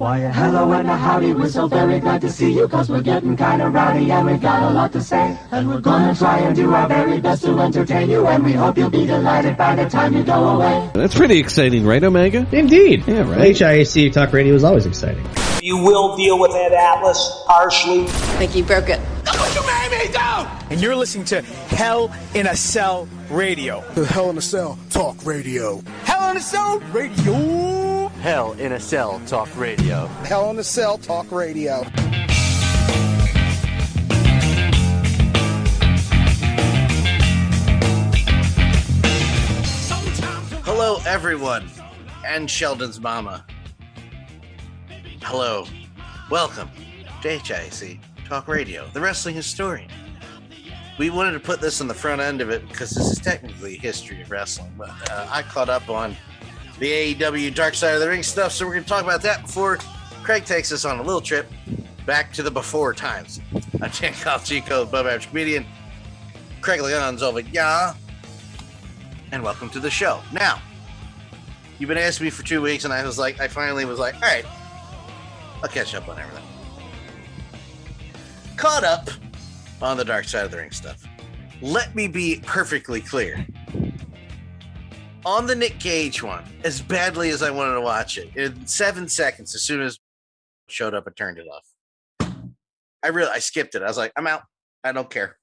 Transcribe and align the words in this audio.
Why, 0.00 0.20
a 0.20 0.32
hello 0.32 0.72
and 0.72 0.88
a 0.88 0.96
howdy, 0.96 1.34
we're 1.34 1.50
so 1.50 1.68
very 1.68 2.00
glad 2.00 2.22
to 2.22 2.30
see 2.30 2.50
you 2.50 2.66
Cause 2.68 2.88
we're 2.88 3.02
getting 3.02 3.36
kinda 3.36 3.68
rowdy 3.68 4.10
and 4.10 4.26
we've 4.26 4.40
got 4.40 4.62
a 4.62 4.72
lot 4.72 4.92
to 4.92 5.02
say 5.02 5.38
And 5.52 5.68
we're 5.68 5.82
gonna 5.82 6.14
try 6.14 6.38
and 6.38 6.56
do 6.56 6.72
our 6.72 6.88
very 6.88 7.20
best 7.20 7.44
to 7.44 7.60
entertain 7.60 8.08
you 8.08 8.26
And 8.26 8.42
we 8.42 8.52
hope 8.52 8.78
you'll 8.78 8.88
be 8.88 9.04
delighted 9.04 9.58
by 9.58 9.76
the 9.76 9.90
time 9.90 10.16
you 10.16 10.22
go 10.22 10.56
away 10.56 10.90
That's 10.94 11.14
pretty 11.14 11.38
exciting, 11.38 11.84
right, 11.84 12.02
Omega? 12.02 12.46
Indeed. 12.50 13.04
Yeah, 13.06 13.30
right. 13.30 13.54
HIAC 13.54 14.10
Talk 14.10 14.32
Radio 14.32 14.54
is 14.54 14.64
always 14.64 14.86
exciting. 14.86 15.22
You 15.62 15.76
will 15.76 16.16
deal 16.16 16.38
with 16.38 16.52
Ed 16.52 16.72
Atlas 16.72 17.18
harshly. 17.46 18.06
think 18.38 18.56
you 18.56 18.64
broke 18.64 18.88
it. 18.88 19.00
and 20.70 20.80
you're 20.80 20.96
listening 20.96 21.26
to 21.26 21.42
Hell 21.42 22.10
in 22.34 22.46
a 22.46 22.56
Cell 22.56 23.06
Radio. 23.28 23.84
The 23.92 24.06
Hell 24.06 24.30
in 24.30 24.38
a 24.38 24.40
Cell 24.40 24.78
Talk 24.88 25.26
Radio. 25.26 25.82
Hell 26.04 26.30
in 26.30 26.38
a 26.38 26.40
Cell 26.40 26.80
Radio. 26.94 27.89
Hell 28.20 28.52
in 28.52 28.72
a 28.72 28.78
Cell 28.78 29.18
Talk 29.26 29.48
Radio. 29.56 30.06
Hell 30.26 30.50
in 30.50 30.58
a 30.58 30.62
Cell 30.62 30.98
Talk 30.98 31.32
Radio. 31.32 31.84
Hello, 40.64 40.98
everyone, 41.06 41.70
and 42.26 42.50
Sheldon's 42.50 43.00
mama. 43.00 43.46
Hello, 45.22 45.64
welcome 46.30 46.68
to 47.22 47.38
HIC 47.38 48.00
Talk 48.26 48.48
Radio, 48.48 48.86
the 48.92 49.00
wrestling 49.00 49.34
historian. 49.34 49.88
We 50.98 51.08
wanted 51.08 51.32
to 51.32 51.40
put 51.40 51.62
this 51.62 51.80
on 51.80 51.88
the 51.88 51.94
front 51.94 52.20
end 52.20 52.42
of 52.42 52.50
it 52.50 52.68
because 52.68 52.90
this 52.90 53.12
is 53.12 53.18
technically 53.18 53.78
history 53.78 54.20
of 54.20 54.30
wrestling, 54.30 54.74
but 54.76 54.90
uh, 55.10 55.26
I 55.30 55.40
caught 55.40 55.70
up 55.70 55.88
on 55.88 56.14
the 56.80 57.14
AEW 57.14 57.54
Dark 57.54 57.74
Side 57.74 57.92
of 57.92 58.00
the 58.00 58.08
Ring 58.08 58.22
stuff, 58.22 58.52
so 58.52 58.64
we're 58.64 58.72
going 58.72 58.84
to 58.84 58.88
talk 58.88 59.04
about 59.04 59.20
that 59.20 59.42
before 59.42 59.76
Craig 60.22 60.46
takes 60.46 60.72
us 60.72 60.86
on 60.86 60.98
a 60.98 61.02
little 61.02 61.20
trip 61.20 61.46
back 62.06 62.32
to 62.32 62.42
the 62.42 62.50
before 62.50 62.94
times. 62.94 63.38
I'm 63.82 63.90
Jan 63.90 64.14
Chico, 64.42 64.82
above 64.82 65.06
average 65.06 65.28
comedian. 65.28 65.66
Craig 66.62 66.80
Leon's 66.80 67.22
over, 67.22 67.40
yeah, 67.40 67.92
and 69.30 69.42
welcome 69.42 69.68
to 69.70 69.78
the 69.78 69.90
show. 69.90 70.22
Now, 70.32 70.58
you've 71.78 71.88
been 71.88 71.98
asking 71.98 72.24
me 72.24 72.30
for 72.30 72.44
two 72.44 72.62
weeks, 72.62 72.86
and 72.86 72.94
I 72.94 73.04
was 73.04 73.18
like, 73.18 73.38
I 73.40 73.48
finally 73.48 73.84
was 73.84 73.98
like, 73.98 74.14
all 74.14 74.22
right, 74.22 74.46
I'll 75.62 75.68
catch 75.68 75.94
up 75.94 76.08
on 76.08 76.18
everything. 76.18 76.44
Caught 78.56 78.84
up 78.84 79.10
on 79.82 79.98
the 79.98 80.04
dark 80.04 80.24
side 80.24 80.46
of 80.46 80.50
the 80.50 80.56
ring 80.56 80.70
stuff. 80.70 81.04
Let 81.60 81.94
me 81.94 82.08
be 82.08 82.40
perfectly 82.46 83.02
clear. 83.02 83.46
On 85.26 85.46
the 85.46 85.54
Nick 85.54 85.78
Cage 85.78 86.22
one, 86.22 86.44
as 86.64 86.80
badly 86.80 87.28
as 87.30 87.42
I 87.42 87.50
wanted 87.50 87.74
to 87.74 87.80
watch 87.82 88.16
it, 88.16 88.34
in 88.36 88.66
seven 88.66 89.06
seconds, 89.06 89.54
as 89.54 89.62
soon 89.62 89.82
as 89.82 89.94
it 89.94 90.00
showed 90.72 90.94
up, 90.94 91.04
I 91.06 91.10
turned 91.14 91.38
it 91.38 91.46
off. 91.46 92.30
I 93.02 93.08
really, 93.08 93.30
I 93.30 93.38
skipped 93.38 93.74
it. 93.74 93.82
I 93.82 93.86
was 93.86 93.98
like, 93.98 94.12
I'm 94.16 94.26
out. 94.26 94.42
I 94.82 94.92
don't 94.92 95.10
care. 95.10 95.36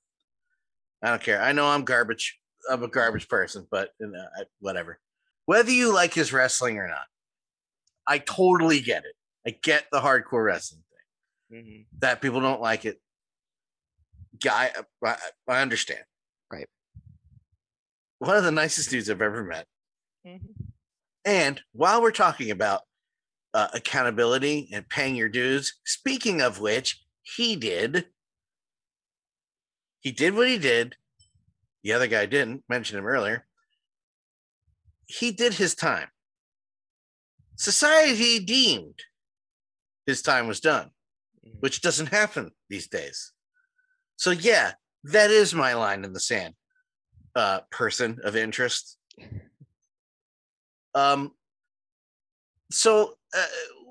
I 1.03 1.09
don't 1.09 1.21
care. 1.21 1.41
I 1.41 1.51
know 1.51 1.67
I'm 1.67 1.83
garbage. 1.85 2.39
I'm 2.69 2.81
a 2.83 2.87
garbage 2.87 3.27
person, 3.29 3.67
but 3.69 3.91
uh, 4.03 4.07
I- 4.35 4.43
whatever. 4.59 4.99
Whether 5.45 5.71
you 5.71 5.93
like 5.93 6.13
his 6.13 6.33
wrestling 6.33 6.77
or 6.79 6.87
not, 6.87 7.05
I 8.07 8.17
totally 8.17 8.79
get 8.79 9.05
it. 9.05 9.13
I 9.45 9.55
get 9.61 9.85
the 9.91 9.99
hardcore 9.99 10.43
wrestling 10.43 10.81
thing. 11.51 11.85
That 11.99 12.19
people 12.21 12.41
don't 12.41 12.61
like 12.61 12.83
it. 12.85 12.99
Guy, 14.43 14.71
I, 15.05 15.15
I 15.47 15.61
understand. 15.61 16.01
Right. 16.51 16.67
One 18.19 18.37
of 18.37 18.43
the 18.43 18.51
nicest 18.51 18.89
dudes 18.89 19.09
I've 19.09 19.21
ever 19.21 19.43
met. 19.43 19.65
And 21.25 21.61
while 21.73 22.01
we're 22.01 22.11
talking 22.11 22.51
about 22.51 22.81
uh, 23.53 23.67
accountability 23.73 24.69
and 24.71 24.87
paying 24.87 25.15
your 25.15 25.29
dues, 25.29 25.75
speaking 25.85 26.41
of 26.41 26.59
which, 26.59 27.03
he 27.21 27.55
did. 27.55 28.05
He 29.99 30.11
did 30.11 30.35
what 30.35 30.47
he 30.47 30.57
did. 30.57 30.95
The 31.83 31.93
other 31.93 32.07
guy 32.07 32.25
didn't 32.25 32.63
mention 32.69 32.97
him 32.97 33.05
earlier. 33.05 33.45
He 35.05 35.31
did 35.31 35.53
his 35.53 35.75
time. 35.75 36.07
Society 37.55 38.39
deemed 38.39 39.01
his 40.05 40.21
time 40.21 40.47
was 40.47 40.59
done, 40.59 40.91
which 41.59 41.81
doesn't 41.81 42.07
happen 42.07 42.51
these 42.69 42.87
days. 42.87 43.33
So, 44.15 44.31
yeah, 44.31 44.73
that 45.03 45.31
is 45.31 45.53
my 45.53 45.73
line 45.73 46.03
in 46.03 46.13
the 46.13 46.19
sand. 46.19 46.53
Uh, 47.37 47.59
person 47.69 48.17
of 48.23 48.35
interest. 48.35 48.97
Um, 50.95 51.33
so 52.71 53.13
uh, 53.37 53.45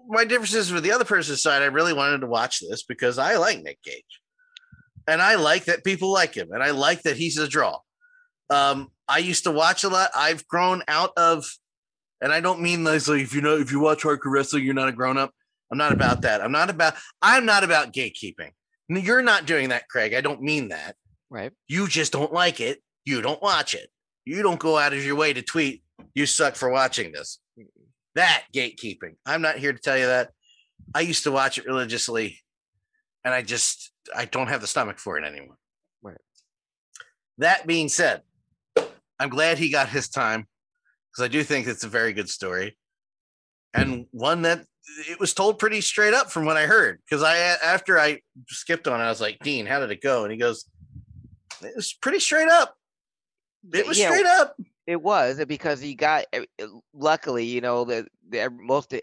my 0.08 0.24
differences 0.24 0.72
with 0.72 0.82
the 0.82 0.90
other 0.90 1.04
person's 1.04 1.42
side, 1.42 1.62
I 1.62 1.66
really 1.66 1.92
wanted 1.92 2.22
to 2.22 2.26
watch 2.26 2.58
this 2.58 2.82
because 2.82 3.18
I 3.18 3.36
like 3.36 3.62
Nick 3.62 3.80
Cage, 3.84 4.02
and 5.06 5.22
I 5.22 5.36
like 5.36 5.66
that 5.66 5.84
people 5.84 6.12
like 6.12 6.34
him, 6.34 6.50
and 6.50 6.60
I 6.60 6.72
like 6.72 7.02
that 7.02 7.16
he's 7.16 7.38
a 7.38 7.46
draw. 7.46 7.78
Um, 8.50 8.88
I 9.06 9.18
used 9.18 9.44
to 9.44 9.52
watch 9.52 9.84
a 9.84 9.88
lot. 9.90 10.10
I've 10.12 10.44
grown 10.48 10.82
out 10.88 11.12
of, 11.16 11.46
and 12.20 12.32
I 12.32 12.40
don't 12.40 12.60
mean 12.60 12.82
this 12.82 13.06
like 13.06 13.22
if 13.22 13.32
you 13.32 13.42
know 13.42 13.56
if 13.58 13.70
you 13.70 13.78
watch 13.78 14.02
hardcore 14.02 14.32
wrestling, 14.32 14.64
you're 14.64 14.74
not 14.74 14.88
a 14.88 14.92
grown 14.92 15.18
up. 15.18 15.30
I'm 15.70 15.78
not 15.78 15.92
about 15.92 16.22
that. 16.22 16.42
I'm 16.42 16.50
not 16.50 16.68
about. 16.68 16.94
I'm 17.22 17.46
not 17.46 17.62
about 17.62 17.92
gatekeeping. 17.92 18.50
You're 18.88 19.22
not 19.22 19.46
doing 19.46 19.68
that, 19.68 19.88
Craig. 19.88 20.14
I 20.14 20.20
don't 20.20 20.42
mean 20.42 20.70
that. 20.70 20.96
Right. 21.30 21.52
You 21.68 21.86
just 21.86 22.12
don't 22.12 22.32
like 22.32 22.60
it. 22.60 22.80
You 23.06 23.22
don't 23.22 23.40
watch 23.40 23.72
it. 23.72 23.88
You 24.26 24.42
don't 24.42 24.60
go 24.60 24.76
out 24.76 24.92
of 24.92 25.02
your 25.02 25.16
way 25.16 25.32
to 25.32 25.40
tweet, 25.40 25.82
you 26.14 26.26
suck 26.26 26.56
for 26.56 26.68
watching 26.68 27.12
this. 27.12 27.38
That 28.14 28.44
gatekeeping. 28.54 29.14
I'm 29.24 29.40
not 29.40 29.56
here 29.56 29.72
to 29.72 29.78
tell 29.78 29.96
you 29.96 30.06
that. 30.06 30.32
I 30.94 31.00
used 31.00 31.24
to 31.24 31.32
watch 31.32 31.56
it 31.56 31.66
religiously, 31.66 32.40
and 33.24 33.32
I 33.32 33.42
just 33.42 33.92
I 34.14 34.26
don't 34.26 34.48
have 34.48 34.60
the 34.60 34.66
stomach 34.66 34.98
for 34.98 35.16
it 35.16 35.24
anymore. 35.24 35.56
Right. 36.02 36.16
That 37.38 37.66
being 37.66 37.88
said, 37.88 38.22
I'm 39.18 39.30
glad 39.30 39.58
he 39.58 39.70
got 39.70 39.88
his 39.88 40.08
time 40.08 40.46
because 41.12 41.24
I 41.24 41.28
do 41.28 41.42
think 41.42 41.66
it's 41.66 41.84
a 41.84 41.88
very 41.88 42.12
good 42.12 42.28
story 42.28 42.76
and 43.76 44.06
one 44.10 44.42
that 44.42 44.64
it 45.08 45.20
was 45.20 45.34
told 45.34 45.58
pretty 45.58 45.80
straight 45.80 46.14
up 46.14 46.30
from 46.30 46.44
what 46.44 46.56
I 46.56 46.66
heard. 46.66 47.00
Because 47.04 47.22
I 47.22 47.36
after 47.36 47.98
I 47.98 48.20
skipped 48.48 48.88
on 48.88 49.00
it, 49.00 49.04
I 49.04 49.08
was 49.08 49.20
like, 49.20 49.38
Dean, 49.40 49.66
how 49.66 49.80
did 49.80 49.90
it 49.90 50.00
go? 50.00 50.24
And 50.24 50.32
he 50.32 50.38
goes, 50.38 50.64
It 51.62 51.76
was 51.76 51.92
pretty 51.92 52.18
straight 52.18 52.48
up. 52.48 52.75
It 53.72 53.86
was 53.86 53.98
Yeah, 53.98 54.10
straight 54.10 54.26
up. 54.26 54.56
It 54.86 55.02
was 55.02 55.44
because 55.46 55.80
he 55.80 55.94
got. 55.94 56.26
eh, 56.32 56.44
eh, 56.58 56.66
Luckily, 56.94 57.44
you 57.46 57.60
know 57.60 57.84
that 57.86 58.06
the, 58.28 58.50
most 58.50 58.92
of 58.92 59.00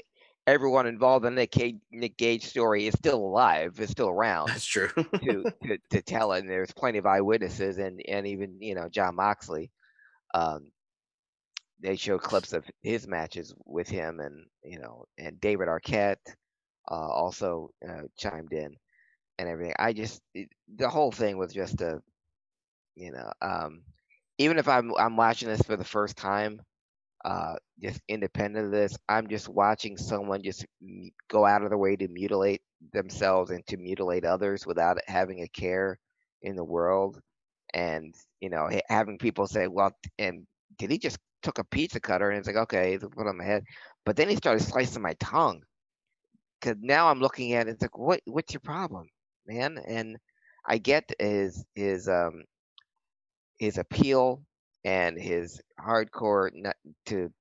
everyone 0.48 0.88
involved 0.88 1.26
in 1.26 1.36
the 1.36 1.42
Nick, 1.54 1.76
Nick 1.92 2.18
Gage 2.18 2.46
story 2.46 2.88
is 2.88 2.94
still 2.96 3.20
alive, 3.20 3.80
is 3.80 3.90
still 3.92 4.10
around 4.10 4.54
That's 4.54 4.66
true. 4.66 4.90
to, 5.24 5.46
to 5.66 5.78
to 5.92 6.02
tell 6.02 6.34
it. 6.34 6.40
And 6.42 6.50
there's 6.50 6.74
plenty 6.74 7.00
of 7.00 7.06
eyewitnesses, 7.06 7.78
and 7.78 8.02
and 8.08 8.28
even 8.28 8.62
you 8.62 8.76
know 8.76 8.90
Jon 8.90 9.16
Moxley. 9.16 9.72
Um, 10.34 10.72
they 11.80 11.96
show 11.96 12.18
clips 12.20 12.54
of 12.54 12.66
his 12.82 13.08
matches 13.08 13.54
with 13.66 13.90
him, 13.90 14.20
and 14.20 14.46
you 14.64 14.80
know, 14.80 15.06
and 15.18 15.40
David 15.42 15.68
Arquette 15.68 16.18
uh, 16.90 16.94
also 16.94 17.72
uh, 17.88 18.04
chimed 18.18 18.54
in 18.54 18.76
and 19.38 19.50
everything. 19.50 19.74
I 19.80 19.94
just 19.94 20.22
it, 20.34 20.50
the 20.76 20.90
whole 20.90 21.12
thing 21.12 21.38
was 21.38 21.54
just 21.54 21.82
a, 21.82 22.02
you 22.96 23.12
know, 23.12 23.32
um, 23.42 23.84
even 24.38 24.58
if 24.58 24.68
I'm 24.68 24.94
I'm 24.98 25.18
watching 25.18 25.50
this 25.50 25.62
for 25.62 25.76
the 25.78 25.84
first 25.86 26.18
time, 26.18 26.62
uh, 27.26 27.56
just 27.82 28.02
independent 28.08 28.66
of 28.68 28.72
this, 28.72 28.98
I'm 29.10 29.28
just 29.28 29.50
watching 29.50 29.98
someone 29.98 30.44
just 30.44 30.66
go 31.30 31.46
out 31.46 31.64
of 31.64 31.70
their 31.70 31.78
way 31.78 31.96
to 31.98 32.08
mutilate 32.08 32.62
themselves 32.94 33.52
and 33.52 33.66
to 33.68 33.78
mutilate 33.78 34.26
others 34.26 34.66
without 34.66 34.98
having 35.08 35.42
a 35.42 35.48
care 35.48 36.00
in 36.42 36.56
the 36.56 36.64
world, 36.64 37.20
and 37.74 38.14
you 38.42 38.50
know, 38.50 38.70
having 38.90 39.18
people 39.18 39.48
say, 39.48 39.68
"Well, 39.68 39.92
and 40.20 40.46
did 40.78 40.92
he 40.92 40.98
just 41.00 41.18
took 41.44 41.60
a 41.60 41.64
pizza 41.66 42.00
cutter?" 42.00 42.30
And 42.30 42.40
it's 42.40 42.48
like, 42.48 42.58
okay, 42.58 42.92
he'll 42.98 43.10
put 43.10 43.26
it 43.28 43.30
on 43.30 43.38
my 43.38 43.46
head, 43.46 43.64
but 44.06 44.16
then 44.18 44.30
he 44.30 44.36
started 44.36 44.64
slicing 44.64 45.02
my 45.04 45.14
tongue. 45.16 45.64
Cause 46.62 46.76
now 46.82 47.10
I'm 47.10 47.20
looking 47.20 47.54
at 47.54 47.68
it, 47.68 47.72
it's 47.72 47.82
like, 47.82 47.98
what 47.98 48.22
what's 48.26 48.54
your 48.54 48.62
problem, 48.62 49.08
man? 49.46 49.78
And 49.86 50.18
I 50.66 50.78
get 50.78 51.12
his 51.20 51.66
his 51.76 52.08
um 52.08 52.44
his 53.64 53.78
appeal 53.78 54.42
and 54.84 55.18
his 55.18 55.62
hardcore 55.80 56.50
to 57.06 57.32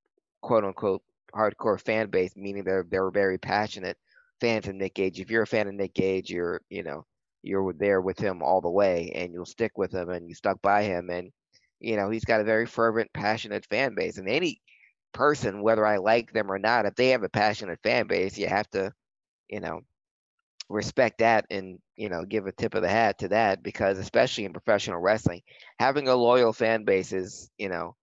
quote 0.41 0.65
unquote 0.65 1.03
hardcore 1.35 1.81
fan 1.81 2.11
base, 2.11 2.37
meaning 2.37 2.63
they're 2.63 2.87
they're 2.89 3.11
very 3.11 3.39
passionate 3.39 3.99
fans 4.41 4.69
of 4.69 4.77
Nick 4.77 4.95
Gage. 4.95 5.21
If 5.21 5.31
you're 5.31 5.43
a 5.43 5.47
fan 5.47 5.67
of 5.67 5.75
Nick 5.75 5.95
Gage, 5.95 6.31
you're 6.31 6.61
you 6.71 6.85
know 6.85 7.05
you're 7.43 7.73
there 7.73 8.01
with 8.01 8.19
him 8.19 8.41
all 8.41 8.61
the 8.61 8.71
way, 8.71 9.11
and 9.17 9.33
you'll 9.33 9.45
stick 9.45 9.77
with 9.77 9.93
him, 9.93 10.11
and 10.11 10.29
you 10.29 10.35
stuck 10.35 10.63
by 10.63 10.85
him, 10.85 11.11
and 11.11 11.33
you 11.81 11.97
know 11.97 12.09
he's 12.09 12.25
got 12.25 12.41
a 12.41 12.45
very 12.45 12.67
fervent, 12.67 13.13
passionate 13.13 13.67
fan 13.67 13.95
base. 13.97 14.19
And 14.19 14.29
any 14.29 14.61
person, 15.13 15.61
whether 15.63 15.85
I 15.85 15.97
like 15.97 16.33
them 16.33 16.53
or 16.53 16.59
not, 16.59 16.87
if 16.87 16.95
they 16.95 17.09
have 17.09 17.25
a 17.25 17.29
passionate 17.29 17.81
fan 17.83 18.07
base, 18.07 18.39
you 18.39 18.47
have 18.47 18.71
to, 18.71 18.93
you 19.49 19.61
know, 19.61 19.81
respect 20.73 21.19
that 21.19 21.45
and 21.51 21.79
you 21.97 22.09
know 22.09 22.25
give 22.25 22.47
a 22.47 22.53
tip 22.53 22.75
of 22.75 22.83
the 22.83 22.89
hat 22.89 23.19
to 23.19 23.29
that 23.29 23.63
because 23.63 23.99
especially 23.99 24.45
in 24.45 24.53
professional 24.53 24.99
wrestling 24.99 25.43
having 25.79 26.09
a 26.09 26.15
loyal 26.15 26.53
fan 26.53 26.85
base 26.85 27.13
is 27.13 27.51
you 27.59 27.69
know 27.69 27.95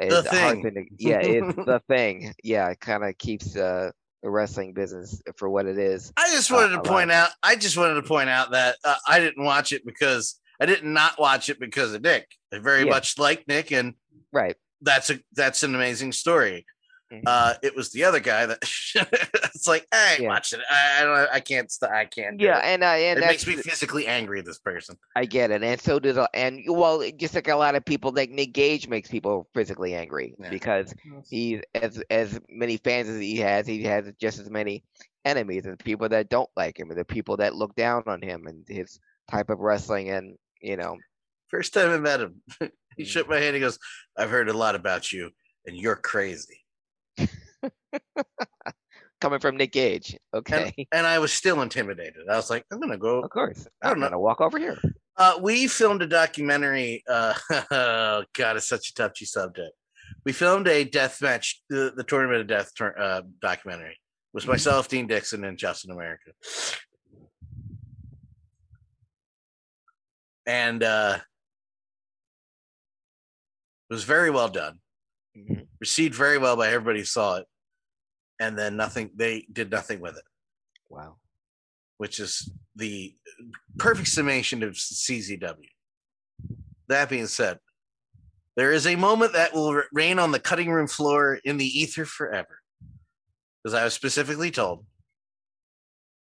is 0.00 0.24
The 0.24 0.30
thing. 0.30 0.62
to, 0.62 0.84
yeah 0.98 1.18
it's 1.20 1.54
the 1.66 1.82
thing 1.88 2.32
yeah 2.42 2.68
it 2.70 2.80
kind 2.80 3.04
of 3.04 3.16
keeps 3.18 3.56
uh 3.56 3.90
the 4.22 4.30
wrestling 4.30 4.72
business 4.72 5.22
for 5.36 5.48
what 5.48 5.66
it 5.66 5.78
is. 5.78 6.12
I 6.16 6.28
just 6.30 6.50
uh, 6.50 6.54
wanted 6.56 6.82
to 6.82 6.88
point 6.88 7.12
out. 7.12 7.30
I 7.44 7.54
just 7.54 7.76
wanted 7.76 7.94
to 7.94 8.02
point 8.02 8.28
out 8.28 8.50
that 8.52 8.76
uh, 8.84 8.96
I 9.06 9.20
didn't 9.20 9.44
watch 9.44 9.72
it 9.72 9.84
because 9.86 10.40
I 10.60 10.66
did 10.66 10.82
not 10.82 10.92
not 10.92 11.20
watch 11.20 11.48
it 11.48 11.60
because 11.60 11.94
of 11.94 12.02
Nick. 12.02 12.26
I 12.52 12.58
very 12.58 12.84
Yeah. 12.84 12.90
much 12.90 13.18
like 13.18 13.46
Nick, 13.46 13.70
and 13.70 13.94
Right. 14.32 14.56
that's 14.80 15.10
a 15.10 15.20
that's 15.32 15.62
an 15.62 15.74
amazing 15.74 16.12
story. 16.12 16.66
Mhm. 17.12 17.22
Uh, 17.24 17.54
it 17.62 17.76
was 17.76 17.92
the 17.92 18.02
other 18.02 18.18
guy 18.18 18.46
that 18.46 18.58
it's 19.54 19.68
like 19.68 19.86
I 19.92 20.12
ain't 20.14 20.20
Yeah. 20.22 20.28
watching 20.28 20.58
it. 20.58 20.64
I, 20.68 21.00
I 21.00 21.04
don't. 21.04 21.30
I 21.34 21.40
can't. 21.40 21.70
St- 21.70 21.92
I 21.92 22.04
can't. 22.04 22.36
do 22.38 22.44
Yeah, 22.46 22.58
it. 22.58 22.64
and 22.64 22.82
uh, 22.82 22.86
and 22.86 23.18
it 23.20 23.26
makes 23.26 23.46
me 23.46 23.54
physically 23.56 24.06
angry. 24.08 24.40
This 24.42 24.58
person. 24.58 24.96
I 25.14 25.24
get 25.24 25.52
it, 25.52 25.62
and 25.62 25.80
so 25.80 26.00
does 26.00 26.16
a- 26.16 26.28
and 26.34 26.62
well, 26.66 27.08
just 27.16 27.34
like 27.36 27.46
a 27.46 27.54
lot 27.54 27.76
of 27.76 27.84
people, 27.84 28.10
like 28.10 28.30
Nick 28.30 28.52
Gage 28.52 28.88
makes 28.88 29.08
people 29.08 29.48
physically 29.54 29.94
angry 29.94 30.34
Yeah. 30.40 30.50
because 30.50 30.92
he 31.28 31.62
as 31.76 32.02
as 32.10 32.40
many 32.48 32.76
fans 32.78 33.08
as 33.08 33.20
he 33.20 33.36
has, 33.36 33.68
he 33.68 33.84
has 33.84 34.10
just 34.20 34.40
as 34.40 34.50
many 34.50 34.82
enemies 35.24 35.64
and 35.66 35.78
people 35.78 36.08
that 36.08 36.28
don't 36.28 36.50
like 36.56 36.78
him 36.78 36.90
and 36.90 36.98
the 36.98 37.04
people 37.04 37.36
that 37.36 37.54
look 37.54 37.74
down 37.76 38.02
on 38.06 38.20
him 38.22 38.46
and 38.48 38.64
his 38.68 38.98
type 39.30 39.50
of 39.50 39.58
wrestling 39.60 40.10
and 40.10 40.36
you 40.60 40.76
know 40.76 40.96
First 41.48 41.72
time 41.74 41.90
I 41.90 41.98
met 41.98 42.20
him, 42.20 42.42
he 42.96 43.04
Mhm. 43.04 43.06
shook 43.06 43.28
my 43.28 43.38
hand. 43.38 43.54
He 43.54 43.60
goes, 43.60 43.78
"I've 44.16 44.30
heard 44.30 44.48
a 44.48 44.52
lot 44.52 44.74
about 44.74 45.12
you, 45.12 45.30
and 45.66 45.76
you're 45.76 45.94
crazy." 45.94 46.64
coming 49.20 49.38
from 49.40 49.56
Nick 49.56 49.72
Gage. 49.72 50.16
Okay, 50.34 50.72
and 50.92 51.06
I 51.06 51.18
was 51.18 51.32
still 51.32 51.62
intimidated. 51.62 52.28
I 52.30 52.36
was 52.36 52.50
like, 52.50 52.64
"I'm 52.70 52.80
gonna 52.80 52.96
go 52.98 53.20
of 53.22 53.30
course, 53.30 53.66
I 53.82 53.86
don't 53.88 53.94
I'm 53.96 54.00
know. 54.00 54.06
gonna 54.08 54.20
walk 54.20 54.40
over 54.40 54.58
here. 54.58 54.78
Uh, 55.16 55.38
we 55.40 55.66
filmed 55.66 56.02
a 56.02 56.06
documentary. 56.06 57.02
Uh, 57.08 57.34
oh 57.70 58.24
God, 58.34 58.56
it's 58.56 58.68
such 58.68 58.90
a 58.90 58.94
touchy 58.94 59.24
subject. 59.24 59.72
We 60.24 60.32
filmed 60.32 60.68
a 60.68 60.84
death 60.84 61.20
match, 61.22 61.62
the, 61.68 61.92
the 61.96 62.04
tournament 62.04 62.40
of 62.42 62.46
death 62.46 62.72
tour- 62.74 62.98
uh, 63.00 63.22
documentary. 63.40 63.92
It 63.92 64.34
was 64.34 64.46
myself, 64.46 64.88
Dean 64.88 65.06
Dixon, 65.06 65.44
and 65.44 65.56
Justin 65.58 65.90
America. 65.90 66.32
And 70.46 70.82
uh, 70.82 71.18
it 73.90 73.94
was 73.94 74.04
very 74.04 74.30
well 74.30 74.48
done. 74.48 74.78
Mhm. 75.36 75.66
Received 75.80 76.14
very 76.14 76.38
well 76.38 76.56
by 76.56 76.68
everybody 76.68 77.00
who 77.00 77.04
saw 77.04 77.36
it. 77.36 77.46
And 78.38 78.58
then 78.58 78.76
nothing, 78.76 79.10
they 79.14 79.46
did 79.52 79.70
nothing 79.70 80.00
with 80.00 80.16
it 80.16 80.24
Wow. 80.90 81.16
which 81.96 82.20
is 82.20 82.50
the 82.74 83.14
perfect 83.78 84.08
summation 84.08 84.62
of 84.62 84.74
CZW. 84.74 85.68
That 86.88 87.08
being 87.08 87.26
said, 87.26 87.58
there 88.56 88.72
is 88.72 88.86
a 88.86 88.96
moment 88.96 89.32
that 89.32 89.54
will 89.54 89.82
reign 89.92 90.18
on 90.18 90.32
the 90.32 90.38
cutting 90.40 90.70
room 90.70 90.86
floor 90.86 91.38
in 91.44 91.56
the 91.56 91.66
ether 91.66 92.04
forever. 92.04 92.60
Because 93.62 93.74
I 93.74 93.84
was 93.84 93.94
specifically 93.94 94.50
told, 94.50 94.84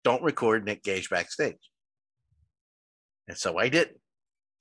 don't 0.05 0.23
record 0.23 0.65
Nick 0.65 0.83
Gage 0.83 1.11
backstage. 1.11 1.71
And 3.29 3.37
so 3.37 3.59
I 3.59 3.69
didn't 3.69 4.01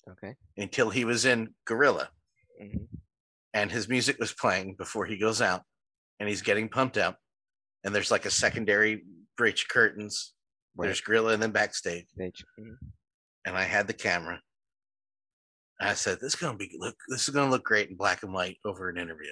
Okay. 0.09 0.35
until 0.57 0.89
he 0.89 1.03
was 1.05 1.25
in 1.25 1.53
Gorilla 1.65 2.09
hmm 2.61 2.83
and 3.53 3.71
his 3.71 3.87
music 3.89 4.19
was 4.19 4.33
playing 4.33 4.75
before 4.77 5.05
he 5.05 5.17
goes 5.17 5.41
out 5.41 5.63
and 6.19 6.29
he's 6.29 6.41
getting 6.43 6.69
pumped 6.69 6.97
out. 6.97 7.15
And 7.83 7.93
there's 7.95 8.11
like 8.11 8.25
a 8.25 8.31
secondary 8.31 9.03
bridge 9.37 9.67
curtains. 9.67 10.33
Right. 10.75 10.87
There's 10.87 11.01
Gorilla 11.01 11.33
and 11.33 11.41
then 11.41 11.51
backstage. 11.51 12.07
Stage. 12.09 12.43
Mhm. 12.59 12.77
and 13.45 13.55
I 13.57 13.63
had 13.63 13.87
the 13.87 13.93
camera. 13.93 14.41
I 15.79 15.93
said, 15.93 16.19
"This 16.19 16.33
is 16.33 16.39
gonna 16.39 16.57
be 16.57 16.75
look. 16.77 16.95
This 17.07 17.27
is 17.27 17.33
gonna 17.33 17.49
look 17.51 17.63
great 17.63 17.89
in 17.89 17.95
black 17.95 18.23
and 18.23 18.33
white 18.33 18.57
over 18.65 18.89
an 18.89 18.97
interview, 18.97 19.31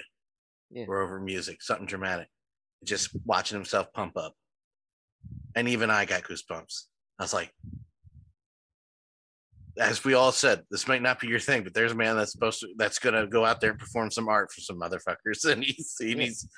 Yeah. 0.70 0.86
or 0.88 1.02
over 1.02 1.20
music, 1.20 1.60
something 1.62 1.86
dramatic." 1.86 2.28
Just 2.84 3.10
watching 3.24 3.56
himself 3.56 3.92
pump 3.92 4.16
up, 4.16 4.34
and 5.54 5.68
even 5.68 5.90
I 5.90 6.04
got 6.04 6.22
goosebumps. 6.22 6.84
I 7.18 7.24
was 7.24 7.32
like, 7.34 7.52
as 9.78 10.04
we 10.04 10.14
all 10.14 10.32
said, 10.32 10.64
this 10.70 10.88
might 10.88 11.02
not 11.02 11.20
be 11.20 11.26
your 11.28 11.40
thing, 11.40 11.62
but 11.62 11.74
there's 11.74 11.92
a 11.92 11.96
man 11.96 12.16
that's 12.16 12.32
supposed 12.32 12.60
to 12.60 12.68
that's 12.76 12.98
gonna 12.98 13.26
go 13.26 13.44
out 13.44 13.60
there 13.60 13.70
and 13.70 13.78
perform 13.78 14.10
some 14.10 14.28
art 14.28 14.50
for 14.52 14.60
some 14.60 14.78
motherfuckers, 14.80 15.44
and 15.50 15.62
he's 15.64 15.94
and 16.00 16.20
he's 16.22 16.48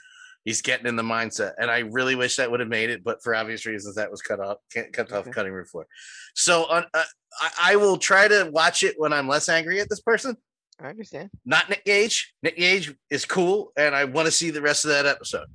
he's 0.48 0.62
getting 0.62 0.86
in 0.86 0.96
the 0.96 1.02
mindset. 1.02 1.52
And 1.58 1.70
I 1.70 1.80
really 1.80 2.14
wish 2.14 2.36
that 2.36 2.50
would 2.50 2.60
have 2.60 2.70
made 2.70 2.88
it, 2.88 3.04
but 3.04 3.22
for 3.22 3.34
obvious 3.34 3.66
reasons, 3.66 3.96
that 3.96 4.10
was 4.10 4.22
cut 4.22 4.40
off, 4.40 4.56
can't 4.72 4.90
cut 4.94 5.12
off 5.12 5.26
Okay. 5.26 5.30
cutting 5.30 5.52
room 5.52 5.66
floor. 5.66 5.86
So 6.34 6.64
uh, 6.64 6.84
I, 6.94 7.50
I 7.60 7.76
will 7.76 7.98
try 7.98 8.28
to 8.28 8.48
watch 8.50 8.82
it 8.82 8.94
when 8.96 9.12
I'm 9.12 9.28
less 9.28 9.50
angry 9.50 9.78
at 9.78 9.90
this 9.90 10.00
person. 10.00 10.38
I 10.80 10.86
understand. 10.88 11.28
Not 11.44 11.68
Nick 11.68 11.84
Gage. 11.84 12.32
Nick 12.42 12.56
Gage 12.56 12.94
is 13.10 13.26
cool, 13.26 13.72
and 13.76 13.94
I 13.94 14.04
want 14.06 14.24
to 14.24 14.32
see 14.32 14.48
the 14.48 14.62
rest 14.62 14.86
of 14.86 14.90
that 14.90 15.04
episode. 15.04 15.48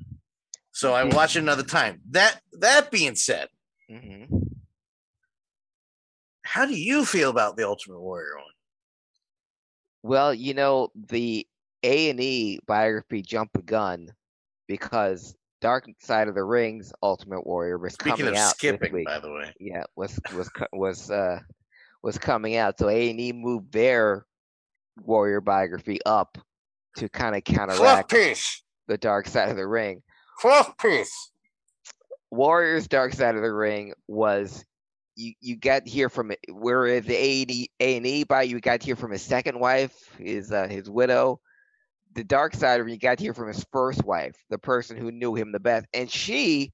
So 0.73 0.93
I 0.93 1.03
will 1.05 1.13
watch 1.15 1.35
it 1.35 1.39
another 1.39 1.63
time. 1.63 2.01
That 2.11 2.39
that 2.59 2.91
being 2.91 3.15
said, 3.15 3.47
hmm 3.89 4.25
how 6.43 6.67
do 6.67 6.75
you 6.75 7.03
feel 7.03 7.31
about 7.31 7.57
the 7.57 7.65
Ultimate 7.67 7.99
Warrior 7.99 8.35
one? 8.35 8.53
Well, 10.03 10.33
you 10.35 10.53
know, 10.53 10.91
the 10.93 11.47
A 11.81 12.11
and 12.11 12.19
E 12.19 12.59
biography 12.67 13.23
jumped 13.23 13.53
the 13.55 13.63
gun 13.63 14.09
because 14.67 15.35
Dark 15.61 15.85
Side 15.99 16.27
of 16.27 16.35
the 16.35 16.43
Rings 16.43 16.91
Ultimate 17.01 17.45
Warrior 17.45 17.77
was 17.77 17.93
Speaking 17.93 18.25
coming 18.25 18.33
of 18.33 18.35
out 18.39 18.59
this 18.59 18.91
week. 18.91 19.05
by 19.05 19.19
the 19.19 19.31
way, 19.31 19.53
Yeah, 19.59 19.83
was 19.95 20.19
was 20.35 20.49
was 20.73 21.09
uh 21.09 21.39
was 22.01 22.17
coming 22.17 22.55
out. 22.57 22.77
So 22.77 22.89
A 22.89 23.09
and 23.09 23.19
E 23.19 23.31
moved 23.31 23.71
their 23.71 24.25
Warrior 25.03 25.41
biography 25.41 25.99
up 26.05 26.37
to 26.97 27.09
kind 27.09 27.35
of 27.35 27.43
counteract 27.43 28.11
piece, 28.11 28.61
the 28.87 28.97
Dark 28.97 29.27
Side 29.27 29.49
of 29.49 29.55
the 29.57 29.65
Ring. 29.67 30.03
fluff 30.39 30.77
piece. 30.77 31.31
Warriors 32.31 32.87
Dark 32.87 33.13
Side 33.13 33.35
of 33.35 33.41
the 33.41 33.53
Ring 33.53 33.93
was 34.07 34.65
you 35.15 35.33
you 35.39 35.55
got 35.55 35.87
here 35.87 36.09
from 36.09 36.31
it 36.31 36.39
whereas 36.49 37.05
the 37.05 37.15
A 37.15 37.43
and 37.97 38.05
E 38.05 38.23
by 38.23 38.41
you 38.43 38.59
got 38.59 38.81
here 38.83 38.95
from 38.95 39.11
his 39.11 39.21
second 39.21 39.59
wife, 39.59 39.93
his 40.17 40.51
uh, 40.51 40.67
his 40.67 40.89
widow. 40.89 41.39
The 42.15 42.23
Dark 42.23 42.53
Side 42.55 42.79
of 42.79 42.87
it, 42.87 42.91
you 42.91 42.97
got 42.99 43.19
here 43.19 43.33
from 43.33 43.47
his 43.47 43.65
first 43.71 44.03
wife, 44.03 44.35
the 44.49 44.57
person 44.59 44.97
who 44.97 45.11
knew 45.11 45.35
him 45.35 45.51
the 45.51 45.59
best, 45.59 45.87
and 45.93 46.09
she 46.09 46.71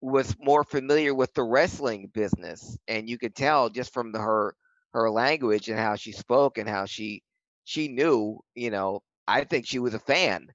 was 0.00 0.34
more 0.40 0.64
familiar 0.64 1.14
with 1.14 1.32
the 1.34 1.42
wrestling 1.42 2.10
business, 2.14 2.76
and 2.88 3.08
you 3.08 3.18
could 3.18 3.34
tell 3.34 3.68
just 3.68 3.92
from 3.92 4.12
the, 4.12 4.18
her 4.20 4.54
her 4.94 5.10
language 5.10 5.68
and 5.68 5.78
how 5.78 5.96
she 5.96 6.12
spoke 6.12 6.56
and 6.58 6.68
how 6.68 6.86
she 6.86 7.22
she 7.64 7.88
knew, 7.88 8.38
you 8.54 8.70
know, 8.70 9.02
I 9.26 9.44
think 9.44 9.66
she 9.66 9.78
was 9.78 9.94
a 9.94 9.98
fan 9.98 10.48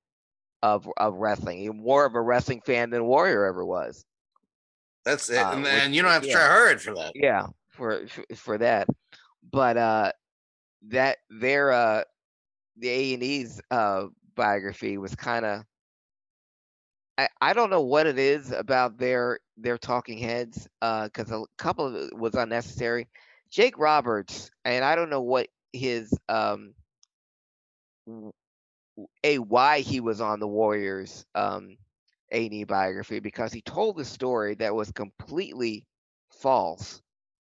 of 0.63 0.89
of 0.97 1.15
wrestling, 1.15 1.77
more 1.83 2.05
of 2.05 2.15
a 2.15 2.21
wrestling 2.21 2.61
fan 2.65 2.89
than 2.89 3.05
Warrior 3.05 3.45
ever 3.45 3.65
was. 3.65 4.05
That's 5.05 5.29
it, 5.29 5.37
Uh, 5.37 5.51
and, 5.53 5.63
which- 5.63 5.87
you 5.95 6.01
don't 6.01 6.11
have 6.11 6.23
to 6.23 6.27
yeah. 6.29 6.33
try 6.33 6.47
hard 6.47 6.81
for 6.81 6.93
that. 6.95 7.11
yeah 7.15 7.47
for 7.69 8.07
for, 8.07 8.23
for 8.35 8.57
that 8.57 8.87
but 9.51 9.77
uh 9.77 10.11
that 10.89 11.17
their 11.29 11.71
uh 11.71 12.03
the 12.77 12.89
a 12.89 13.13
and 13.13 13.23
e's 13.23 13.61
uh 13.71 14.05
biography 14.35 14.97
was 14.97 15.15
kind 15.15 15.45
of 15.45 15.63
I, 17.17 17.27
I 17.41 17.53
don't 17.53 17.69
know 17.69 17.81
what 17.81 18.07
it 18.07 18.17
is 18.17 18.51
about 18.51 18.97
their 18.97 19.39
their 19.57 19.77
talking 19.77 20.17
heads 20.17 20.67
uh 20.81 21.05
because 21.05 21.31
a 21.31 21.43
couple 21.57 21.85
of 21.87 21.95
it 21.95 22.17
was 22.17 22.33
unnecessary. 22.35 23.07
Jake 23.51 23.77
roberts 23.77 24.49
and 24.65 24.83
i 24.83 24.95
don't 24.95 25.11
know 25.11 25.21
what 25.21 25.47
his 25.73 26.11
um 26.27 26.73
a 29.23 29.37
why 29.39 29.79
he 29.79 29.99
was 29.99 30.21
on 30.21 30.39
the 30.39 30.47
warriors 30.47 31.25
um 31.35 31.77
a&e 32.31 32.63
biography 32.63 33.19
because 33.19 33.53
he 33.53 33.61
told 33.61 33.99
a 33.99 34.05
story 34.05 34.55
that 34.55 34.73
was 34.75 34.91
completely 34.91 35.85
false 36.41 37.01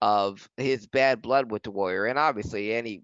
of 0.02 0.50
his 0.58 0.88
bad 0.88 1.22
blood 1.22 1.52
with 1.52 1.64
the 1.64 1.72
warrior 1.72 2.06
and 2.06 2.20
obviously 2.20 2.74
any 2.74 3.02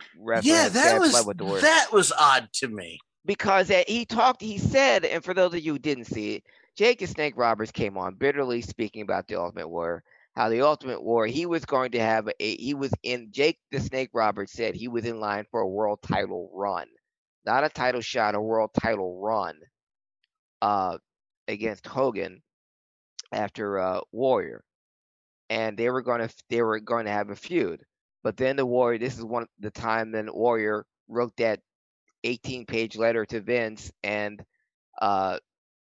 re- 0.00 0.06
wrestler 0.36 0.52
Yeah, 0.52 0.68
that 0.68 1.00
was 1.00 1.10
blood 1.12 1.26
with 1.26 1.38
the 1.38 1.44
warrior 1.44 1.62
that 1.62 1.88
was 1.92 2.12
odd 2.18 2.48
to 2.54 2.68
me. 2.68 2.98
because 3.24 3.70
uh, 3.70 3.82
he 3.86 4.04
talked 4.04 4.40
he 4.42 4.58
said 4.58 5.04
and 5.04 5.24
for 5.24 5.34
those 5.34 5.54
of 5.54 5.60
you 5.60 5.72
who 5.72 5.78
didn't 5.78 6.04
see 6.06 6.36
it 6.36 6.44
jake 6.76 6.98
the 6.98 7.06
snake 7.06 7.34
roberts 7.36 7.72
came 7.72 7.96
on 7.96 8.14
bitterly 8.14 8.60
speaking 8.60 9.02
about 9.02 9.26
the 9.28 9.36
ultimate 9.36 9.68
War. 9.68 10.02
how 10.34 10.48
the 10.48 10.60
ultimate 10.62 11.02
War, 11.02 11.26
he 11.26 11.46
was 11.46 11.64
going 11.64 11.92
to 11.92 12.00
have 12.00 12.28
a 12.40 12.56
he 12.56 12.74
was 12.74 12.92
in 13.02 13.28
jake 13.32 13.58
the 13.70 13.80
snake 13.80 14.10
roberts 14.12 14.52
said 14.52 14.74
he 14.74 14.88
was 14.88 15.04
in 15.04 15.20
line 15.20 15.44
for 15.50 15.60
a 15.60 15.68
world 15.68 16.00
title 16.02 16.50
run 16.54 16.86
not 17.46 17.64
a 17.64 17.68
title 17.68 18.00
shot 18.00 18.34
a 18.34 18.40
world 18.40 18.70
title 18.80 19.20
run 19.20 19.54
uh 20.62 20.96
against 21.48 21.86
hogan 21.86 22.42
after 23.32 23.78
uh 23.78 24.00
warrior 24.12 24.64
and 25.50 25.76
they 25.76 25.90
were 25.90 26.02
going 26.02 26.26
to 26.26 26.34
they 26.50 26.62
were 26.62 26.80
going 26.80 27.04
to 27.04 27.10
have 27.10 27.30
a 27.30 27.36
feud 27.36 27.80
but 28.24 28.36
then 28.36 28.56
the 28.56 28.66
warrior 28.66 28.98
this 28.98 29.16
is 29.16 29.24
one 29.24 29.46
the 29.60 29.70
time 29.70 30.10
then 30.10 30.28
warrior 30.32 30.84
wrote 31.08 31.36
that 31.36 31.60
18 32.24 32.66
page 32.66 32.96
letter 32.96 33.24
to 33.26 33.40
Vince 33.40 33.92
and 34.02 34.44
uh 35.00 35.38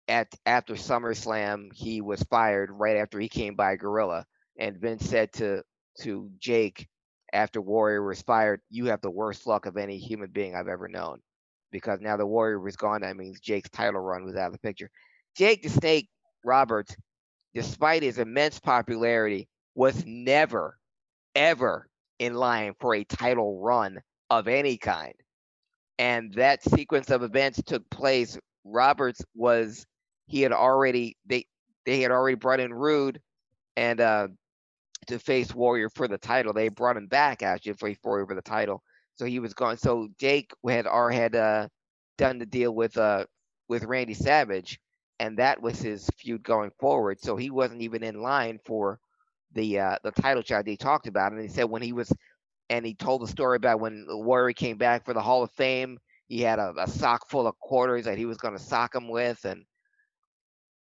at 0.08 0.28
after 0.44 0.74
SummerSlam 0.74 1.72
he 1.72 2.00
was 2.00 2.22
fired 2.24 2.70
right 2.70 2.96
after 2.96 3.18
he 3.18 3.28
came 3.28 3.54
by 3.54 3.76
Gorilla. 3.76 4.26
And 4.58 4.76
Vince 4.76 5.08
said 5.08 5.32
to 5.34 5.62
to 6.00 6.30
Jake 6.38 6.88
after 7.32 7.60
Warrior 7.60 8.02
was 8.02 8.20
fired 8.22 8.60
you 8.68 8.86
have 8.86 9.00
the 9.00 9.10
worst 9.10 9.46
luck 9.46 9.66
of 9.66 9.76
any 9.76 9.98
human 9.98 10.30
being 10.30 10.54
I've 10.54 10.68
ever 10.68 10.88
known. 10.88 11.20
Because 11.70 12.00
now 12.00 12.16
the 12.16 12.26
Warrior 12.26 12.60
was 12.60 12.76
gone 12.76 13.00
that 13.00 13.16
means 13.16 13.40
Jake's 13.40 13.70
title 13.70 14.00
run 14.00 14.24
was 14.24 14.36
out 14.36 14.48
of 14.48 14.52
the 14.52 14.58
picture. 14.58 14.90
Jake 15.36 15.62
the 15.62 15.70
Snake 15.70 16.08
Roberts, 16.44 16.94
despite 17.54 18.02
his 18.02 18.18
immense 18.18 18.58
popularity, 18.58 19.48
was 19.74 20.04
never, 20.04 20.76
ever 21.34 21.88
in 22.22 22.34
line 22.34 22.74
for 22.80 22.94
a 22.94 23.04
title 23.04 23.60
run 23.60 24.00
of 24.30 24.48
any 24.48 24.78
kind. 24.78 25.14
And 25.98 26.32
that 26.34 26.62
sequence 26.62 27.10
of 27.10 27.22
events 27.22 27.60
took 27.64 27.88
place. 27.90 28.38
Roberts 28.64 29.22
was 29.34 29.84
he 30.26 30.42
had 30.42 30.52
already 30.52 31.16
they 31.26 31.46
they 31.84 32.00
had 32.00 32.12
already 32.12 32.36
brought 32.36 32.60
in 32.60 32.72
Rude 32.72 33.20
and 33.76 34.00
uh 34.00 34.28
to 35.08 35.18
face 35.18 35.54
Warrior 35.54 35.90
for 35.90 36.06
the 36.06 36.18
title. 36.18 36.52
They 36.52 36.68
brought 36.68 36.96
him 36.96 37.08
back 37.08 37.42
actually 37.42 37.74
for 37.74 37.92
Warrior 38.04 38.26
for 38.26 38.34
the 38.36 38.42
title. 38.42 38.82
So 39.16 39.26
he 39.26 39.40
was 39.40 39.54
gone. 39.54 39.76
So 39.76 40.08
Jake 40.20 40.52
had 40.66 40.86
or 40.86 41.10
had 41.10 41.34
uh, 41.34 41.68
done 42.18 42.38
the 42.38 42.46
deal 42.46 42.74
with 42.74 42.96
uh 42.96 43.26
with 43.68 43.84
Randy 43.84 44.14
Savage, 44.14 44.78
and 45.18 45.38
that 45.38 45.60
was 45.60 45.80
his 45.80 46.08
feud 46.16 46.42
going 46.44 46.70
forward. 46.78 47.20
So 47.20 47.36
he 47.36 47.50
wasn't 47.50 47.82
even 47.82 48.04
in 48.04 48.22
line 48.22 48.60
for 48.64 49.00
the 49.54 49.78
uh 49.78 49.96
the 50.02 50.10
title 50.12 50.42
shot 50.42 50.64
they 50.64 50.76
talked 50.76 51.06
about. 51.06 51.32
And 51.32 51.40
he 51.40 51.48
said 51.48 51.64
when 51.64 51.82
he 51.82 51.92
was, 51.92 52.12
and 52.70 52.84
he 52.84 52.94
told 52.94 53.22
the 53.22 53.28
story 53.28 53.56
about 53.56 53.80
when 53.80 54.06
Warrior 54.08 54.54
came 54.54 54.78
back 54.78 55.04
for 55.04 55.14
the 55.14 55.22
Hall 55.22 55.42
of 55.42 55.50
Fame. 55.52 55.98
He 56.28 56.40
had 56.40 56.58
a, 56.58 56.72
a 56.78 56.88
sock 56.88 57.28
full 57.28 57.46
of 57.46 57.58
quarters 57.58 58.06
that 58.06 58.16
he 58.16 58.24
was 58.24 58.38
going 58.38 58.56
to 58.56 58.62
sock 58.62 58.94
him 58.94 59.08
with, 59.08 59.44
and 59.44 59.64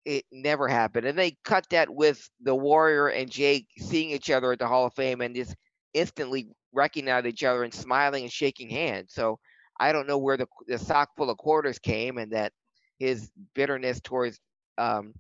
it 0.06 0.26
never 0.32 0.68
happened. 0.68 1.06
And 1.06 1.18
they 1.18 1.38
cut 1.44 1.66
that 1.72 1.90
with 1.90 2.30
the 2.42 2.56
Warrior 2.56 3.10
and 3.10 3.30
Jake 3.30 3.68
seeing 3.78 4.12
each 4.12 4.30
other 4.30 4.54
at 4.54 4.60
the 4.60 4.68
Hall 4.68 4.86
of 4.86 4.94
Fame 4.94 5.22
and 5.22 5.36
just 5.36 5.56
instantly 5.94 6.48
recognized 6.74 7.28
each 7.28 7.44
other 7.44 7.64
and 7.64 7.74
smiling 7.74 8.24
and 8.24 8.32
shaking 8.32 8.70
hands. 8.70 9.14
So 9.14 9.40
I 9.80 9.92
don't 9.92 10.08
know 10.08 10.18
where 10.18 10.38
the, 10.38 10.48
the 10.68 10.80
sock 10.80 11.10
full 11.18 11.30
of 11.30 11.38
quarters 11.38 11.80
came 11.80 12.18
and 12.18 12.32
that 12.32 12.54
his 13.00 13.32
bitterness 13.54 14.00
towards 14.02 14.40
um, 14.78 15.14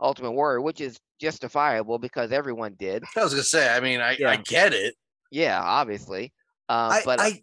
Ultimate 0.00 0.32
Warrior, 0.32 0.60
which 0.60 0.80
is 0.80 0.98
justifiable 1.20 1.98
because 1.98 2.32
everyone 2.32 2.74
did. 2.78 3.04
I 3.16 3.22
was 3.24 3.32
gonna 3.32 3.42
say. 3.42 3.68
I 3.74 3.80
mean, 3.80 4.00
I, 4.00 4.16
Yeah. 4.18 4.30
I 4.30 4.36
get 4.36 4.72
it. 4.72 4.94
Yeah, 5.30 5.60
obviously. 5.62 6.32
Uh, 6.68 6.90
I, 6.92 7.02
but 7.04 7.20
I. 7.20 7.42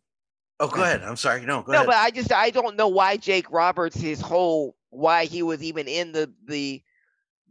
Oh, 0.60 0.68
go 0.70 0.84
ahead. 0.84 1.02
I'm 1.04 1.18
sorry. 1.18 1.46
No, 1.46 1.62
go 1.62 1.74
no, 1.74 1.78
ahead. 1.80 1.88
but 1.88 1.96
I 1.96 2.12
just 2.12 2.32
I 2.32 2.50
don't 2.50 2.78
know 2.78 2.88
why 2.88 3.18
Jake 3.18 3.52
Roberts 3.52 3.98
his 3.98 4.22
whole 4.22 4.76
why 4.90 5.26
he 5.26 5.44
was 5.44 5.62
even 5.62 5.88
in 5.88 6.12
the 6.12 6.32
the 6.48 6.82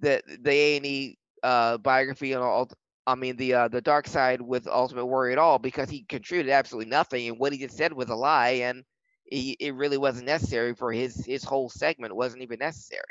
the 0.01 0.23
the 0.41 0.51
A 0.51 0.77
and 0.79 0.87
E 0.87 1.19
uh 1.43 1.79
biography 1.79 2.33
and 2.33 2.43
all. 2.43 2.71
I 3.07 3.15
mean 3.17 3.37
the 3.37 3.53
uh 3.53 3.69
the 3.69 3.83
dark 3.83 4.07
side 4.09 4.41
with 4.41 4.67
Ultimate 4.67 5.05
Warrior 5.05 5.33
at 5.33 5.39
all 5.39 5.59
because 5.59 5.91
he 5.91 6.05
contributed 6.05 6.51
absolutely 6.51 6.91
nothing 6.91 7.29
and 7.29 7.39
what 7.39 7.53
he 7.53 7.59
just 7.59 7.77
said 7.77 7.93
was 7.93 8.09
a 8.09 8.15
lie 8.15 8.61
and 8.63 8.83
he, 9.27 9.57
it 9.61 9.75
really 9.75 9.99
wasn't 9.99 10.27
necessary 10.27 10.75
for 10.75 10.91
his 10.91 11.23
his 11.27 11.45
whole 11.45 11.69
segment 11.69 12.17
wasn't 12.17 12.43
even 12.43 12.59
necessary. 12.59 13.03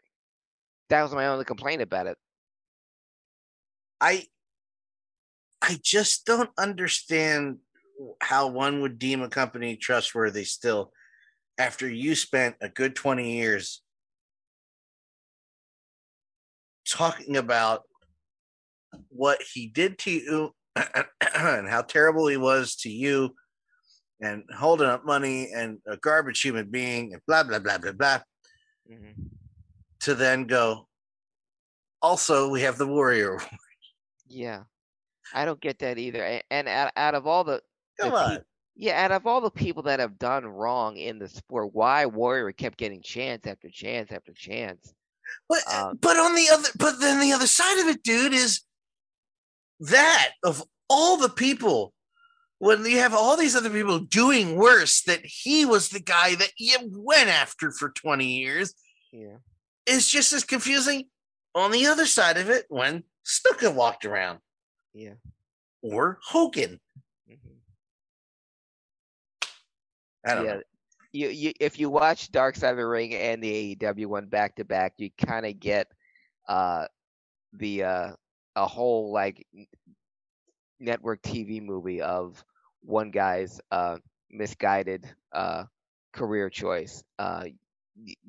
That 0.89 1.03
was 1.03 1.13
my 1.13 1.27
only 1.27 1.45
complaint 1.45 1.81
about 1.81 2.07
it. 2.07 2.17
I 4.01 4.25
I 5.61 5.79
just 5.81 6.25
don't 6.25 6.49
understand 6.57 7.59
how 8.21 8.47
one 8.47 8.81
would 8.81 8.99
deem 8.99 9.21
a 9.21 9.29
company 9.29 9.77
trustworthy 9.77 10.43
still 10.43 10.91
after 11.57 11.87
you 11.89 12.15
spent 12.15 12.55
a 12.59 12.67
good 12.67 12.95
20 12.95 13.37
years 13.37 13.81
talking 16.87 17.37
about 17.37 17.83
what 19.07 19.41
he 19.53 19.67
did 19.67 19.97
to 19.99 20.11
you 20.11 20.51
and 20.75 21.69
how 21.69 21.81
terrible 21.81 22.27
he 22.27 22.37
was 22.37 22.75
to 22.75 22.89
you 22.89 23.33
and 24.19 24.43
holding 24.57 24.87
up 24.87 25.05
money 25.05 25.51
and 25.55 25.77
a 25.87 25.95
garbage 25.97 26.41
human 26.41 26.69
being 26.69 27.13
and 27.13 27.21
blah 27.25 27.43
blah 27.43 27.59
blah 27.59 27.77
blah 27.77 27.91
blah 27.91 28.19
Mhm. 28.91 29.32
To 30.03 30.15
then 30.15 30.45
go 30.45 30.87
also 32.01 32.49
we 32.49 32.61
have 32.61 32.77
the 32.77 32.87
warrior 32.87 33.39
Yeah, 34.27 34.63
I 35.33 35.45
don't 35.45 35.61
get 35.61 35.79
that 35.79 35.97
either. 35.97 36.41
And 36.49 36.67
out, 36.67 36.91
out 36.95 37.15
of 37.15 37.27
all 37.27 37.43
the 37.43 37.61
the 37.97 38.03
come 38.03 38.11
peop- 38.11 38.19
on 38.19 38.43
Yeah, 38.75 39.03
out 39.05 39.11
of 39.11 39.27
all 39.27 39.41
the 39.41 39.51
people 39.51 39.83
that 39.83 39.99
have 39.99 40.17
done 40.17 40.45
wrong 40.45 40.97
in 40.97 41.19
the 41.19 41.27
sport, 41.29 41.73
why 41.73 42.05
Warrior 42.05 42.51
kept 42.51 42.77
getting 42.77 43.01
chance 43.01 43.45
after 43.45 43.69
chance 43.69 44.11
after 44.11 44.33
chance? 44.33 44.93
But 45.47 45.59
Um, 45.71 45.97
but 46.01 46.17
on 46.17 46.35
the 46.35 46.49
other 46.51 46.69
but 46.77 46.99
then 46.99 47.19
the 47.19 47.31
other 47.33 47.47
side 47.47 47.79
of 47.81 47.87
it, 47.87 48.03
dude, 48.03 48.33
is 48.33 48.61
that 49.79 50.31
of 50.43 50.63
all 50.89 51.17
the 51.17 51.29
people, 51.29 51.93
when 52.59 52.83
you 52.85 52.97
have 52.99 53.13
all 53.13 53.37
these 53.37 53.55
other 53.55 53.69
people 53.69 53.99
doing 53.99 54.55
worse, 54.55 55.01
that 55.03 55.21
he 55.23 55.65
was 55.65 55.89
the 55.89 55.99
guy 55.99 56.35
that 56.35 56.51
you 56.57 56.77
went 56.91 57.29
after 57.29 57.71
for 57.71 57.89
20 57.89 58.25
years, 58.25 58.73
Yeah, 59.11 59.37
is 59.85 60.07
just 60.07 60.33
as 60.33 60.43
confusing 60.43 61.05
on 61.55 61.71
the 61.71 61.85
other 61.87 62.05
side 62.05 62.37
of 62.37 62.49
it 62.49 62.65
when 62.69 63.03
Snuka 63.25 63.73
walked 63.73 64.05
around 64.05 64.39
yeah. 64.93 65.13
or 65.81 66.19
Hogan. 66.23 66.79
mhm. 67.29 67.37
I 70.25 70.35
don't 70.35 70.45
yeah. 70.45 70.53
know. 70.53 70.61
You, 71.11 71.29
you, 71.29 71.53
if 71.59 71.79
you 71.79 71.91
watch 71.91 72.31
Dark 72.31 72.55
Side 72.55 72.71
of 72.71 72.77
the 72.77 72.87
Ring 72.87 73.13
and 73.13 73.43
the 73.43 73.75
AEW 73.75 74.07
one 74.07 74.25
back 74.25 74.55
to 74.55 74.65
back, 74.65 74.93
you 74.97 75.11
kind 75.23 75.45
of 75.45 75.59
get 75.59 75.87
uh 76.47 76.87
the 77.53 77.83
uh 77.83 78.11
a 78.55 78.65
whole 78.65 79.11
like 79.11 79.45
network 80.79 81.21
TV 81.21 81.61
movie 81.63 82.01
of 82.01 82.43
one 82.81 83.11
guy's 83.11 83.61
uh 83.71 83.97
misguided 84.31 85.07
uh 85.31 85.65
career 86.13 86.49
choice. 86.49 87.03
Uh 87.19 87.45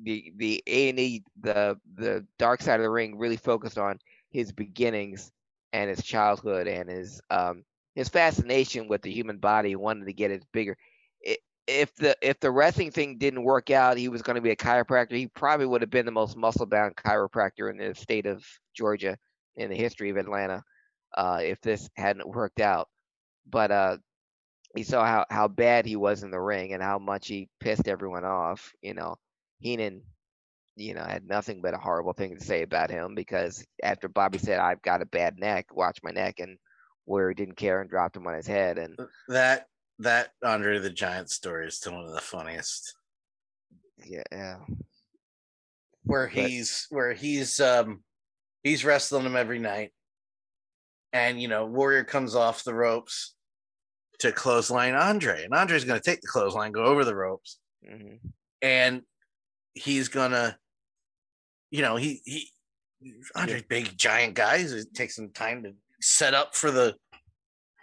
the- 0.03 0.33
the 0.37 0.63
A 0.67 0.89
and 0.89 0.99
E 0.99 1.23
the 1.41 1.79
the 1.95 2.25
Dark 2.37 2.61
Side 2.61 2.79
of 2.79 2.83
the 2.83 2.89
Ring 2.89 3.17
really 3.17 3.37
focused 3.37 3.77
on 3.77 3.99
his 4.29 4.51
beginnings 4.51 5.31
and 5.73 5.89
his 5.89 6.03
childhood 6.03 6.67
and 6.67 6.89
his 6.89 7.21
um 7.29 7.63
his 7.95 8.09
fascination 8.09 8.87
with 8.87 9.01
the 9.01 9.11
human 9.11 9.37
body, 9.37 9.75
wanted 9.75 10.05
to 10.05 10.13
get 10.13 10.31
it 10.31 10.43
bigger. 10.53 10.77
If 11.67 11.95
the 11.95 12.15
if 12.21 12.39
the 12.39 12.51
wrestling 12.51 12.91
thing 12.91 13.17
didn't 13.17 13.43
work 13.43 13.71
out, 13.71 13.97
he 13.97 14.07
was 14.09 14.21
going 14.21 14.35
to 14.35 14.41
be 14.41 14.51
a 14.51 14.55
chiropractor. 14.55 15.13
He 15.13 15.27
probably 15.27 15.65
would 15.65 15.81
have 15.81 15.89
been 15.89 16.05
the 16.05 16.11
most 16.11 16.37
muscle 16.37 16.67
bound 16.67 16.95
chiropractor 16.95 17.71
in 17.71 17.77
the 17.77 17.95
state 17.95 18.27
of 18.27 18.45
Georgia 18.75 19.17
in 19.55 19.69
the 19.71 19.75
history 19.75 20.09
of 20.11 20.17
Atlanta, 20.17 20.63
uh, 21.17 21.39
if 21.41 21.59
this 21.61 21.89
hadn't 21.95 22.27
worked 22.27 22.59
out. 22.59 22.87
But 23.47 23.71
uh, 23.71 23.97
he 24.75 24.83
saw 24.83 25.05
how 25.05 25.25
how 25.29 25.47
bad 25.47 25.85
he 25.85 25.95
was 25.95 26.23
in 26.23 26.31
the 26.31 26.39
ring 26.41 26.73
and 26.73 26.83
how 26.83 26.99
much 26.99 27.27
he 27.27 27.49
pissed 27.59 27.87
everyone 27.87 28.25
off. 28.25 28.73
You 28.81 28.93
know, 28.93 29.15
Heenan, 29.65 30.03
you 30.75 30.93
know, 30.93 31.03
had 31.03 31.25
nothing 31.27 31.59
but 31.61 31.73
a 31.73 31.77
horrible 31.77 32.13
thing 32.13 32.37
to 32.37 32.43
say 32.45 32.61
about 32.61 32.91
him 32.91 33.15
because 33.15 33.65
after 33.81 34.07
Bobby 34.07 34.37
said, 34.37 34.59
"I've 34.59 34.81
got 34.83 35.01
a 35.01 35.05
bad 35.07 35.39
neck, 35.39 35.73
watch 35.73 35.97
my 36.03 36.11
neck," 36.11 36.39
and 36.39 36.57
where 37.05 37.29
he 37.29 37.35
didn't 37.35 37.55
care 37.57 37.81
and 37.81 37.89
dropped 37.89 38.15
him 38.15 38.27
on 38.27 38.35
his 38.35 38.45
head, 38.45 38.77
and 38.77 38.95
That 39.27 39.65
that 39.99 40.33
Andre 40.43 40.77
the 40.77 40.89
Giant 40.91 41.31
story 41.31 41.67
is 41.67 41.77
still 41.77 41.93
one 41.95 42.05
of 42.05 42.11
the 42.11 42.21
funniest. 42.21 42.93
yeah, 44.05 44.21
yeah. 44.31 44.59
where 46.03 46.27
But- 46.27 46.35
he's 46.49 46.85
where 46.91 47.13
he's 47.13 47.59
um 47.59 48.03
he's 48.61 48.85
wrestling 48.85 49.25
him 49.25 49.35
every 49.35 49.57
night 49.57 49.93
and 51.13 51.41
you 51.41 51.47
know 51.47 51.65
warrior 51.65 52.03
comes 52.03 52.35
off 52.35 52.63
the 52.65 52.73
ropes 52.73 53.35
to 54.19 54.31
clothesline 54.33 54.93
andre 54.95 55.45
and 55.45 55.53
andre's 55.53 55.85
going 55.85 55.99
to 55.99 56.03
take 56.03 56.19
the 56.21 56.27
clothesline 56.27 56.71
go 56.73 56.83
over 56.83 57.05
the 57.05 57.15
ropes 57.15 57.59
hmm 57.87 58.15
and 58.61 59.01
he's 59.75 60.09
gonna 60.09 60.57
you 61.69 61.81
know 61.81 61.95
he 61.95 62.21
he 62.25 62.49
andre's 63.35 63.61
big 63.63 63.95
giant 63.97 64.33
guy 64.33 64.63
so 64.65 64.75
it 64.75 64.93
takes 64.93 65.15
some 65.15 65.29
time 65.29 65.63
to 65.63 65.73
set 66.01 66.33
up 66.33 66.55
for 66.55 66.71
the 66.71 66.95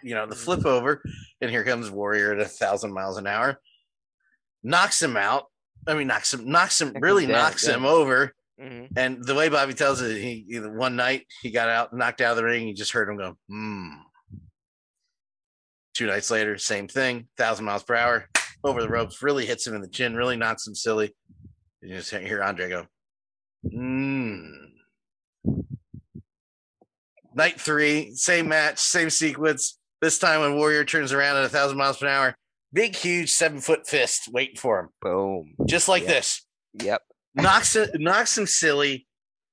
you 0.03 0.13
know 0.13 0.25
the 0.25 0.35
flip 0.35 0.65
over 0.65 1.01
and 1.39 1.49
here 1.49 1.63
comes 1.63 1.89
warrior 1.89 2.33
at 2.33 2.39
a 2.39 2.45
thousand 2.45 2.91
miles 2.91 3.17
an 3.17 3.27
hour 3.27 3.57
knocks 4.63 5.01
him 5.01 5.15
out 5.15 5.45
i 5.87 5.93
mean 5.93 6.07
knocks 6.07 6.33
him 6.33 6.49
knocks 6.49 6.81
him 6.81 6.93
really 6.99 7.25
knocks 7.25 7.67
yeah. 7.67 7.75
him 7.75 7.85
over 7.85 8.33
hmm 8.59 8.85
and 8.95 9.23
the 9.23 9.35
way 9.35 9.49
Bobby 9.49 9.73
tells 9.73 10.01
it, 10.01 10.21
he 10.21 10.45
either 10.49 10.71
one 10.71 10.95
night 10.95 11.25
he 11.41 11.49
got 11.51 11.69
out, 11.69 11.93
knocked 11.93 12.21
out 12.21 12.31
of 12.31 12.37
the 12.37 12.43
ring, 12.43 12.67
you 12.67 12.73
just 12.73 12.91
heard 12.91 13.09
him 13.09 13.17
go, 13.17 13.35
hmm. 13.49 13.89
Two 15.93 16.07
nights 16.07 16.31
later, 16.31 16.57
same 16.57 16.87
thing, 16.87 17.27
thousand 17.37 17.65
miles 17.65 17.83
per 17.83 17.95
hour, 17.95 18.29
over 18.63 18.81
the 18.81 18.89
ropes, 18.89 19.21
really 19.21 19.45
hits 19.45 19.65
him 19.67 19.75
in 19.75 19.81
the 19.81 19.87
chin, 19.87 20.15
really 20.15 20.35
knocks 20.35 20.67
him 20.67 20.75
silly. 20.75 21.15
You 21.83 21.97
just 21.97 22.11
hear 22.11 22.41
Andre 22.41 22.69
go, 22.69 22.87
hmm. 23.69 24.47
Night 27.35 27.59
three, 27.59 28.13
same 28.15 28.47
match, 28.47 28.79
same 28.79 29.09
sequence. 29.09 29.77
This 30.01 30.19
time 30.19 30.41
when 30.41 30.55
Warrior 30.55 30.85
turns 30.85 31.11
around 31.11 31.37
at 31.37 31.45
a 31.45 31.49
thousand 31.49 31.77
miles 31.77 31.97
per 31.97 32.07
hour, 32.07 32.35
big, 32.71 32.95
huge 32.95 33.31
seven 33.31 33.59
foot 33.59 33.87
fist 33.87 34.29
waiting 34.31 34.55
for 34.57 34.79
him, 34.79 34.89
Boom. 35.01 35.55
just 35.65 35.87
like 35.89 36.03
Yeah. 36.03 36.09
this 36.09 36.45
Yep. 36.81 37.01
knocks 37.35 37.75
it, 37.75 37.99
knocks 37.99 38.37
him 38.37 38.45
silly, 38.47 39.07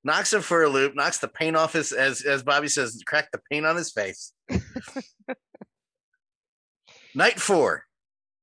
knocks 0.05 0.33
him 0.33 0.43
for 0.43 0.63
a 0.63 0.69
loop, 0.69 0.95
knocks 0.95 1.19
the 1.19 1.29
paint 1.29 1.57
off 1.57 1.73
his 1.73 1.91
as 1.93 2.23
as 2.23 2.43
Bobby 2.43 2.69
says, 2.69 3.03
crack 3.07 3.31
the 3.33 3.41
paint 3.51 3.65
on 3.67 3.77
his 3.77 3.91
face. 3.93 4.33
Night 7.15 7.41
four. 7.41 7.85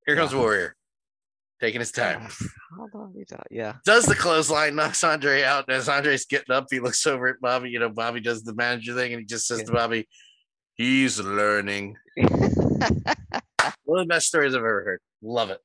Here 0.05 0.15
comes 0.15 0.33
Yeah. 0.33 0.39
Warrior. 0.39 0.75
Taking 1.59 1.79
his 1.79 1.91
time. 1.91 2.27
Hold 2.77 2.91
on, 2.93 3.13
yeah. 3.49 3.73
Does 3.85 4.05
the 4.05 4.15
clothesline, 4.15 4.75
knocks 4.75 5.03
Andre 5.03 5.43
out. 5.43 5.65
And 5.67 5.77
as 5.77 5.89
Andre's 5.89 6.25
getting 6.25 6.53
up, 6.55 6.67
he 6.69 6.79
looks 6.79 7.05
over 7.07 7.27
at 7.27 7.41
Bobby. 7.41 7.69
You 7.69 7.79
know, 7.79 7.89
Bobby 7.89 8.19
does 8.19 8.43
the 8.43 8.53
manager 8.53 8.93
thing 8.93 9.13
and 9.13 9.19
he 9.19 9.25
just 9.25 9.47
says 9.47 9.63
to 9.63 9.71
Bobby, 9.71 10.07
he's 10.75 11.19
learning. 11.19 11.95
One 12.15 14.01
of 14.01 14.07
the 14.07 14.13
best 14.13 14.27
stories 14.27 14.53
I've 14.53 14.59
ever 14.59 14.83
heard. 14.83 14.99
Love 15.21 15.49
it. 15.49 15.59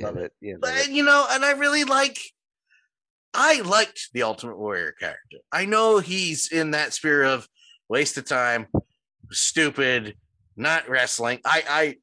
Love 0.00 0.16
Yeah, 0.16 0.22
it. 0.22 0.32
yeah, 0.40 0.54
But, 0.60 0.88
you 0.90 1.02
know, 1.04 1.26
and 1.30 1.44
I 1.44 1.52
really 1.52 1.84
like 1.84 2.18
I 3.34 3.60
liked 3.60 4.08
the 4.14 4.22
Ultimate 4.22 4.58
Warrior 4.58 4.92
character. 4.92 5.38
I 5.52 5.64
know 5.66 5.98
he's 5.98 6.50
in 6.50 6.70
that 6.72 6.92
spirit 6.94 7.28
of 7.32 7.46
waste 7.88 8.16
of 8.16 8.26
time, 8.26 8.66
stupid, 9.30 10.14
not 10.56 10.88
wrestling. 10.88 11.40
I 11.44 11.62
I 11.68 11.96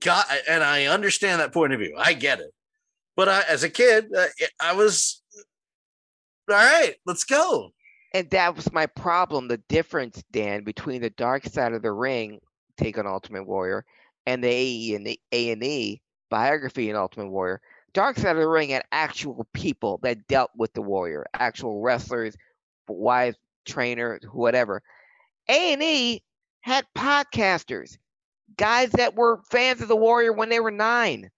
got 0.00 0.26
and 0.48 0.62
I 0.62 0.86
understand 0.86 1.40
that 1.40 1.52
point 1.52 1.72
of 1.72 1.80
view. 1.80 1.94
I 1.98 2.12
get 2.12 2.40
it. 2.40 2.52
But 3.16 3.28
I, 3.28 3.42
as 3.48 3.64
a 3.64 3.70
kid, 3.70 4.06
uh, 4.16 4.26
I 4.60 4.74
was 4.74 5.22
all 6.48 6.56
right. 6.56 6.94
Let's 7.04 7.24
go. 7.24 7.70
And 8.14 8.30
that 8.30 8.56
was 8.56 8.72
my 8.72 8.86
problem. 8.86 9.48
The 9.48 9.60
difference, 9.68 10.22
Dan, 10.30 10.64
between 10.64 11.02
the 11.02 11.10
dark 11.10 11.44
side 11.44 11.72
of 11.72 11.82
the 11.82 11.92
ring, 11.92 12.38
take 12.76 12.96
on 12.96 13.06
Ultimate 13.06 13.46
Warrior, 13.46 13.84
and 14.26 14.42
the 14.42 14.48
AE 14.48 14.94
and 14.94 15.06
the 15.06 15.20
A 15.32 15.50
and 15.50 15.62
E 15.62 16.00
biography 16.30 16.90
in 16.90 16.96
Ultimate 16.96 17.30
Warrior. 17.30 17.60
Dark 17.92 18.18
side 18.18 18.36
of 18.36 18.42
the 18.42 18.48
ring 18.48 18.70
had 18.70 18.84
actual 18.92 19.46
people 19.52 19.98
that 20.02 20.26
dealt 20.28 20.50
with 20.56 20.72
the 20.74 20.82
Warrior, 20.82 21.26
actual 21.34 21.80
wrestlers, 21.80 22.36
wives, 22.86 23.36
trainers, 23.66 24.22
whatever. 24.32 24.82
A 25.48 25.72
and 25.72 25.82
E 25.82 26.22
had 26.60 26.86
podcasters, 26.96 27.96
guys 28.58 28.90
that 28.92 29.16
were 29.16 29.40
fans 29.50 29.80
of 29.80 29.88
the 29.88 29.96
Warrior 29.96 30.34
when 30.34 30.50
they 30.50 30.60
were 30.60 30.70
nine, 30.72 31.30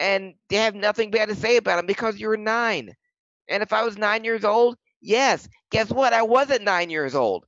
and 0.00 0.34
they 0.48 0.56
have 0.56 0.74
nothing 0.74 1.10
bad 1.10 1.28
to 1.28 1.34
say 1.34 1.56
about 1.58 1.78
him 1.80 1.86
because 1.86 2.18
you 2.18 2.28
were 2.28 2.38
nine. 2.38 2.94
And 3.48 3.62
if 3.62 3.72
I 3.72 3.84
was 3.84 3.98
nine 3.98 4.24
years 4.24 4.44
old, 4.44 4.76
yes, 5.02 5.48
guess 5.70 5.90
what? 5.90 6.12
I 6.14 6.22
wasn't 6.22 6.62
nine 6.62 6.90
years 6.90 7.14
old 7.14 7.46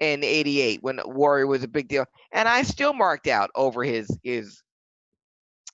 in 0.00 0.24
'88 0.24 0.82
when 0.82 1.00
Warrior 1.04 1.46
was 1.46 1.64
a 1.64 1.68
big 1.68 1.88
deal, 1.88 2.06
and 2.32 2.48
I 2.48 2.62
still 2.62 2.92
marked 2.92 3.28
out 3.28 3.50
over 3.54 3.84
his 3.84 4.08
his 4.22 4.62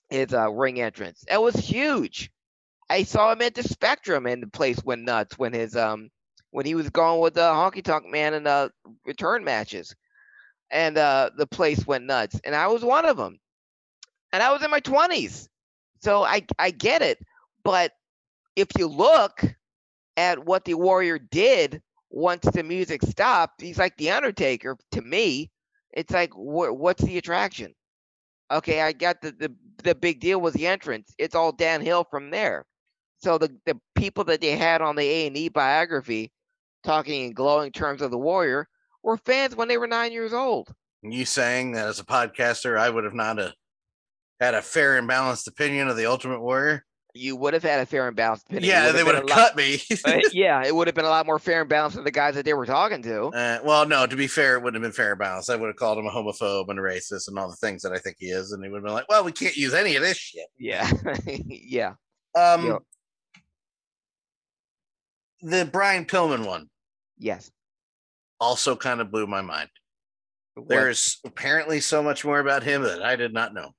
his 0.09 0.33
uh, 0.33 0.49
ring 0.51 0.79
entrance. 0.81 1.23
It 1.29 1.41
was 1.41 1.55
huge. 1.55 2.31
I 2.89 3.03
saw 3.03 3.31
him 3.31 3.41
at 3.41 3.55
the 3.55 3.63
Spectrum, 3.63 4.25
and 4.27 4.41
the 4.41 4.47
place 4.47 4.83
went 4.83 5.03
nuts 5.03 5.37
when 5.37 5.53
his 5.53 5.75
um 5.75 6.09
when 6.51 6.65
he 6.65 6.75
was 6.75 6.89
going 6.89 7.21
with 7.21 7.33
the 7.35 7.41
Honky 7.41 7.83
Tonk 7.83 8.05
Man 8.07 8.33
in 8.33 8.43
the 8.43 8.71
return 9.05 9.43
matches, 9.43 9.95
and 10.71 10.97
uh, 10.97 11.31
the 11.37 11.47
place 11.47 11.85
went 11.87 12.05
nuts. 12.05 12.39
And 12.43 12.55
I 12.55 12.67
was 12.67 12.83
one 12.83 13.05
of 13.05 13.17
them, 13.17 13.39
and 14.33 14.43
I 14.43 14.51
was 14.51 14.63
in 14.63 14.71
my 14.71 14.79
twenties, 14.79 15.49
so 16.01 16.23
I 16.23 16.45
I 16.59 16.71
get 16.71 17.01
it. 17.01 17.19
But 17.63 17.93
if 18.55 18.67
you 18.77 18.87
look 18.87 19.43
at 20.17 20.45
what 20.45 20.65
the 20.65 20.75
Warrior 20.75 21.19
did 21.19 21.81
once 22.09 22.45
the 22.53 22.63
music 22.63 23.03
stopped, 23.03 23.61
he's 23.61 23.77
like 23.79 23.97
the 23.97 24.11
Undertaker 24.11 24.77
to 24.93 25.01
me. 25.01 25.51
It's 25.93 26.13
like, 26.13 26.33
wh- 26.33 26.75
what's 26.77 27.03
the 27.03 27.17
attraction? 27.17 27.73
Okay, 28.51 28.81
I 28.81 28.93
got 28.93 29.21
the, 29.21 29.31
the 29.31 29.55
the 29.83 29.95
big 29.95 30.19
deal 30.19 30.39
was 30.41 30.53
the 30.53 30.67
entrance. 30.67 31.13
It's 31.17 31.35
all 31.35 31.51
downhill 31.51 32.05
from 32.05 32.29
there. 32.29 32.65
So 33.19 33.37
the 33.37 33.55
the 33.65 33.79
people 33.95 34.25
that 34.25 34.41
they 34.41 34.55
had 34.57 34.81
on 34.81 34.95
the 34.95 35.03
A 35.03 35.27
and 35.27 35.37
E 35.37 35.49
biography, 35.49 36.31
talking 36.83 37.25
in 37.25 37.33
glowing 37.33 37.71
terms 37.71 38.01
of 38.01 38.11
the 38.11 38.17
Warrior, 38.17 38.67
were 39.07 39.17
fans 39.17 39.55
when 39.55 39.69
they 39.69 39.77
were 39.77 39.87
nine 39.87 40.11
years 40.11 40.33
old. 40.33 40.67
You 41.01 41.25
saying 41.25 41.71
that 41.71 41.87
as 41.87 41.99
a 41.99 42.03
podcaster, 42.05 42.77
I 42.77 42.89
would 42.89 43.05
have 43.05 43.13
not 43.13 43.39
a, 43.39 43.53
had 44.39 44.53
a 44.53 44.61
fair 44.61 44.97
and 44.97 45.07
balanced 45.07 45.47
opinion 45.47 45.87
of 45.87 45.95
the 45.95 46.05
Ultimate 46.07 46.41
Warrior. 46.41 46.83
You 47.13 47.35
would 47.37 47.53
have 47.53 47.63
had 47.63 47.79
a 47.79 47.85
fair 47.85 48.07
and 48.07 48.15
balanced 48.15 48.45
opinion. 48.47 48.69
Yeah, 48.69 48.91
they 48.91 49.03
would 49.03 49.15
have 49.15 49.23
a 49.23 49.27
lot- 49.27 49.35
cut 49.35 49.55
me. 49.55 49.79
Uh, 50.05 50.19
yeah, 50.33 50.61
it 50.63 50.75
would 50.75 50.87
have 50.87 50.93
been 50.95 51.05
a 51.05 51.09
lot 51.09 51.25
more 51.25 51.39
fair 51.39 51.61
and 51.61 51.69
balanced 51.69 51.95
with 51.95 52.05
the 52.05 52.11
guys 52.11 52.35
that 52.35 52.43
they 52.45 52.53
were 52.53 52.65
talking 52.65 53.01
to. 53.01 53.27
Uh, 53.27 53.59
well, 53.63 53.87
no, 53.87 54.05
to 54.05 54.15
be 54.15 54.27
fair, 54.27 54.55
it 54.55 54.61
wouldn't 54.61 54.75
have 54.83 54.87
been 54.91 54.95
fair 54.95 55.11
and 55.11 55.19
balanced. 55.19 55.49
I 55.49 55.55
would 55.55 55.67
have 55.67 55.77
called 55.77 55.97
him 55.97 56.05
a 56.05 56.11
homophobe 56.11 56.67
and 56.69 56.77
a 56.77 56.81
racist 56.81 57.27
and 57.29 57.39
all 57.39 57.49
the 57.49 57.55
things 57.55 57.81
that 57.83 57.93
I 57.93 57.97
think 57.97 58.17
he 58.19 58.27
is. 58.27 58.51
And 58.51 58.63
he 58.63 58.69
would 58.69 58.77
have 58.79 58.83
been 58.83 58.93
like, 58.93 59.07
well, 59.09 59.23
we 59.23 59.31
can't 59.31 59.55
use 59.55 59.73
any 59.73 59.95
of 59.95 60.03
this 60.03 60.17
shit. 60.17 60.45
Yeah, 60.59 60.91
yeah. 61.25 61.93
Um, 62.35 62.65
Yeah. 62.67 62.77
The 65.41 65.65
Brian 65.71 66.05
Pillman 66.05 66.45
one 66.45 66.67
Yes. 67.19 67.51
Also 68.39 68.75
kind 68.75 69.01
of 69.01 69.11
blew 69.11 69.27
my 69.27 69.41
mind. 69.41 69.69
What- 70.55 70.69
There's 70.69 71.19
apparently 71.25 71.79
so 71.81 72.01
much 72.01 72.25
more 72.25 72.39
about 72.39 72.63
him 72.63 72.83
that 72.83 73.03
I 73.03 73.15
did 73.15 73.33
not 73.33 73.53
know. 73.53 73.73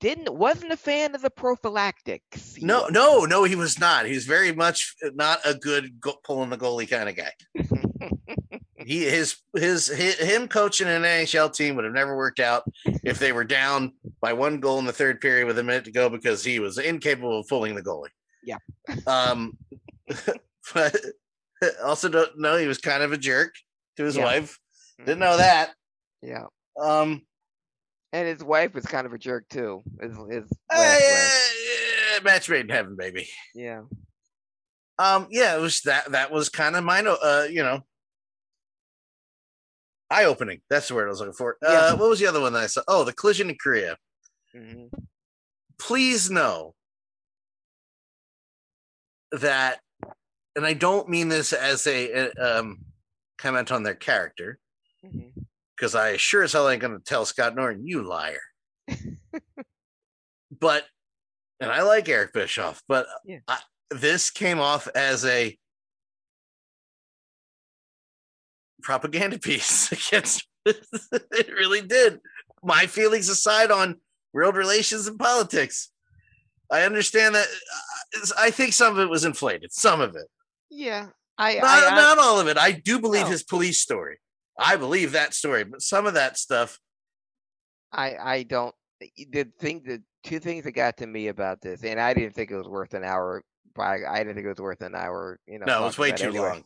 didn't 0.00 0.34
wasn't 0.34 0.70
a 0.72 0.76
fan 0.76 1.14
of 1.14 1.22
the 1.22 1.30
prophylactics. 1.30 2.56
He 2.56 2.64
No, 2.66 2.82
was- 2.82 2.92
no, 2.92 3.24
no, 3.24 3.44
he 3.44 3.56
was 3.56 3.78
not. 3.78 4.04
He's 4.06 4.26
very 4.26 4.52
much 4.52 4.94
not 5.14 5.40
a 5.44 5.54
good 5.54 5.98
go- 6.00 6.18
pulling 6.24 6.50
the 6.50 6.58
goalie 6.58 6.88
kind 6.90 7.08
of 7.08 7.16
guy. 7.16 7.32
he 8.84 9.04
his 9.04 9.36
his 9.56 9.88
hi- 9.88 10.24
him 10.24 10.46
coaching 10.48 10.88
an 10.88 11.02
NHL 11.02 11.54
team 11.54 11.74
would 11.76 11.84
have 11.86 11.94
never 11.94 12.16
worked 12.16 12.40
out 12.40 12.64
if 13.02 13.18
they 13.18 13.32
were 13.32 13.44
down 13.44 13.92
by 14.20 14.32
one 14.34 14.60
goal 14.60 14.78
in 14.78 14.84
the 14.84 14.92
third 14.92 15.20
period 15.22 15.46
with 15.46 15.58
a 15.58 15.62
minute 15.62 15.84
to 15.86 15.92
go 15.92 16.10
because 16.10 16.44
he 16.44 16.58
was 16.58 16.76
incapable 16.78 17.40
of 17.40 17.48
pulling 17.48 17.74
the 17.74 17.82
goalie. 17.82 18.08
Yeah. 18.44 18.58
Um, 19.06 19.56
but 20.74 20.96
also 21.84 22.08
don't 22.08 22.38
know 22.38 22.56
he 22.56 22.66
was 22.66 22.78
kind 22.78 23.02
of 23.02 23.12
a 23.12 23.18
jerk 23.18 23.54
to 23.96 24.04
his 24.04 24.16
Yeah. 24.16 24.24
wife. 24.24 24.58
Didn't 24.98 25.18
know 25.18 25.36
that. 25.36 25.74
Yeah, 26.22 26.46
Um, 26.80 27.26
and 28.12 28.26
his 28.28 28.42
wife 28.42 28.72
was 28.74 28.86
kind 28.86 29.06
of 29.06 29.12
a 29.12 29.18
jerk 29.18 29.48
too. 29.50 29.82
His, 30.00 30.12
his 30.30 30.50
eh, 30.70 30.78
last 30.78 31.10
wife. 31.10 31.54
eh, 32.16 32.20
match 32.22 32.48
made 32.48 32.60
in 32.66 32.68
heaven, 32.70 32.96
baby. 32.96 33.28
Yeah. 33.54 33.82
Um, 34.98 35.26
yeah, 35.30 35.56
it 35.56 35.60
was 35.60 35.80
that. 35.82 36.12
That 36.12 36.30
was 36.30 36.48
kind 36.48 36.76
of 36.76 36.84
mine. 36.84 37.06
Uh, 37.08 37.46
you 37.50 37.62
know, 37.62 37.80
eye 40.10 40.24
opening. 40.24 40.60
That's 40.70 40.88
the 40.88 40.94
word 40.94 41.06
I 41.06 41.10
was 41.10 41.18
looking 41.20 41.34
for. 41.34 41.56
Uh, 41.60 41.70
Yeah. 41.72 41.92
what 41.94 42.08
was 42.08 42.20
the 42.20 42.26
other 42.28 42.40
one 42.40 42.52
that 42.52 42.62
I 42.62 42.66
saw? 42.68 42.82
Oh, 42.88 43.04
the 43.04 43.12
collision 43.12 43.50
in 43.50 43.56
Korea. 43.62 43.96
hmm 44.54 44.86
Please 45.78 46.30
know 46.30 46.74
that, 49.32 49.80
and 50.56 50.64
I 50.66 50.74
don't 50.74 51.08
mean 51.08 51.28
this 51.28 51.52
as 51.52 51.86
a, 51.86 52.30
uh, 52.30 52.58
um 52.60 52.78
comment 53.38 53.72
on 53.72 53.82
their 53.82 53.94
character 53.94 54.58
because 55.76 55.94
I 55.94 56.16
sure 56.16 56.42
as 56.42 56.52
hell 56.52 56.68
ain't 56.68 56.80
going 56.80 56.96
to 56.96 57.04
tell 57.04 57.24
Scott 57.24 57.54
Norton 57.56 57.86
you 57.86 58.02
liar. 58.02 58.40
but, 60.60 60.84
and 61.60 61.70
I 61.70 61.82
like 61.82 62.08
Eric 62.08 62.32
Bischoff, 62.32 62.82
but 62.88 63.06
Yeah. 63.24 63.38
I, 63.48 63.58
this 63.90 64.30
came 64.30 64.60
off 64.60 64.88
as 64.94 65.24
a 65.24 65.58
propaganda 68.82 69.38
piece 69.38 69.90
against. 70.10 70.46
it 70.66 71.48
really 71.52 71.82
did. 71.82 72.20
My 72.62 72.86
feelings 72.86 73.28
aside 73.28 73.70
on 73.70 73.96
world 74.32 74.56
relations 74.56 75.06
and 75.06 75.18
politics. 75.18 75.90
I 76.70 76.82
understand 76.82 77.34
that. 77.34 77.46
uh, 78.16 78.26
I 78.38 78.50
think 78.50 78.72
some 78.72 78.94
of 78.94 78.98
it 79.00 79.10
was 79.10 79.24
inflated. 79.24 79.72
Some 79.72 80.00
of 80.00 80.16
it, 80.16 80.26
Yeah. 80.74 81.08
I, 81.38 81.54
not, 81.54 81.64
I, 81.64 81.88
I 81.88 81.94
not 81.96 82.18
all 82.18 82.38
of 82.40 82.46
it. 82.46 82.58
I 82.58 82.72
do 82.72 83.00
believe 83.00 83.24
No. 83.24 83.30
his 83.30 83.42
police 83.42 83.80
story. 83.80 84.18
I 84.58 84.76
believe 84.76 85.12
that 85.12 85.34
story, 85.34 85.64
but 85.64 85.82
some 85.82 86.06
of 86.06 86.14
that 86.14 86.38
stuff. 86.38 86.78
I 87.92 88.16
I 88.16 88.42
don't 88.44 88.74
the 89.30 89.46
thing 89.60 89.82
the 89.84 90.02
two 90.22 90.38
things 90.38 90.64
that 90.64 90.72
got 90.72 90.96
to 90.98 91.06
me 91.06 91.28
about 91.28 91.60
this, 91.60 91.82
and 91.84 92.00
I 92.00 92.14
didn't 92.14 92.34
think 92.34 92.50
it 92.50 92.56
was 92.56 92.68
worth 92.68 92.94
an 92.94 93.04
hour. 93.04 93.42
I, 93.76 93.98
I 94.08 94.18
didn't 94.18 94.34
think 94.34 94.46
it 94.46 94.50
was 94.50 94.60
worth 94.60 94.82
an 94.82 94.94
hour. 94.94 95.40
You 95.46 95.58
know, 95.58 95.66
No, 95.66 95.86
it's 95.86 95.96
talking 95.96 96.12
way 96.12 96.16
too 96.16 96.28
anyway. 96.28 96.48
long. 96.48 96.64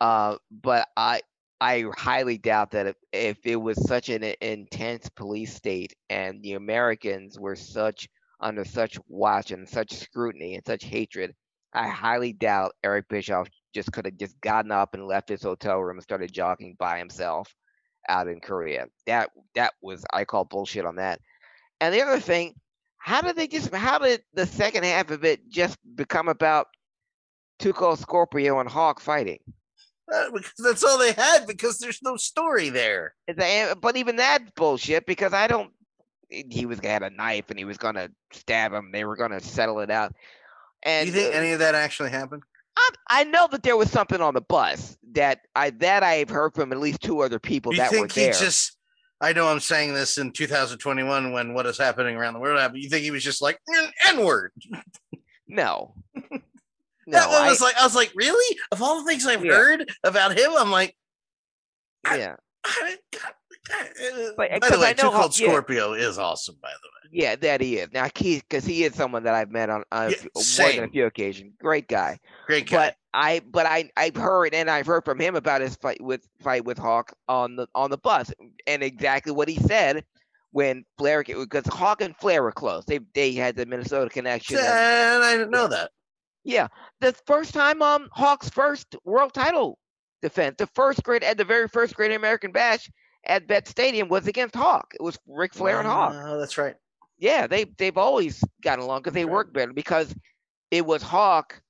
Uh, 0.00 0.36
but 0.50 0.88
I 0.96 1.20
I 1.60 1.84
highly 1.96 2.38
doubt 2.38 2.70
that 2.72 2.86
if, 2.86 2.96
if 3.12 3.38
it 3.44 3.56
was 3.56 3.84
such 3.86 4.08
an 4.10 4.22
intense 4.40 5.08
police 5.08 5.54
state 5.54 5.94
and 6.10 6.42
the 6.42 6.52
Americans 6.54 7.38
were 7.38 7.56
such 7.56 8.08
under 8.40 8.64
such 8.64 8.98
watch 9.08 9.50
and 9.50 9.68
such 9.68 9.92
scrutiny 9.94 10.54
and 10.54 10.64
such 10.66 10.84
hatred, 10.84 11.34
I 11.74 11.88
highly 11.88 12.32
doubt 12.32 12.72
Eric 12.84 13.08
Bischoff 13.08 13.48
just 13.74 13.92
could 13.92 14.06
have 14.06 14.16
just 14.16 14.40
gotten 14.40 14.70
up 14.70 14.94
and 14.94 15.06
left 15.06 15.28
his 15.28 15.42
hotel 15.42 15.80
room 15.80 15.96
and 15.96 16.02
started 16.02 16.32
jogging 16.32 16.76
by 16.78 16.98
himself 16.98 17.52
out 18.08 18.28
in 18.28 18.40
Korea. 18.40 18.86
That 19.06 19.30
that 19.54 19.74
was 19.82 20.04
I 20.12 20.24
call 20.24 20.44
bullshit 20.44 20.84
on 20.86 20.96
that. 20.96 21.20
And 21.80 21.92
the 21.92 22.02
other 22.02 22.20
thing, 22.20 22.54
how 22.98 23.20
did 23.20 23.36
they 23.36 23.48
just 23.48 23.74
how 23.74 23.98
did 23.98 24.22
the 24.34 24.46
second 24.46 24.84
half 24.84 25.10
of 25.10 25.24
it 25.24 25.48
just 25.48 25.76
become 25.96 26.28
about 26.28 26.68
2 27.58 27.72
Cold 27.72 27.98
Scorpio 27.98 28.60
and 28.60 28.68
Hawk 28.68 29.00
fighting? 29.00 29.38
Uh, 30.12 30.30
because 30.32 30.52
that's 30.58 30.84
all 30.84 30.98
they 30.98 31.12
had 31.12 31.46
because 31.46 31.78
there's 31.78 32.00
no 32.02 32.16
story 32.16 32.68
there. 32.68 33.14
that- 33.26 33.80
But 33.80 33.96
even 33.96 34.16
that's 34.16 34.50
bullshit 34.54 35.06
because 35.06 35.32
I 35.32 35.46
don't. 35.46 35.72
He 36.28 36.66
was 36.66 36.78
had 36.80 37.02
a 37.02 37.10
knife 37.10 37.50
and 37.50 37.58
he 37.58 37.64
was 37.64 37.78
gonna 37.78 38.08
stab 38.32 38.72
him. 38.72 38.90
They 38.92 39.04
were 39.04 39.16
gonna 39.16 39.40
settle 39.40 39.80
it 39.80 39.90
out. 39.90 40.14
And 40.84 41.10
Do 41.10 41.12
you 41.16 41.24
think 41.24 41.34
any 41.34 41.52
of 41.52 41.58
that 41.60 41.74
actually 41.74 42.10
happened? 42.10 42.42
I, 42.76 42.88
I 43.08 43.24
know 43.24 43.46
that 43.50 43.62
there 43.62 43.76
was 43.76 43.90
something 43.90 44.20
on 44.20 44.34
the 44.34 44.40
bus 44.40 44.96
that 45.12 45.40
I 45.54 45.70
that 45.70 46.02
I've 46.02 46.28
heard 46.28 46.54
from 46.54 46.72
at 46.72 46.78
least 46.80 47.00
two 47.02 47.20
other 47.20 47.38
people 47.38 47.72
you 47.72 47.78
that 47.78 47.90
were 47.92 48.08
think 48.08 48.12
he 48.12 48.26
just? 48.26 48.76
I 49.20 49.32
know 49.32 49.48
I'm 49.48 49.60
saying 49.60 49.94
this 49.94 50.18
in 50.18 50.32
2021 50.32 51.32
when 51.32 51.54
what 51.54 51.66
is 51.66 51.78
happening 51.78 52.16
around 52.16 52.34
the 52.34 52.40
world 52.40 52.60
happened. 52.60 52.82
You 52.82 52.90
think 52.90 53.04
he 53.04 53.10
was 53.10 53.22
just 53.22 53.40
like 53.40 53.58
N 54.06 54.24
word? 54.24 54.52
No. 55.46 55.94
No, 56.14 56.22
that 57.06 57.28
one 57.28 57.42
I, 57.42 57.48
was 57.48 57.60
like, 57.60 57.76
I 57.76 57.84
was 57.84 57.94
like, 57.94 58.12
really? 58.14 58.58
Of 58.72 58.82
all 58.82 59.02
the 59.02 59.08
things 59.08 59.24
I've 59.26 59.44
Yeah. 59.44 59.52
heard 59.52 59.90
about 60.02 60.36
him, 60.36 60.50
I'm 60.58 60.70
like, 60.70 60.96
yeah. 62.04 62.36
I, 62.64 62.96
But- 64.36 64.60
by 64.60 64.68
the 64.70 64.78
way, 64.78 64.88
I 64.98 65.02
know 65.02 65.10
how- 65.10 65.20
Cold 65.22 65.38
yeah. 65.38 65.48
Scorpio 65.48 65.92
is 65.94 66.18
awesome. 66.18 66.56
By 66.60 66.68
the 66.82 66.88
way, 66.88 67.10
Yeah, 67.12 67.36
that 67.36 67.60
he 67.60 67.78
is. 67.78 67.88
Now, 67.92 68.08
Keith, 68.12 68.42
because 68.48 68.64
he 68.64 68.84
is 68.84 68.94
someone 68.94 69.22
that 69.24 69.34
I've 69.34 69.50
met 69.50 69.70
on, 69.70 69.84
on 69.92 70.06
a 70.06 70.10
Yeah, 70.10 70.16
few- 70.16 70.30
more 70.58 70.72
than 70.72 70.84
a 70.84 70.88
few 70.88 71.06
occasions. 71.06 71.54
Great 71.60 71.88
guy. 71.88 72.18
great 72.46 72.68
guy. 72.68 72.76
But 72.88 72.96
I, 73.14 73.40
but 73.50 73.66
I, 73.66 73.90
I've 73.96 74.16
heard 74.16 74.54
and 74.54 74.68
I've 74.68 74.86
heard 74.86 75.04
from 75.04 75.20
him 75.20 75.36
about 75.36 75.60
his 75.60 75.76
fight 75.76 76.00
with 76.02 76.26
fight 76.42 76.64
with 76.64 76.76
Hawk 76.78 77.12
on 77.28 77.56
the 77.56 77.68
on 77.74 77.90
the 77.90 77.98
bus, 77.98 78.32
and 78.66 78.82
exactly 78.82 79.30
what 79.32 79.48
he 79.48 79.56
said 79.56 80.04
when 80.50 80.84
Flair, 80.98 81.22
because 81.22 81.64
Hawk 81.66 82.00
and 82.02 82.16
Flair 82.16 82.42
were 82.42 82.52
close. 82.52 82.84
They 82.84 82.98
they 83.14 83.32
had 83.32 83.54
the 83.56 83.66
Minnesota 83.66 84.10
connection. 84.10 84.56
and- 84.58 84.66
and 84.66 85.22
I 85.24 85.32
didn't 85.36 85.50
know 85.52 85.68
that. 85.68 85.92
yeah, 86.42 86.66
the 87.00 87.12
first 87.26 87.54
time 87.54 87.80
um 87.82 88.08
Hawk's 88.12 88.50
first 88.50 88.96
world 89.04 89.32
title 89.32 89.78
defense, 90.20 90.56
the 90.58 90.66
first 90.74 91.02
great 91.04 91.22
at 91.22 91.38
the 91.38 91.44
very 91.44 91.68
first 91.68 91.94
Great 91.94 92.10
American 92.12 92.50
Bash 92.50 92.90
at 93.26 93.46
Bet 93.46 93.66
Stadium 93.68 94.08
was 94.08 94.26
against 94.26 94.54
Hawk. 94.54 94.94
It 94.94 95.02
was 95.02 95.18
Ric 95.26 95.54
Flair 95.54 95.78
and 95.80 95.88
Hawk. 95.88 96.16
Oh, 96.26 96.38
that's 96.38 96.58
right. 96.58 96.76
Yeah, 97.18 97.46
they 97.46 97.64
they've 97.64 97.96
always 97.96 98.42
gotten 98.62 98.84
along 98.84 99.00
because 99.02 99.14
they 99.14 99.24
Right. 99.24 99.26
work 99.26 99.52
better 99.52 99.72
because 99.72 100.14
it 100.70 100.84
was 100.86 101.02
Hawk 101.02 101.62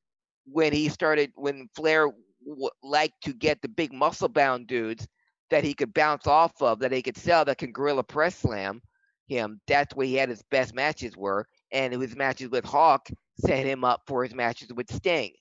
when 0.46 0.72
he 0.72 0.88
started 0.88 1.32
when 1.36 1.68
Flair 1.74 2.08
w- 2.46 2.70
liked 2.82 3.22
to 3.24 3.32
get 3.34 3.60
the 3.62 3.68
big 3.68 3.92
muscle 3.92 4.28
bound 4.28 4.66
dudes 4.68 5.06
that 5.50 5.64
he 5.64 5.74
could 5.74 5.92
bounce 5.94 6.26
off 6.26 6.52
of 6.62 6.80
that 6.80 6.92
he 6.92 7.02
could 7.02 7.16
sell 7.16 7.44
that 7.44 7.58
can 7.58 7.72
gorilla 7.72 8.02
press 8.04 8.36
slam 8.36 8.80
him. 9.28 9.60
That's 9.66 9.94
where 9.94 10.06
he 10.06 10.14
had 10.14 10.28
his 10.30 10.42
best 10.50 10.74
matches 10.74 11.16
were, 11.16 11.46
and 11.72 11.92
his 11.94 12.16
matches 12.16 12.50
with 12.50 12.64
Hawk 12.64 13.08
set 13.38 13.66
him 13.66 13.84
up 13.84 14.02
for 14.06 14.22
his 14.24 14.34
matches 14.34 14.72
with 14.72 14.92
Sting 14.92 15.32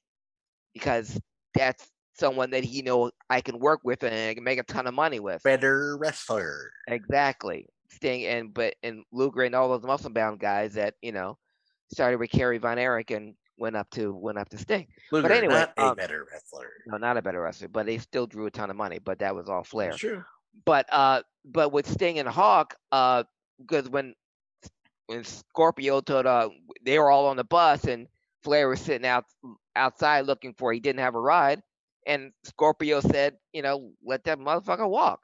because 0.74 1.20
that's 1.56 1.90
someone 2.14 2.52
that 2.52 2.64
he 2.64 2.82
know 2.82 3.12
I 3.30 3.42
can 3.42 3.60
work 3.60 3.82
with 3.84 4.04
and 4.04 4.14
I 4.14 4.34
can 4.34 4.44
make 4.44 4.60
a 4.60 4.64
ton 4.64 4.88
of 4.88 4.94
money 4.94 5.20
with. 5.20 5.44
Better 5.44 5.98
wrestler. 5.98 6.72
Exactly. 6.88 7.68
Sting 7.90 8.26
and 8.26 8.54
but 8.54 8.76
and 8.84 9.04
Luger 9.12 9.44
and 9.44 9.56
all 9.56 9.70
those 9.70 9.84
muscle 9.84 10.10
bound 10.10 10.40
guys 10.40 10.74
that, 10.74 10.96
you 11.02 11.12
know, 11.12 11.38
started 11.92 12.20
with 12.20 12.32
Kerry 12.32 12.58
Von 12.58 12.80
Erich 12.80 13.12
and 13.12 13.36
went 13.58 13.76
up 13.76 13.90
to 13.92 14.14
went 14.14 14.38
up 14.38 14.50
to 14.50 14.58
Sting. 14.58 14.88
Luger, 15.12 15.32
anyway, 15.32 15.54
not 15.54 15.74
a 15.78 15.86
um, 15.88 15.96
better 15.96 16.26
wrestler. 16.32 16.70
No, 16.88 16.98
not 16.98 17.18
a 17.18 17.22
better 17.22 17.42
wrestler, 17.42 17.68
but 17.68 17.86
they 17.86 17.98
still 17.98 18.26
drew 18.26 18.46
a 18.46 18.52
ton 18.52 18.70
of 18.70 18.76
money, 18.76 19.00
but 19.00 19.20
that 19.20 19.36
was 19.36 19.50
all 19.50 19.64
Flair. 19.64 19.90
That's 19.90 20.00
true. 20.00 20.24
But 20.66 20.88
uh 20.92 21.22
but 21.46 21.72
with 21.72 21.90
Sting 21.90 22.20
and 22.20 22.30
Hawk, 22.30 22.76
uh 22.92 23.24
because 23.60 23.90
when 23.90 24.16
when 25.08 25.24
Scorpio 25.24 26.02
told 26.02 26.26
uh 26.26 26.50
they 26.84 26.98
were 27.00 27.12
all 27.12 27.28
on 27.28 27.38
the 27.38 27.44
bus 27.44 27.86
and 27.86 28.08
Flair 28.44 28.68
was 28.68 28.82
sitting 28.82 29.08
out 29.08 29.26
outside 29.76 30.22
looking 30.22 30.54
for 30.54 30.74
he 30.74 30.80
didn't 30.80 31.00
have 31.00 31.16
a 31.16 31.22
ride 31.22 31.62
and 32.08 32.32
Scorpio 32.44 33.00
said, 33.02 33.36
you 33.54 33.62
know, 33.62 33.92
let 34.04 34.24
that 34.26 34.40
motherfucker 34.40 34.90
walk. 34.90 35.22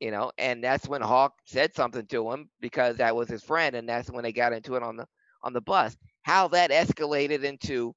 You 0.00 0.10
know, 0.10 0.32
and 0.36 0.64
that's 0.64 0.88
when 0.88 1.00
Hawk 1.00 1.34
said 1.44 1.74
something 1.76 2.06
to 2.06 2.32
him 2.32 2.50
because 2.60 2.96
that 2.96 3.14
was 3.14 3.28
his 3.28 3.44
friend 3.44 3.76
and 3.76 3.88
that's 3.88 4.10
when 4.10 4.24
they 4.24 4.32
got 4.32 4.52
into 4.52 4.74
it 4.74 4.82
on 4.82 4.96
the 4.96 5.06
on 5.44 5.52
the 5.52 5.60
bus. 5.60 5.96
How 6.22 6.48
that 6.48 6.72
escalated 6.72 7.44
into 7.44 7.94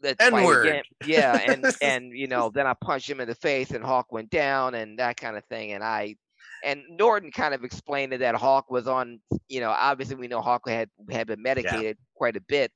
the 0.00 0.16
N-word. 0.20 0.82
Yeah, 1.06 1.38
and 1.46 1.66
and 1.82 2.12
you 2.16 2.28
know, 2.28 2.50
then 2.54 2.66
I 2.66 2.74
punched 2.74 3.10
him 3.10 3.20
in 3.20 3.28
the 3.28 3.34
face 3.34 3.72
and 3.72 3.84
Hawk 3.84 4.10
went 4.10 4.30
down 4.30 4.74
and 4.74 4.98
that 4.98 5.18
kind 5.18 5.36
of 5.36 5.44
thing. 5.46 5.72
And 5.72 5.84
I 5.84 6.16
and 6.64 6.82
Norton 6.90 7.30
kind 7.30 7.54
of 7.54 7.64
explained 7.64 8.12
that 8.12 8.34
Hawk 8.34 8.70
was 8.70 8.86
on, 8.86 9.20
you 9.48 9.60
know, 9.60 9.70
obviously 9.70 10.16
we 10.16 10.28
know 10.28 10.40
Hawk 10.40 10.68
had 10.68 10.88
had 11.10 11.26
been 11.26 11.42
medicated 11.42 11.96
quite 12.14 12.36
a 12.36 12.42
bit, 12.42 12.70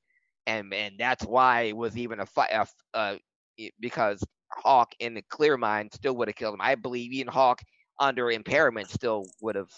and 0.45 0.73
and 0.73 0.95
that's 0.97 1.25
why 1.25 1.63
it 1.63 1.77
was 1.77 1.97
even 1.97 2.19
a 2.19 2.25
fight, 2.25 2.53
uh, 2.93 3.15
because 3.79 4.23
Hawk 4.57 4.93
in 4.99 5.13
the 5.13 5.21
clear 5.29 5.57
mind 5.57 5.93
still 5.93 6.15
would 6.17 6.27
have 6.27 6.35
killed 6.35 6.53
him. 6.55 6.61
I 6.61 6.75
believe 6.75 7.11
even 7.13 7.31
Hawk 7.31 7.61
under 7.99 8.29
impairment 8.31 8.89
still 8.89 9.25
would 9.41 9.55
have. 9.55 9.69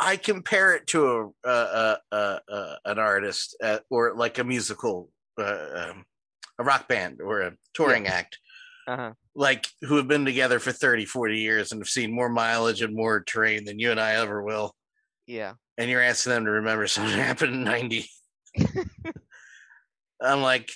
I 0.00 0.16
compare 0.16 0.74
it 0.74 0.86
to 0.88 1.06
a, 1.44 1.48
uh, 1.48 1.50
uh, 1.50 1.96
uh, 2.14 2.38
uh, 2.50 2.76
an 2.86 2.98
artist 2.98 3.56
uh, 3.62 3.78
or 3.90 4.14
like 4.14 4.38
a 4.38 4.44
musical, 4.44 5.10
uh, 5.38 5.90
um, 5.90 6.04
a 6.58 6.64
rock 6.64 6.88
band 6.88 7.20
or 7.20 7.40
a 7.42 7.52
touring 7.74 8.08
act, 8.08 8.38
Uh-huh. 8.88 9.12
like 9.34 9.68
who 9.82 9.96
have 9.96 10.08
been 10.08 10.24
together 10.24 10.58
for 10.58 10.72
30, 10.72 11.04
40 11.04 11.38
years 11.38 11.70
and 11.72 11.80
have 11.80 11.88
seen 11.88 12.12
more 12.12 12.28
mileage 12.28 12.82
and 12.82 12.94
more 12.94 13.22
terrain 13.22 13.64
than 13.64 13.78
you 13.78 13.90
and 13.92 14.00
I 14.00 14.14
ever 14.14 14.42
will. 14.42 14.74
Yeah. 15.26 15.54
And 15.78 15.88
you're 15.88 16.02
asking 16.02 16.32
them 16.32 16.44
to 16.46 16.50
remember 16.50 16.86
something 16.88 17.16
that 17.16 17.22
happened 17.22 17.54
in 17.54 17.64
90. 17.64 18.08
I'm 20.20 20.42
like, 20.42 20.70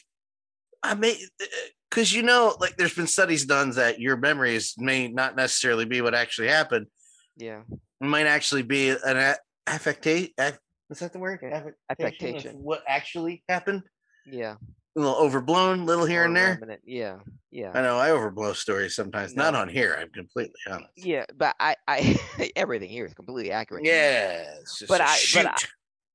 I 0.83 0.95
may, 0.95 1.19
because 1.91 2.13
you 2.13 2.23
know, 2.23 2.55
like 2.61 2.77
there's 2.77 2.95
been 2.95 3.07
studies 3.07 3.45
done 3.45 3.71
that 3.71 4.01
your 4.01 4.17
memories 4.17 4.75
may 4.79 5.09
not 5.09 5.37
necessarily 5.37 5.85
be 5.85 6.01
what 6.01 6.15
actually 6.15 6.49
happened. 6.49 6.87
Yeah. 7.37 7.63
It 7.71 8.07
might 8.07 8.27
actually 8.27 8.63
be 8.63 8.91
an 8.91 9.17
a- 9.17 9.37
affectation. 9.67 10.33
Is 10.91 10.99
that 11.01 11.13
the 11.13 11.19
word? 11.19 11.41
Affectation. 11.43 11.75
Affectation. 11.91 12.57
What 12.63 12.83
actually 12.87 13.43
happened? 13.49 13.83
Yeah. 14.27 14.57
A 14.97 15.01
little 15.01 15.17
overblown, 15.17 15.85
little 15.85 16.07
here 16.07 16.23
Or 16.23 16.25
and 16.27 16.37
there. 16.37 16.59
Yeah. 16.85 17.17
Yeah. 17.51 17.73
I 17.75 17.83
know 17.83 17.99
I 17.99 18.09
overblow 18.11 18.55
stories 18.55 18.95
sometimes. 18.97 19.35
Not 19.37 19.55
on 19.55 19.69
here. 19.69 19.97
I'm 19.99 20.11
completely 20.11 20.55
honest. 20.71 20.89
Yeah, 20.97 21.25
but 21.37 21.55
I, 21.61 21.77
I 21.87 22.19
everything 22.57 22.89
here 22.89 23.05
is 23.05 23.13
completely 23.15 23.51
accurate. 23.53 23.85
Yeah, 23.85 24.45
But 24.89 25.01
I- 25.03 25.17
shoot. 25.17 25.45
but 25.45 25.67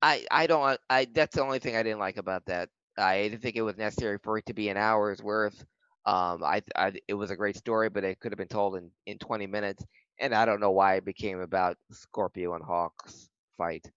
I, 0.02 0.24
I 0.32 0.46
don't, 0.48 0.78
I 0.90 1.06
that's 1.12 1.36
the 1.36 1.42
only 1.44 1.60
thing 1.60 1.76
I 1.76 1.82
didn't 1.84 2.00
like 2.00 2.16
about 2.16 2.44
that. 2.46 2.68
I 2.98 3.22
didn't 3.22 3.42
think 3.42 3.56
it 3.56 3.62
was 3.62 3.76
necessary 3.76 4.18
for 4.22 4.38
it 4.38 4.46
to 4.46 4.54
be 4.54 4.68
an 4.68 4.76
hour's 4.76 5.22
worth. 5.22 5.64
Um, 6.04 6.42
I, 6.42 6.62
I, 6.74 6.92
it 7.06 7.14
was 7.14 7.30
a 7.30 7.36
great 7.36 7.56
story, 7.56 7.88
but 7.88 8.04
it 8.04 8.18
could 8.20 8.32
have 8.32 8.38
been 8.38 8.48
told 8.48 8.76
in 8.76 8.90
in 9.06 9.18
20 9.18 9.46
minutes. 9.46 9.84
And 10.20 10.34
I 10.34 10.44
don't 10.44 10.60
know 10.60 10.70
why 10.70 10.96
it 10.96 11.04
became 11.04 11.40
about 11.40 11.76
Scorpio 11.90 12.54
and 12.54 12.64
Hawk's 12.64 13.28
fight, 13.56 13.90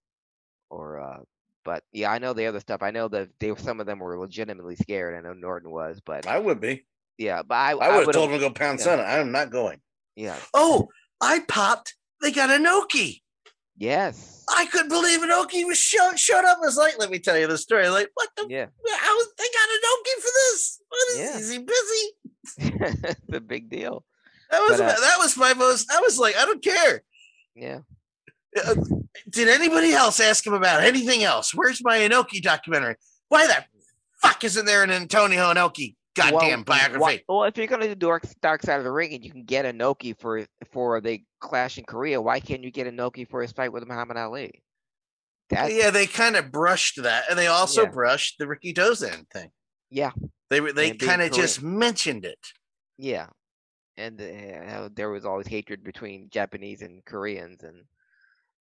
or 0.70 1.00
uh, 1.00 1.18
but 1.64 1.82
yeah, 1.92 2.10
I 2.10 2.18
know 2.18 2.32
the 2.32 2.46
other 2.46 2.60
stuff. 2.60 2.82
I 2.82 2.90
know 2.90 3.08
that 3.08 3.28
they 3.38 3.54
some 3.56 3.80
of 3.80 3.86
them 3.86 3.98
were 3.98 4.18
legitimately 4.18 4.76
scared. 4.76 5.16
I 5.16 5.20
know 5.20 5.34
Norton 5.34 5.70
was, 5.70 6.00
but 6.04 6.26
I 6.26 6.38
would 6.38 6.60
be. 6.60 6.84
yeah, 7.18 7.42
but 7.42 7.54
I, 7.54 7.72
I 7.72 7.96
would 7.98 8.06
have 8.06 8.14
told 8.14 8.30
him 8.30 8.40
to 8.40 8.48
go 8.48 8.50
pound 8.50 8.78
yeah. 8.78 8.84
Santa. 8.84 9.02
I'm 9.02 9.32
not 9.32 9.50
going. 9.50 9.80
Yeah. 10.14 10.36
Oh, 10.54 10.88
I 11.20 11.40
popped. 11.40 11.94
They 12.22 12.32
got 12.32 12.50
Inoki. 12.50 13.20
Yes. 13.78 14.44
I 14.48 14.66
couldn't 14.66 14.88
believe 14.88 15.20
Inoki 15.20 15.66
was 15.66 15.76
showed 15.78 16.18
showed 16.18 16.44
up. 16.44 16.58
I 16.62 16.66
was 16.66 16.76
like, 16.76 16.98
let 16.98 17.10
me 17.10 17.18
tell 17.18 17.36
you 17.36 17.46
the 17.46 17.58
story. 17.58 17.88
Like, 17.88 18.10
what 18.14 18.28
the? 18.36 18.46
Yeah. 18.48 18.66
How 18.98 19.18
is 19.20 19.28
they 19.36 19.44
got 19.44 19.68
Inoki 19.68 20.20
for 20.22 20.30
this? 20.34 20.80
What 20.88 21.10
is 21.10 21.18
Yeah. 21.18 21.38
is 21.38 21.50
he 21.50 21.58
busy? 21.58 23.14
the 23.28 23.40
big 23.40 23.68
deal. 23.68 24.04
That 24.50 24.60
was 24.60 24.78
But, 24.78 24.96
uh, 24.96 25.00
that 25.00 25.16
was 25.18 25.36
my 25.36 25.52
most. 25.54 25.90
I 25.92 26.00
was 26.00 26.18
like, 26.18 26.36
I 26.36 26.44
don't 26.46 26.62
care. 26.62 27.02
Yeah. 27.56 27.80
Uh, 28.64 28.76
Did 29.30 29.48
anybody 29.48 29.92
else 29.92 30.20
ask 30.20 30.46
him 30.46 30.54
about 30.54 30.82
anything 30.84 31.24
else? 31.24 31.52
Where's 31.52 31.82
my 31.82 31.98
Inoki 31.98 32.40
documentary? 32.40 32.94
Why 33.28 33.46
the 33.48 33.64
fuck 34.22 34.44
isn't 34.44 34.64
there 34.64 34.84
an 34.84 34.90
Antonio 34.92 35.52
Inoki 35.52 35.95
goddamn 36.16 36.32
Well, 36.60 36.64
biography? 36.64 36.98
why- 37.00 37.22
well, 37.28 37.44
if 37.44 37.56
you're 37.56 37.66
gonna 37.66 37.86
do 37.88 37.94
dark 37.94 38.24
dark 38.42 38.62
side 38.62 38.78
of 38.78 38.84
the 38.84 38.90
ring 38.92 39.14
and 39.14 39.24
you 39.24 39.30
can 39.30 39.44
get 39.44 39.64
Inoki 39.64 40.18
for 40.18 40.44
for 40.72 41.00
the 41.00 41.22
clash 41.40 41.78
in 41.78 41.84
Korea, 41.84 42.20
why 42.20 42.40
can't 42.40 42.64
you 42.64 42.70
get 42.70 42.86
a 42.86 42.90
Inoki 42.90 43.28
for 43.28 43.42
his 43.42 43.52
fight 43.52 43.72
with 43.72 43.86
Muhammad 43.86 44.16
Ali? 44.16 44.62
That's 45.50 45.72
yeah, 45.72 45.90
they 45.90 46.06
kind 46.06 46.34
of 46.36 46.50
brushed 46.50 47.02
that, 47.02 47.24
and 47.30 47.38
they 47.38 47.46
also 47.46 47.84
Yeah. 47.84 47.90
brushed 47.90 48.36
the 48.38 48.46
Rikidozan 48.46 49.30
thing. 49.30 49.50
yeah, 49.90 50.10
They 50.50 50.58
they 50.58 50.96
kind 50.96 51.22
of 51.22 51.30
just 51.32 51.62
mentioned 51.62 52.24
it. 52.24 52.40
yeah. 52.98 53.28
And 53.98 54.20
uh, 54.20 54.90
there 54.92 55.08
was 55.08 55.24
always 55.24 55.46
hatred 55.46 55.82
between 55.82 56.28
Japanese 56.30 56.82
and 56.82 57.02
Koreans, 57.06 57.62
and 57.62 57.84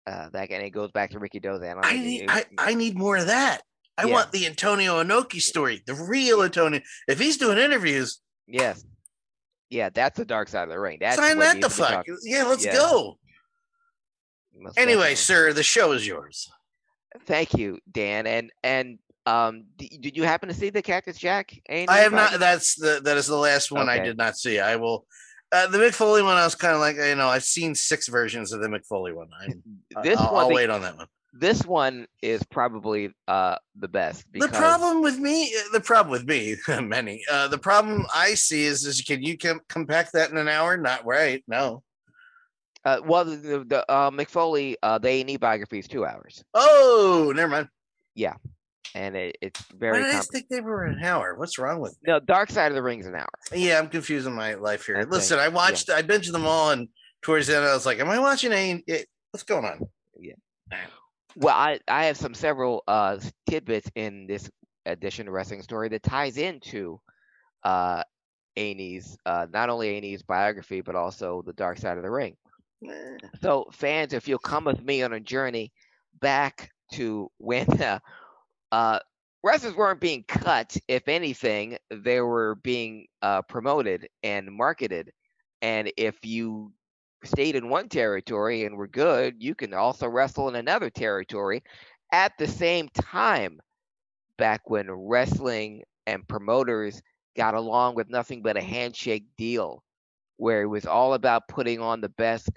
uh, 0.07 0.29
that 0.31 0.51
and 0.51 0.63
it 0.63 0.71
goes 0.71 0.91
back 0.91 1.11
to 1.13 1.21
Rikidozan. 1.21 1.75
don't 1.75 1.87
I 1.87 1.97
need 1.97 2.27
I, 2.29 2.45
I 2.59 2.75
need 2.75 2.99
more 2.99 3.17
of 3.17 3.29
that. 3.29 3.63
I 3.99 4.07
Yeah. 4.07 4.13
want 4.13 4.33
the 4.33 4.47
Antonio 4.47 5.03
Inoki 5.03 5.41
story, 5.41 5.83
the 5.87 5.95
real 5.95 6.43
Antonio. 6.43 6.81
If 7.09 7.19
he's 7.19 7.37
doing 7.37 7.59
interviews, 7.59 8.21
yes, 8.47 8.85
yeah, 9.71 9.91
that's 9.91 10.17
the 10.19 10.25
dark 10.25 10.49
side 10.49 10.65
of 10.65 10.69
the 10.71 10.79
ring. 10.81 10.99
That's 11.01 11.17
sign 11.17 11.39
that 11.39 11.61
the 11.61 11.71
fuck. 11.71 12.05
Yeah, 12.23 12.45
let's 12.45 12.65
Yeah. 12.65 12.75
go. 12.75 13.19
most 14.55 14.79
Anyway, 14.79 14.95
definitely. 15.15 15.15
sir, 15.17 15.53
the 15.53 15.63
show 15.63 15.93
is 15.93 16.07
yours. 16.07 16.51
Thank 17.27 17.55
you, 17.55 17.79
Dan. 17.91 18.27
And 18.27 18.51
and 18.63 18.99
um, 19.27 19.65
did 19.77 20.17
you 20.17 20.25
happen 20.25 20.49
to 20.49 20.55
see 20.55 20.71
the 20.71 20.83
Cactus 20.83 21.17
Jack? 21.19 21.53
I 21.69 21.87
have 22.01 22.13
not. 22.13 22.39
That's 22.41 22.75
the 22.77 23.01
that 23.05 23.17
is 23.17 23.27
the 23.27 23.37
last 23.37 23.71
one 23.71 23.89
I 23.89 23.99
did 23.99 24.17
not 24.17 24.37
see. 24.37 24.59
I 24.59 24.77
will. 24.77 25.07
Uh, 25.53 25.67
the 25.67 25.77
Mick 25.77 25.93
Foley 25.93 26.23
one, 26.23 26.39
I 26.39 26.45
was 26.45 26.55
kind 26.55 26.75
of 26.75 26.81
like, 26.81 26.97
you 26.97 27.15
know, 27.15 27.29
I've 27.29 27.45
seen 27.45 27.75
six 27.75 28.09
versions 28.09 28.53
of 28.55 28.63
the 28.63 28.69
Mick 28.69 28.87
Foley 28.87 29.13
one. 29.13 29.29
I, 29.39 30.03
This 30.03 30.19
I'll, 30.19 30.33
one, 30.33 30.43
I'll 30.45 30.49
the- 30.49 30.55
wait 30.55 30.71
on 30.71 30.81
that 30.81 30.97
one. 30.97 31.07
This 31.33 31.65
one 31.65 32.07
is 32.21 32.43
probably 32.45 33.11
uh 33.27 33.57
the 33.75 33.89
best. 33.89 34.31
Because, 34.31 34.51
The 34.51 34.57
problem 34.59 35.01
with 35.03 35.19
me, 35.19 35.55
the 35.73 35.81
problem 35.81 36.11
with 36.13 36.27
me, 36.27 36.57
many. 36.83 37.23
Uh, 37.31 37.49
the 37.49 37.59
problem 37.59 38.05
I 38.15 38.35
see 38.35 38.65
is, 38.65 38.85
is 38.85 39.01
can 39.01 39.23
you 39.23 39.39
com- 39.39 39.63
compact 39.69 40.13
that 40.13 40.31
in 40.31 40.37
an 40.37 40.49
hour? 40.49 40.77
Not 40.77 41.07
right. 41.07 41.43
No. 41.49 41.83
Uh, 42.85 43.01
well, 43.07 43.25
the, 43.25 43.37
the, 43.37 43.65
the 43.65 43.91
uh, 43.91 44.11
Mick 44.11 44.29
Foley, 44.29 44.77
uh, 44.83 44.99
the 44.99 45.09
A&E 45.09 45.37
biography 45.37 45.79
is 45.79 45.87
two 45.87 46.05
hours, 46.05 46.43
Oh, 46.53 47.33
never 47.35 47.49
mind. 47.49 47.69
Yeah, 48.17 48.35
and 48.95 49.15
it, 49.17 49.39
it's 49.41 49.61
Why 49.71 49.79
very. 49.79 50.03
did 50.03 50.15
I 50.17 50.21
think 50.21 50.49
they 50.51 50.61
were 50.61 50.85
an 50.85 51.03
hour? 51.03 51.37
What's 51.37 51.59
wrong 51.61 51.79
with 51.81 51.97
no, 52.05 52.19
Dark 52.19 52.51
Side 52.51 52.73
of 52.73 52.75
the 52.75 52.83
Ring's 52.83 53.07
an 53.07 53.15
hour. 53.15 53.29
Yeah, 53.55 53.79
I'm 53.79 53.89
confusing 53.89 54.35
my 54.35 54.55
life 54.55 54.85
here. 54.85 54.97
I 54.97 55.03
think, 55.03 55.13
Listen, 55.13 55.39
I 55.39 55.47
watched, 55.49 55.91
I 55.91 56.03
binged 56.03 56.33
them 56.33 56.45
all, 56.45 56.73
and 56.73 56.89
towards 57.23 57.47
the 57.47 57.57
end, 57.57 57.65
I 57.65 57.73
was 57.73 57.87
like, 57.87 58.01
"Am 58.01 58.11
I 58.11 58.19
watching 58.19 58.51
a? 58.53 58.83
eh, 58.89 59.05
What's 59.31 59.45
going 59.45 59.65
on?" 59.65 59.89
Well, 61.37 61.55
I, 61.57 61.81
I 61.89 62.05
have 62.07 62.17
some 62.17 62.35
several 62.35 62.83
uh 62.89 63.19
tidbits 63.49 63.91
in 63.95 64.27
this 64.27 64.51
edition 64.87 65.29
of 65.29 65.35
Wrestling 65.35 65.63
Story 65.63 65.89
that 65.91 66.03
ties 66.03 66.37
into 66.39 67.01
uh 67.65 68.03
uh 69.27 69.47
not 69.53 69.71
only 69.71 69.89
A&E's 69.99 70.23
biography 70.23 70.81
but 70.81 70.95
also 70.97 71.43
the 71.47 71.53
Dark 71.55 71.79
Side 71.79 71.97
of 71.97 72.03
the 72.03 72.11
Ring. 72.11 72.37
So 73.41 73.69
fans, 73.73 74.13
if 74.13 74.29
you'll 74.29 74.39
come 74.39 74.65
with 74.65 74.83
me 74.83 75.03
on 75.03 75.13
a 75.13 75.21
journey 75.21 75.73
back 76.21 76.71
to 76.93 77.31
when 77.39 77.69
uh, 77.83 77.99
uh 78.73 78.99
wrestlers 79.43 79.75
weren't 79.75 80.01
being 80.01 80.25
cut, 80.29 80.77
if 80.89 81.09
anything, 81.09 81.79
they 81.91 82.21
were 82.21 82.57
being 82.57 83.07
uh 83.23 83.43
promoted 83.43 84.09
and 84.23 84.51
marketed. 84.53 85.13
And 85.63 85.93
if 85.97 86.25
you 86.25 86.73
stayed 87.25 87.57
in 87.57 87.69
one 87.69 87.89
territory 87.89 88.65
and 88.65 88.77
were 88.77 88.89
good, 88.89 89.43
you 89.43 89.55
can 89.55 89.75
also 89.75 90.09
wrestle 90.09 90.49
in 90.49 90.57
another 90.57 90.91
territory 90.91 91.63
at 92.13 92.33
the 92.39 92.47
same 92.47 92.89
time. 92.91 93.61
Back 94.39 94.69
when 94.71 94.91
wrestling 94.91 95.85
and 96.07 96.27
promoters 96.27 97.03
got 97.37 97.55
along 97.55 97.95
with 97.95 98.09
nothing 98.09 98.43
but 98.43 98.57
a 98.57 98.63
handshake 98.63 99.25
deal, 99.37 99.83
where 100.37 100.63
it 100.63 100.67
was 100.67 100.87
all 100.87 101.15
about 101.15 101.49
putting 101.49 101.81
on 101.81 102.01
the 102.01 102.09
best 102.11 102.51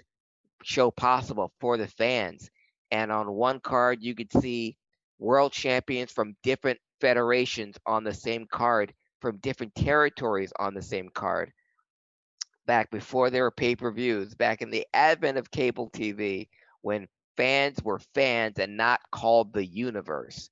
show 0.62 0.90
possible 0.90 1.52
for 1.60 1.76
the 1.76 1.88
fans. 1.88 2.50
And 2.90 3.12
on 3.12 3.32
one 3.32 3.60
card, 3.60 4.02
you 4.02 4.14
could 4.14 4.32
see 4.32 4.76
world 5.18 5.52
champions 5.52 6.12
from 6.12 6.36
different 6.42 6.78
federations 7.00 7.76
on 7.86 8.04
the 8.04 8.14
same 8.14 8.46
card, 8.50 8.92
from 9.20 9.38
different 9.38 9.74
territories 9.74 10.52
on 10.58 10.74
the 10.74 10.82
same 10.82 11.08
card 11.10 11.52
back 12.66 12.90
before 12.90 13.30
there 13.30 13.44
were 13.44 13.50
pay 13.50 13.76
per 13.76 13.90
views, 13.90 14.34
back 14.34 14.62
in 14.62 14.70
the 14.70 14.86
advent 14.92 15.38
of 15.38 15.50
cable 15.50 15.90
TV, 15.90 16.48
when 16.82 17.08
fans 17.36 17.82
were 17.82 18.00
fans 18.14 18.58
and 18.58 18.76
not 18.76 19.00
called 19.10 19.52
the 19.52 19.64
universe. 19.64 20.50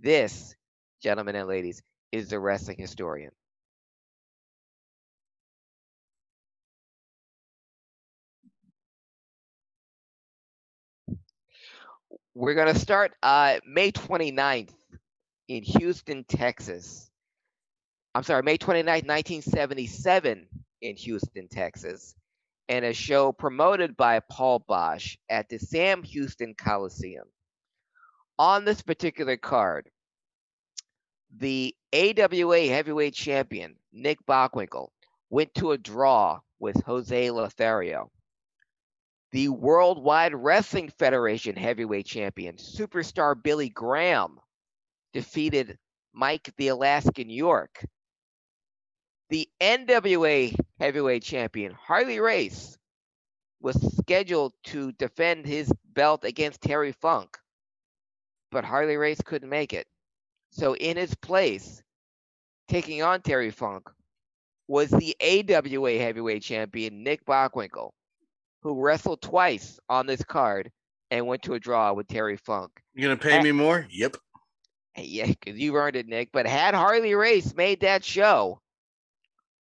This, 0.00 0.54
gentlemen 1.02 1.36
and 1.36 1.48
ladies, 1.48 1.82
is 2.12 2.28
the 2.28 2.38
wrestling 2.38 2.78
historian. 2.78 3.30
We're 12.34 12.54
going 12.54 12.72
to 12.72 12.78
start 12.78 13.14
uh, 13.22 13.58
May 13.66 13.90
29th 13.90 14.70
in 15.48 15.62
Houston, 15.64 16.24
Texas. 16.24 17.10
I'm 18.14 18.22
sorry, 18.22 18.42
May 18.44 18.58
29th, 18.58 19.06
1977 19.06 20.46
in 20.80 20.96
Houston, 20.96 21.48
Texas, 21.48 22.14
and 22.68 22.84
a 22.84 22.92
show 22.92 23.32
promoted 23.32 23.96
by 23.96 24.20
Paul 24.20 24.64
Boesch 24.68 25.16
at 25.28 25.48
the 25.48 25.58
Sam 25.58 26.02
Houston 26.02 26.54
Coliseum. 26.54 27.26
On 28.38 28.64
this 28.64 28.82
particular 28.82 29.36
card, 29.36 29.90
the 31.36 31.74
AWA 31.92 32.66
heavyweight 32.66 33.14
champion, 33.14 33.76
Nick 33.92 34.18
Bockwinkel, 34.26 34.88
went 35.30 35.54
to 35.54 35.72
a 35.72 35.78
draw 35.78 36.40
with 36.58 36.82
Jose 36.84 37.30
Lothario. 37.30 38.10
The 39.32 39.48
Worldwide 39.48 40.34
Wrestling 40.34 40.88
Federation 40.88 41.54
heavyweight 41.54 42.06
champion, 42.06 42.56
superstar 42.56 43.40
Billy 43.40 43.68
Graham, 43.68 44.38
defeated 45.12 45.78
Mike 46.14 46.52
the 46.56 46.68
Alaskan 46.68 47.28
York. 47.28 47.84
The 49.30 49.48
NWA 49.60 50.54
heavyweight 50.80 51.22
champion, 51.22 51.72
Harley 51.72 52.18
Race, 52.18 52.78
was 53.60 53.76
scheduled 53.98 54.54
to 54.64 54.92
defend 54.92 55.44
his 55.44 55.70
belt 55.92 56.24
against 56.24 56.62
Terry 56.62 56.92
Funk, 56.92 57.36
but 58.50 58.64
Harley 58.64 58.96
Race 58.96 59.20
couldn't 59.22 59.50
make 59.50 59.72
it. 59.74 59.86
So, 60.50 60.74
in 60.74 60.96
his 60.96 61.14
place, 61.14 61.82
taking 62.68 63.02
on 63.02 63.20
Terry 63.20 63.50
Funk, 63.50 63.90
was 64.66 64.90
the 64.90 65.14
AWA 65.20 65.98
heavyweight 65.98 66.42
champion, 66.42 67.02
Nick 67.02 67.24
Bockwinkel, 67.26 67.90
who 68.62 68.80
wrestled 68.80 69.20
twice 69.20 69.78
on 69.88 70.06
this 70.06 70.22
card 70.24 70.70
and 71.10 71.26
went 71.26 71.42
to 71.42 71.54
a 71.54 71.60
draw 71.60 71.92
with 71.92 72.08
Terry 72.08 72.36
Funk. 72.36 72.70
You 72.94 73.02
gonna 73.02 73.16
pay 73.16 73.42
me 73.42 73.52
more? 73.52 73.86
Yep. 73.90 74.16
Yeah, 74.96 75.26
because 75.26 75.58
you've 75.58 75.74
earned 75.74 75.96
it, 75.96 76.06
Nick. 76.06 76.30
But 76.32 76.46
had 76.46 76.74
Harley 76.74 77.14
Race 77.14 77.54
made 77.54 77.80
that 77.80 78.04
show, 78.04 78.60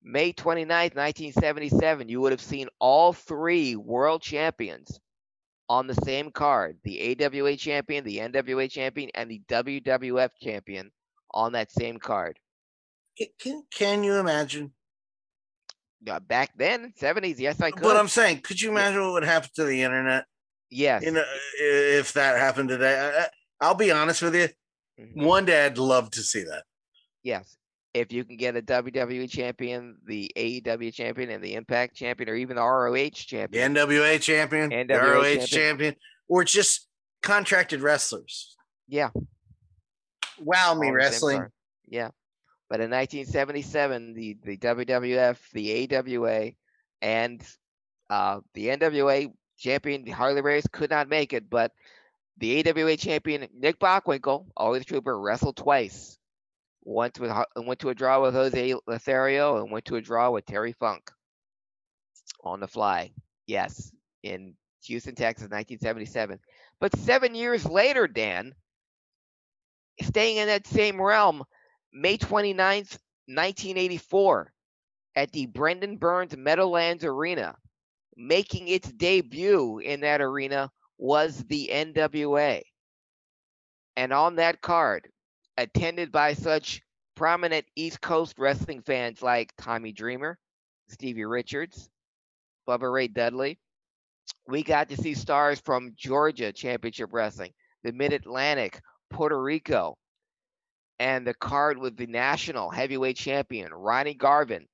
May 0.09 0.33
29th, 0.33 0.95
1977, 0.95 2.09
you 2.09 2.21
would 2.21 2.31
have 2.31 2.41
seen 2.41 2.69
all 2.79 3.13
three 3.13 3.75
world 3.75 4.23
champions 4.23 5.01
on 5.69 5.89
the 5.89 5.97
same 5.97 6.31
card 6.31 6.79
the 6.85 7.19
AWA 7.21 7.57
champion, 7.57 8.05
the 8.05 8.19
NWA 8.19 8.71
champion, 8.71 9.11
and 9.15 9.29
the 9.29 9.43
WWF 9.49 10.31
champion 10.41 10.93
on 11.35 11.55
that 11.55 11.73
same 11.73 11.99
card. 11.99 12.39
Can, 13.41 13.65
can, 13.75 14.05
you 14.05 14.15
imagine? 14.15 14.73
Uh, 16.09 16.21
back 16.21 16.53
then, 16.57 16.93
70s, 17.01 17.41
yes, 17.41 17.61
I 17.61 17.73
could. 17.73 17.83
But 17.83 17.97
I'm 17.97 18.07
saying, 18.07 18.43
could 18.43 18.61
you 18.63 18.71
imagine 18.71 19.03
what 19.03 19.15
would 19.15 19.25
happen 19.25 19.51
to 19.57 19.65
the 19.65 19.83
internet? 19.83 20.27
yes. 20.71 21.03
You 21.03 21.11
know, 21.11 21.25
if 21.59 22.13
that 22.13 22.39
happened 22.39 22.69
today, 22.69 22.97
I, 22.97 23.23
I- 23.23 23.29
I'll 23.61 23.75
be 23.75 23.91
honest 23.91 24.23
with 24.23 24.37
you. 24.37 24.49
Mhm. 25.01 25.25
One 25.25 25.47
day, 25.47 25.67
I'd 25.67 25.79
love 25.79 26.11
to 26.13 26.23
see 26.23 26.45
that. 26.45 26.63
Yes. 27.25 27.57
If 27.97 28.13
you 28.13 28.25
can 28.25 28.37
get 28.37 28.57
a 28.57 28.63
WWE 28.63 29.29
champion, 29.31 29.97
the 30.07 30.31
AEW 30.37 30.93
champion, 30.93 31.31
and 31.31 31.43
the 31.43 31.55
Impact 31.55 31.95
champion, 31.97 32.29
or 32.29 32.35
even 32.35 32.57
the 32.57 32.63
ROH 32.63 33.09
champion, 33.15 33.51
The 33.51 33.59
champion. 33.81 33.89
NWA 33.89 34.21
champion, 34.21 34.87
the 34.87 34.95
ROH 34.95 35.23
champion. 35.23 35.47
champion. 35.47 35.95
or 36.29 36.45
just 36.45 36.89
contracted 37.23 37.81
wrestlers. 37.81 38.55
Yeah. 38.87 39.11
Wow, 40.39 40.55
me 40.55 40.59
all 40.59 40.71
on 40.73 40.79
the 40.79 40.85
same 40.85 40.95
wrestling. 40.95 41.47
Yeah. 41.89 42.09
But 42.69 42.81
in 42.81 42.91
1977, 42.91 44.13
the, 44.15 44.37
the 44.45 44.57
WWF, 44.59 45.39
the 45.53 45.95
AWA, 45.95 46.51
and 47.01 47.43
uh, 48.11 48.41
the 48.55 48.67
NWA 48.67 49.33
champion 49.57 50.07
Harley 50.07 50.43
Race 50.43 50.67
could 50.71 50.91
not 50.91 51.09
make 51.09 51.33
it, 51.33 51.49
but 51.49 51.73
the 52.39 52.69
AWA 52.69 52.97
champion 52.97 53.47
Nick 53.57 53.79
Bockwinkel, 53.79 54.47
always 54.57 54.85
trooper, 54.85 55.19
wrestled 55.19 55.57
twice. 55.57 56.16
Once 56.87 57.19
with 57.19 57.33
went 57.57 57.81
to 57.81 57.89
a 57.89 57.95
draw 57.95 58.23
with 58.23 58.33
Jose 58.33 58.75
Lothario 58.87 59.61
and 59.61 59.73
went 59.73 59.85
to 59.87 59.97
a 59.97 60.01
draw 60.01 60.31
with 60.31 60.47
Terry 60.47 60.73
Funk 60.73 61.11
on 62.45 62.61
the 62.61 62.69
fly. 62.69 63.13
Yes, 63.49 63.91
in 64.23 64.55
Houston, 64.85 65.17
Texas, 65.17 65.51
1977. 65.51 66.39
But 66.81 66.97
seven 66.97 67.35
years 67.35 67.67
later, 67.67 68.07
Dan, 68.07 68.55
staying 70.01 70.37
in 70.37 70.47
that 70.47 70.69
same 70.69 71.03
realm, 71.03 71.43
May 71.93 72.19
29th, 72.19 72.99
1984, 73.27 74.53
at 75.17 75.33
the 75.33 75.47
Brendan 75.47 75.97
Burns 75.97 76.37
Meadowlands 76.37 77.05
Arena. 77.05 77.57
Making 78.17 78.69
its 78.69 78.93
debut 78.93 79.79
in 79.81 80.01
that 80.03 80.21
arena 80.21 80.71
was 80.99 81.43
the 81.49 81.69
NWA. 81.73 82.63
And 83.97 84.13
on 84.13 84.37
that 84.37 84.63
card, 84.63 85.09
attended 85.57 86.13
by 86.13 86.35
such 86.35 86.83
prominent 87.15 87.67
East 87.77 88.01
Coast 88.01 88.39
wrestling 88.39 88.83
fans 88.83 89.23
like 89.23 89.53
Tommy 89.57 89.93
Dreamer, 89.93 90.39
Stevie 90.89 91.25
Richards, 91.25 91.89
Bubba 92.69 92.93
Ray 92.93 93.09
Dudley, 93.09 93.59
we 94.49 94.63
got 94.63 94.89
to 94.89 94.97
see 94.97 95.15
stars 95.15 95.61
from 95.61 95.95
Georgia 95.97 96.53
Championship 96.53 97.11
Wrestling, 97.13 97.53
the 97.83 97.93
Mid 97.93 98.13
Atlantic, 98.13 98.81
Puerto 99.11 99.41
Rico, 99.41 99.97
and 100.99 101.27
the 101.27 101.35
card 101.35 101.79
with 101.79 101.97
the 101.97 102.07
national 102.07 102.71
heavyweight 102.71 103.17
champion 103.17 103.73
Ronnie 103.73 104.15
Garvin 104.15 104.67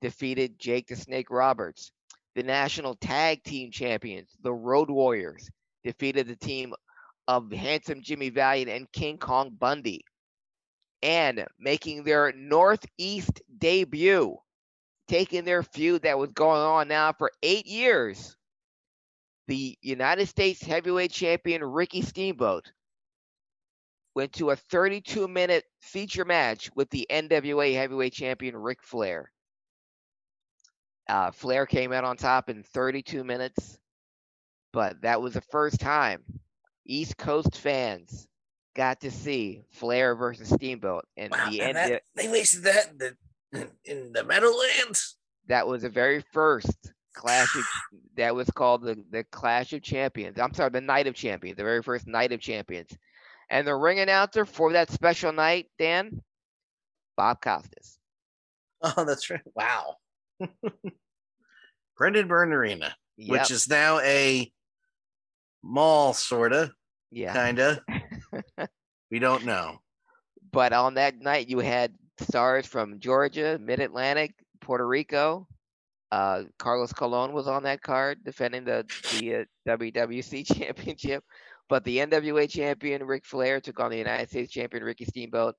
defeated 0.00 0.58
Jake 0.58 0.88
the 0.88 0.96
Snake 0.96 1.30
Roberts. 1.30 1.90
The 2.34 2.42
national 2.42 2.96
tag 2.96 3.42
team 3.44 3.70
champions, 3.70 4.30
the 4.42 4.52
Road 4.52 4.90
Warriors, 4.90 5.48
defeated 5.84 6.26
the 6.26 6.36
team 6.36 6.74
of 7.28 7.50
Handsome 7.52 8.02
Jimmy 8.02 8.30
Valiant 8.30 8.70
and 8.70 8.90
King 8.92 9.18
Kong 9.18 9.50
Bundy. 9.58 10.04
And 11.04 11.46
making 11.60 12.04
their 12.04 12.32
Northeast 12.32 13.42
debut, 13.58 14.38
taking 15.08 15.44
their 15.44 15.62
feud 15.62 16.02
that 16.04 16.18
was 16.18 16.32
going 16.32 16.60
on 16.62 16.88
now 16.88 17.12
for 17.12 17.30
eight 17.42 17.66
years, 17.66 18.36
the 19.48 19.78
United 19.82 20.28
States 20.28 20.62
heavyweight 20.64 21.12
champion 21.12 21.62
Ricky 21.64 22.02
Steamboat 22.02 22.72
went 24.14 24.32
to 24.34 24.50
a 24.50 24.56
32 24.56 25.28
minute 25.28 25.64
feature 25.80 26.24
match 26.24 26.70
with 26.76 26.90
the 26.90 27.06
NWA 27.10 27.74
heavyweight 27.74 28.14
champion 28.14 28.56
Ric 28.56 28.82
Flair. 28.82 29.30
Uh, 31.08 31.30
Flair 31.32 31.66
came 31.66 31.92
out 31.92 32.04
on 32.04 32.16
top 32.16 32.50
in 32.50 32.62
32 32.62 33.24
minutes. 33.24 33.78
but 34.72 35.00
that 35.02 35.22
was 35.22 35.34
the 35.34 35.42
first 35.42 35.80
time 35.80 36.22
East 36.86 37.16
Coast 37.18 37.56
fans 37.58 38.28
got 38.74 39.00
to 39.00 39.10
see 39.10 39.64
Flair 39.70 40.14
versus 40.14 40.48
Steamboat, 40.50 41.04
and 41.16 41.30
Wow, 41.30 41.48
the 41.50 41.62
and 41.62 41.76
end. 41.76 41.92
that, 41.92 42.02
they 42.16 42.28
wasted 42.28 42.64
that 42.64 42.90
in 42.90 42.98
the, 43.52 43.70
in 43.84 44.12
the 44.12 44.24
Meadowlands. 44.24 45.16
that 45.46 45.66
was 45.66 45.82
the 45.82 45.88
very 45.88 46.24
first 46.32 46.92
clash 47.14 47.54
of, 47.54 47.62
that 48.16 48.34
was 48.34 48.50
called 48.50 48.82
the, 48.82 49.02
the 49.10 49.24
Clash 49.24 49.72
of 49.72 49.82
Champions. 49.82 50.38
I'm 50.38 50.54
sorry, 50.54 50.70
the 50.70 50.80
Night 50.80 51.06
of 51.06 51.14
Champions, 51.14 51.56
the 51.56 51.62
very 51.64 51.82
first 51.82 52.06
Night 52.06 52.32
of 52.32 52.40
Champions. 52.40 52.90
And 53.50 53.66
the 53.66 53.74
ring 53.74 54.00
announcer 54.00 54.44
for 54.44 54.72
that 54.72 54.90
special 54.90 55.32
night, 55.32 55.66
Dan, 55.78 56.22
Bob 57.16 57.40
Costas. 57.42 57.98
Oh, 58.82 59.04
that's 59.06 59.30
right. 59.30 59.40
Wow. 59.54 59.96
Brendan 61.96 62.26
Byrne 62.26 62.52
Arena, 62.52 62.96
Yep. 63.16 63.30
which 63.30 63.50
is 63.52 63.68
now 63.68 64.00
a 64.00 64.50
mall, 65.62 66.12
sorta, 66.14 66.72
yeah. 67.12 67.32
kinda. 67.32 67.80
we 69.14 69.20
don't 69.20 69.44
know. 69.44 69.78
But 70.50 70.72
on 70.72 70.94
that 70.94 71.20
night, 71.20 71.48
you 71.48 71.60
had 71.60 71.94
stars 72.18 72.66
from 72.66 72.98
Georgia, 72.98 73.60
Mid 73.60 73.78
Atlantic, 73.78 74.34
Puerto 74.60 74.84
Rico. 74.84 75.46
Uh, 76.10 76.42
Carlos 76.58 76.92
Colon 76.92 77.32
was 77.32 77.46
on 77.46 77.62
that 77.62 77.80
card 77.80 78.18
defending 78.24 78.64
the 78.64 78.84
the 79.12 79.36
uh, 79.36 79.44
WWC 79.68 80.44
Championship. 80.58 81.22
But 81.68 81.84
the 81.84 81.98
NWA 81.98 82.50
champion 82.50 83.04
Ric 83.04 83.24
Flair 83.24 83.60
took 83.60 83.78
on 83.78 83.92
the 83.92 83.98
United 83.98 84.30
States 84.30 84.50
champion 84.50 84.82
Ricky 84.82 85.04
Steamboat. 85.04 85.54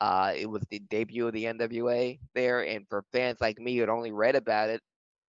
Uh, 0.00 0.32
it 0.34 0.48
was 0.48 0.62
the 0.70 0.78
debut 0.78 1.26
of 1.26 1.34
the 1.34 1.44
NWA 1.44 2.18
there, 2.34 2.66
and 2.66 2.86
for 2.88 3.04
fans 3.12 3.36
like 3.42 3.58
me 3.58 3.74
who 3.74 3.80
had 3.82 3.90
only 3.90 4.12
read 4.12 4.34
about 4.34 4.70
it 4.70 4.80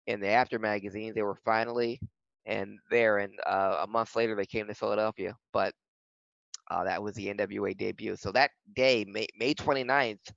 in 0.08 0.20
the 0.20 0.30
Apter 0.30 0.58
magazines, 0.58 1.14
they 1.14 1.22
were 1.22 1.38
finally 1.46 2.00
and 2.48 2.80
there. 2.90 3.20
And 3.20 3.34
uh, 3.46 3.82
a 3.84 3.88
month 3.88 4.16
later, 4.16 4.36
they 4.36 4.48
came 4.48 4.66
to 4.68 4.74
Philadelphia. 4.74 5.36
But 5.54 5.76
uh, 6.70 6.84
that 6.84 7.02
was 7.02 7.16
the 7.16 7.34
NWA 7.34 7.78
debut. 7.78 8.16
So 8.16 8.32
that 8.32 8.52
day, 8.76 9.06
May, 9.08 9.28
May 9.38 9.54
29th, 9.54 10.32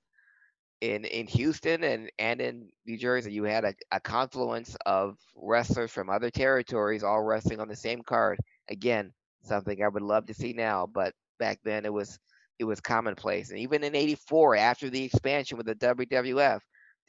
in, 0.81 1.05
in 1.05 1.27
Houston 1.27 1.83
and, 1.85 2.11
and 2.19 2.41
in 2.41 2.67
New 2.85 2.97
Jersey, 2.97 3.31
you 3.31 3.45
had 3.45 3.63
a, 3.63 3.73
a 3.91 4.01
confluence 4.01 4.75
of 4.85 5.17
wrestlers 5.35 5.91
from 5.91 6.09
other 6.09 6.29
territories 6.29 7.03
all 7.03 7.21
wrestling 7.21 7.61
on 7.61 7.69
the 7.69 7.75
same 7.75 8.01
card. 8.01 8.37
Again, 8.69 9.13
something 9.43 9.81
I 9.81 9.87
would 9.87 10.01
love 10.01 10.25
to 10.25 10.33
see 10.33 10.51
now, 10.51 10.85
but 10.85 11.13
back 11.39 11.59
then 11.63 11.85
it 11.85 11.93
was 11.93 12.19
it 12.59 12.65
was 12.65 12.81
commonplace. 12.81 13.49
And 13.49 13.59
even 13.59 13.83
in 13.83 13.95
'84, 13.95 14.57
after 14.57 14.89
the 14.89 15.03
expansion 15.03 15.57
with 15.57 15.67
the 15.67 15.75
WWF, 15.75 16.59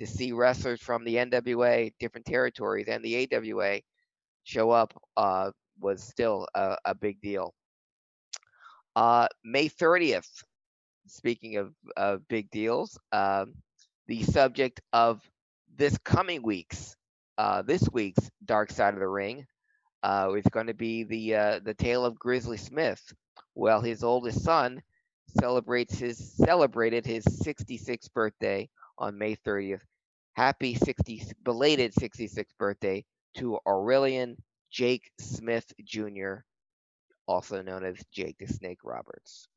to 0.00 0.06
see 0.06 0.32
wrestlers 0.32 0.80
from 0.80 1.04
the 1.04 1.16
NWA, 1.16 1.92
different 1.98 2.26
territories, 2.26 2.88
and 2.88 3.04
the 3.04 3.28
AWA 3.32 3.80
show 4.44 4.70
up 4.70 4.94
uh, 5.16 5.50
was 5.80 6.02
still 6.02 6.46
a, 6.54 6.76
a 6.84 6.94
big 6.94 7.20
deal. 7.20 7.54
Uh, 8.96 9.28
May 9.44 9.68
30th, 9.68 10.28
speaking 11.06 11.56
of, 11.56 11.74
of 11.96 12.26
big 12.28 12.50
deals, 12.50 12.98
um, 13.12 13.54
the 14.06 14.22
subject 14.22 14.80
of 14.92 15.20
this 15.76 15.98
coming 15.98 16.42
week's, 16.42 16.96
uh, 17.38 17.62
this 17.62 17.88
week's 17.92 18.30
Dark 18.44 18.70
Side 18.70 18.94
of 18.94 19.00
the 19.00 19.08
Ring, 19.08 19.46
uh, 20.02 20.32
is 20.36 20.44
going 20.50 20.66
to 20.66 20.74
be 20.74 21.02
the 21.02 21.34
uh, 21.34 21.60
the 21.64 21.74
tale 21.74 22.04
of 22.04 22.18
Grizzly 22.18 22.58
Smith. 22.58 23.00
Well, 23.54 23.80
his 23.80 24.04
oldest 24.04 24.44
son 24.44 24.82
celebrates 25.40 25.98
his 25.98 26.36
celebrated 26.36 27.06
his 27.06 27.24
66th 27.24 28.12
birthday 28.12 28.68
on 28.98 29.18
May 29.18 29.34
30th. 29.36 29.80
Happy 30.34 30.74
60 30.74 31.22
belated 31.42 31.94
66th 31.94 32.56
birthday 32.58 33.04
to 33.36 33.58
Aurelian 33.66 34.36
Jake 34.70 35.10
Smith 35.20 35.72
Jr., 35.84 36.38
also 37.26 37.62
known 37.62 37.84
as 37.84 37.96
Jake 38.12 38.36
the 38.38 38.46
Snake 38.46 38.80
Roberts. 38.84 39.48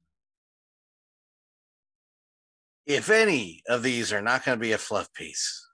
If 2.86 3.10
any 3.10 3.62
of 3.68 3.84
these 3.84 4.14
are 4.14 4.22
not 4.22 4.46
going 4.46 4.58
to 4.58 4.62
be 4.62 4.72
a 4.72 4.78
fluff 4.78 5.12
piece, 5.14 5.68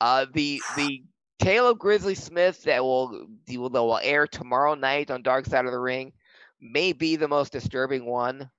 Uh, 0.00 0.26
the 0.32 0.60
the 0.76 1.02
tale 1.38 1.68
of 1.68 1.78
Grizzly 1.78 2.14
Smith 2.14 2.62
that 2.64 2.82
will 2.82 3.26
that 3.46 3.58
will 3.58 3.98
air 4.02 4.26
tomorrow 4.26 4.74
night 4.74 5.10
on 5.10 5.22
Dark 5.22 5.46
Side 5.46 5.66
of 5.66 5.72
the 5.72 5.78
Ring 5.78 6.12
may 6.60 6.92
be 6.92 7.16
the 7.16 7.28
most 7.28 7.52
disturbing 7.52 8.04
one. 8.06 8.50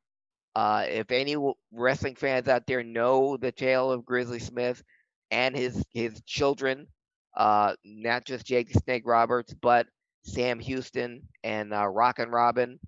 Uh, 0.56 0.86
if 0.90 1.12
any 1.12 1.36
wrestling 1.72 2.16
fans 2.16 2.48
out 2.48 2.66
there 2.66 2.84
know 2.84 3.38
the 3.38 3.52
tale 3.52 3.92
of 3.92 4.06
Grizzly 4.06 4.40
Smith 4.40 4.84
and 5.32 5.56
his 5.56 5.86
his 5.92 6.22
children, 6.26 6.88
uh, 7.36 7.76
not 7.86 8.26
just 8.26 8.46
Jake 8.46 8.74
the 8.74 8.80
Snake 8.80 9.04
Roberts, 9.06 9.54
but 9.54 9.88
Sam 10.28 10.60
Houston 10.60 11.24
and 11.44 11.74
uh, 11.74 11.88
Rockin' 11.88 12.30
Robin, 12.30 12.80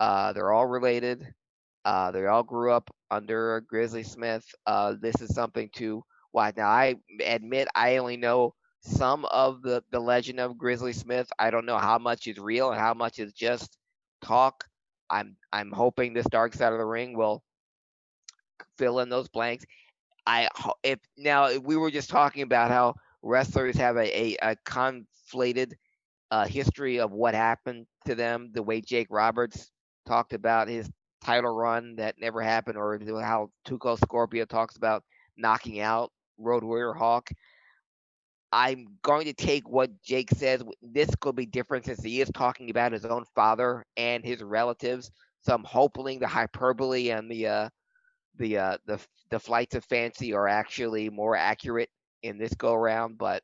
uh, 0.00 0.32
they're 0.32 0.52
all 0.52 0.66
related. 0.66 1.34
Uh, 1.84 2.10
they 2.12 2.26
all 2.26 2.42
grew 2.42 2.72
up 2.72 2.90
under 3.10 3.60
Grizzly 3.62 4.02
Smith. 4.02 4.44
Uh, 4.66 4.94
this 5.00 5.20
is 5.20 5.34
something 5.34 5.70
to 5.76 6.02
watch. 6.32 6.56
Now, 6.56 6.68
I 6.68 6.96
admit 7.24 7.68
I 7.74 7.98
only 7.98 8.16
know 8.16 8.54
some 8.80 9.24
of 9.26 9.62
the, 9.62 9.82
the 9.90 10.00
legend 10.00 10.40
of 10.40 10.58
Grizzly 10.58 10.92
Smith. 10.92 11.28
I 11.38 11.50
don't 11.50 11.66
know 11.66 11.78
how 11.78 11.98
much 11.98 12.26
is 12.28 12.38
real 12.38 12.70
and 12.70 12.80
how 12.80 12.94
much 12.94 13.18
is 13.18 13.32
just 13.32 13.78
talk. 14.22 14.64
I'm 15.10 15.36
I'm 15.52 15.72
hoping 15.72 16.14
this 16.14 16.26
Dark 16.26 16.54
Side 16.54 16.72
of 16.72 16.78
the 16.78 16.84
Ring 16.86 17.16
will 17.16 17.42
fill 18.78 19.00
in 19.00 19.08
those 19.08 19.28
blanks. 19.28 19.64
I 20.26 20.48
if 20.82 21.00
now 21.16 21.46
if 21.46 21.62
we 21.62 21.76
were 21.76 21.90
just 21.90 22.10
talking 22.10 22.42
about 22.42 22.70
how 22.70 22.94
wrestlers 23.22 23.76
have 23.76 23.96
a 23.96 24.34
a, 24.34 24.36
a 24.42 24.56
conflated 24.66 25.72
uh, 26.30 26.46
history 26.46 26.98
of 27.00 27.12
what 27.12 27.34
happened 27.34 27.86
to 28.06 28.14
them, 28.14 28.50
the 28.52 28.62
way 28.62 28.80
Jake 28.80 29.08
Roberts 29.10 29.70
talked 30.06 30.32
about 30.32 30.68
his 30.68 30.90
title 31.22 31.54
run 31.54 31.96
that 31.96 32.16
never 32.20 32.40
happened, 32.40 32.76
or 32.76 32.98
how 33.22 33.50
2 33.64 33.78
Cold 33.78 34.00
Scorpio 34.00 34.44
talks 34.44 34.76
about 34.76 35.02
knocking 35.36 35.80
out 35.80 36.12
Road 36.38 36.64
Warrior 36.64 36.92
Hawk. 36.92 37.30
I'm 38.52 38.86
going 39.02 39.24
to 39.26 39.34
take 39.34 39.68
what 39.68 39.90
Jake 40.02 40.30
says. 40.30 40.62
This 40.80 41.10
could 41.20 41.36
be 41.36 41.46
different 41.46 41.84
since 41.84 42.02
he 42.02 42.20
is 42.20 42.30
talking 42.32 42.70
about 42.70 42.92
his 42.92 43.04
own 43.04 43.24
father 43.34 43.84
and 43.96 44.24
his 44.24 44.42
relatives. 44.42 45.10
So 45.40 45.54
I'm 45.54 45.64
hoping 45.64 46.18
the 46.18 46.28
hyperbole 46.28 47.10
and 47.10 47.30
the 47.30 47.46
uh, 47.46 47.68
the 48.38 48.58
uh, 48.58 48.78
the 48.86 49.00
the 49.30 49.38
flights 49.38 49.74
of 49.74 49.84
fancy 49.84 50.32
are 50.32 50.48
actually 50.48 51.10
more 51.10 51.36
accurate 51.36 51.90
in 52.22 52.38
this 52.38 52.54
go 52.54 52.72
around. 52.72 53.18
But 53.18 53.42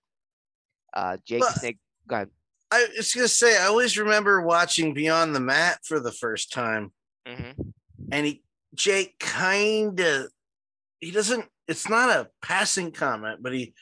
uh, 0.94 1.16
Jake 1.26 1.40
But- 1.40 1.54
Snake, 1.58 1.78
go 2.06 2.16
ahead. 2.16 2.30
I 2.72 2.86
was 2.96 3.12
going 3.12 3.26
to 3.26 3.32
say, 3.32 3.58
I 3.58 3.66
always 3.66 3.98
remember 3.98 4.40
watching 4.40 4.94
Beyond 4.94 5.34
the 5.34 5.40
Mat 5.40 5.80
for 5.84 6.00
the 6.00 6.12
first 6.12 6.52
time, 6.52 6.92
hmm 7.26 7.50
and 8.10 8.26
he, 8.26 8.42
Jake 8.74 9.18
kind 9.18 9.98
of, 10.00 10.26
he 11.00 11.10
doesn't, 11.10 11.46
it's 11.68 11.88
not 11.88 12.10
a 12.10 12.28
passing 12.42 12.90
comment, 12.90 13.42
but 13.42 13.52
he, 13.54 13.74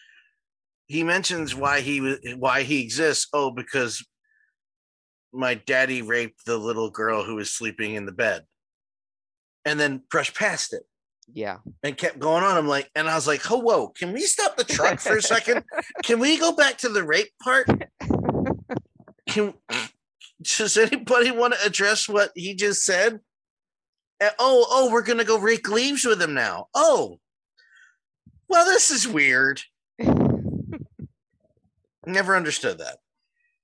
he 0.87 1.03
mentions 1.03 1.55
why 1.55 1.81
he 1.81 2.00
was, 2.00 2.18
why 2.37 2.62
he 2.62 2.81
exists. 2.83 3.26
Oh, 3.33 3.50
because 3.50 4.07
my 5.33 5.55
daddy 5.55 6.03
raped 6.03 6.44
the 6.44 6.59
little 6.59 6.90
girl 6.90 7.24
who 7.24 7.37
was 7.37 7.50
sleeping 7.53 7.94
in 7.94 8.07
the 8.07 8.12
bed 8.12 8.44
and 9.64 9.81
then 9.81 10.03
brushed 10.11 10.37
past 10.37 10.72
it. 10.74 10.83
Yeah. 11.33 11.59
and 11.83 11.96
kept 11.96 12.18
going 12.18 12.42
on. 12.42 12.57
I'm 12.57 12.66
like, 12.66 12.90
and 12.94 13.09
I 13.09 13.14
was 13.14 13.26
like, 13.26 13.48
oh, 13.50 13.59
whoa, 13.59 13.88
can 13.88 14.12
we 14.12 14.22
stop 14.22 14.57
the 14.57 14.64
truck 14.64 14.98
for 15.00 15.16
a 15.16 15.22
second? 15.22 15.64
Can 16.03 16.18
we 16.18 16.38
go 16.38 16.53
back 16.53 16.79
to 16.79 16.88
the 16.88 17.05
rape 17.05 17.31
part? 17.42 17.68
Can 19.31 19.55
does 20.43 20.77
anybody 20.77 21.31
want 21.31 21.55
to 21.55 21.64
address 21.66 22.09
what 22.09 22.31
he 22.35 22.55
just 22.55 22.85
said? 22.85 23.21
Uh, 24.21 24.31
oh, 24.38 24.66
oh, 24.71 24.90
we're 24.90 25.03
gonna 25.03 25.25
go 25.25 25.38
rake 25.38 25.69
leaves 25.69 26.05
with 26.05 26.21
him 26.21 26.35
now. 26.35 26.66
Oh, 26.75 27.19
well, 28.49 28.64
this 28.66 28.90
is 28.90 29.07
weird. 29.09 29.62
Never 32.07 32.35
understood 32.37 32.79
that 32.79 32.99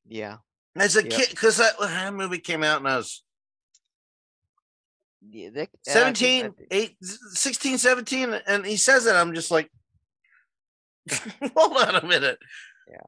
Yeah. 0.07 0.39
as 0.77 0.97
a 0.97 1.03
Yep. 1.03 1.11
kid 1.13 1.29
because 1.31 1.57
that, 1.57 1.79
that 1.81 2.15
movie 2.15 2.39
came 2.39 2.63
out 2.63 2.79
and 2.79 2.89
I 2.89 2.97
was 2.99 3.23
yeah 5.29 5.49
uh, 5.49 5.51
I 5.51 5.53
think 5.55 5.71
17, 5.83 6.43
that- 6.45 6.55
8, 6.71 6.97
16, 7.03 7.79
17, 7.79 8.35
and 8.47 8.65
he 8.67 8.77
says 8.77 9.07
it. 9.07 9.15
I'm 9.17 9.35
just 9.35 9.51
like, 9.51 9.71
hold 11.57 11.77
on 11.79 11.97
a 11.97 12.07
minute. 12.07 12.39
Yeah. 12.89 13.01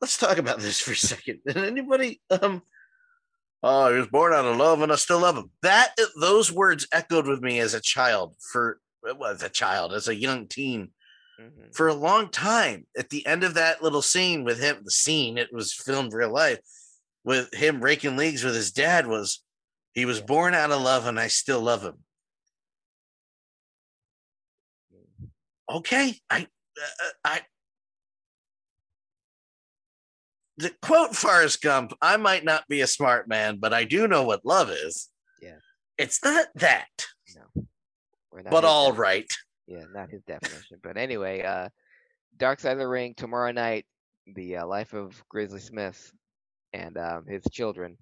Let's 0.00 0.16
talk 0.16 0.38
about 0.38 0.60
this 0.60 0.80
for 0.80 0.92
a 0.92 0.96
second. 0.96 1.40
Did 1.46 1.58
anybody, 1.58 2.20
um, 2.30 2.62
oh, 3.62 3.92
he 3.92 3.98
was 3.98 4.08
born 4.08 4.32
out 4.32 4.46
of 4.46 4.56
love 4.56 4.80
and 4.82 4.90
I 4.92 4.96
still 4.96 5.20
love 5.20 5.36
him. 5.36 5.50
That, 5.62 5.94
those 6.18 6.50
words 6.50 6.86
echoed 6.92 7.26
with 7.26 7.40
me 7.40 7.60
as 7.60 7.74
a 7.74 7.80
child 7.80 8.36
for, 8.52 8.80
well, 9.02 9.26
as 9.26 9.42
a 9.42 9.48
child, 9.48 9.92
as 9.92 10.08
a 10.08 10.14
young 10.14 10.46
teen 10.48 10.90
Mhm. 11.40 11.74
for 11.74 11.88
a 11.88 11.94
long 11.94 12.28
time. 12.30 12.86
At 12.98 13.08
the 13.08 13.26
end 13.26 13.44
of 13.44 13.54
that 13.54 13.82
little 13.82 14.02
scene 14.02 14.44
with 14.44 14.60
him, 14.60 14.82
the 14.84 14.90
scene, 14.90 15.38
it 15.38 15.52
was 15.52 15.72
filmed 15.72 16.12
real 16.12 16.32
life 16.32 16.60
with 17.24 17.52
him 17.54 17.82
raking 17.82 18.16
leagues 18.16 18.44
with 18.44 18.54
his 18.54 18.72
dad 18.72 19.06
was 19.06 19.42
he 19.92 20.04
was 20.04 20.20
born 20.20 20.54
out 20.54 20.70
of 20.70 20.82
love 20.82 21.06
and 21.06 21.18
I 21.18 21.28
still 21.28 21.60
love 21.60 21.82
him. 21.82 22.04
Okay, 25.68 26.18
I, 26.28 26.46
uh, 26.76 27.08
I, 27.24 27.40
the 30.60 30.72
quote 30.82 31.14
Forrest 31.16 31.62
Gump, 31.62 31.92
I 32.02 32.16
might 32.16 32.44
not 32.44 32.66
be 32.68 32.80
a 32.82 32.86
smart 32.86 33.28
man, 33.28 33.56
but 33.58 33.72
I 33.72 33.84
do 33.84 34.06
know 34.06 34.24
what 34.24 34.44
love 34.44 34.70
is. 34.70 35.08
Yeah. 35.40 35.56
It's 35.98 36.22
not 36.24 36.48
that, 36.56 36.88
We're 38.32 38.42
not 38.42 38.50
but 38.50 38.64
all 38.64 38.90
def- 38.90 38.98
right. 38.98 39.32
Yeah, 39.66 39.84
not 39.92 40.10
his 40.10 40.22
definition. 40.22 40.78
but 40.82 40.96
anyway, 40.96 41.42
uh, 41.42 41.68
Dark 42.36 42.60
Side 42.60 42.72
of 42.72 42.78
the 42.78 42.88
Ring 42.88 43.14
tomorrow 43.16 43.52
night. 43.52 43.86
The 44.34 44.58
uh, 44.58 44.66
life 44.66 44.92
of 44.92 45.22
Grizzly 45.28 45.60
Smith 45.60 46.12
and 46.72 46.96
um, 46.96 47.24
his 47.26 47.42
children, 47.50 47.96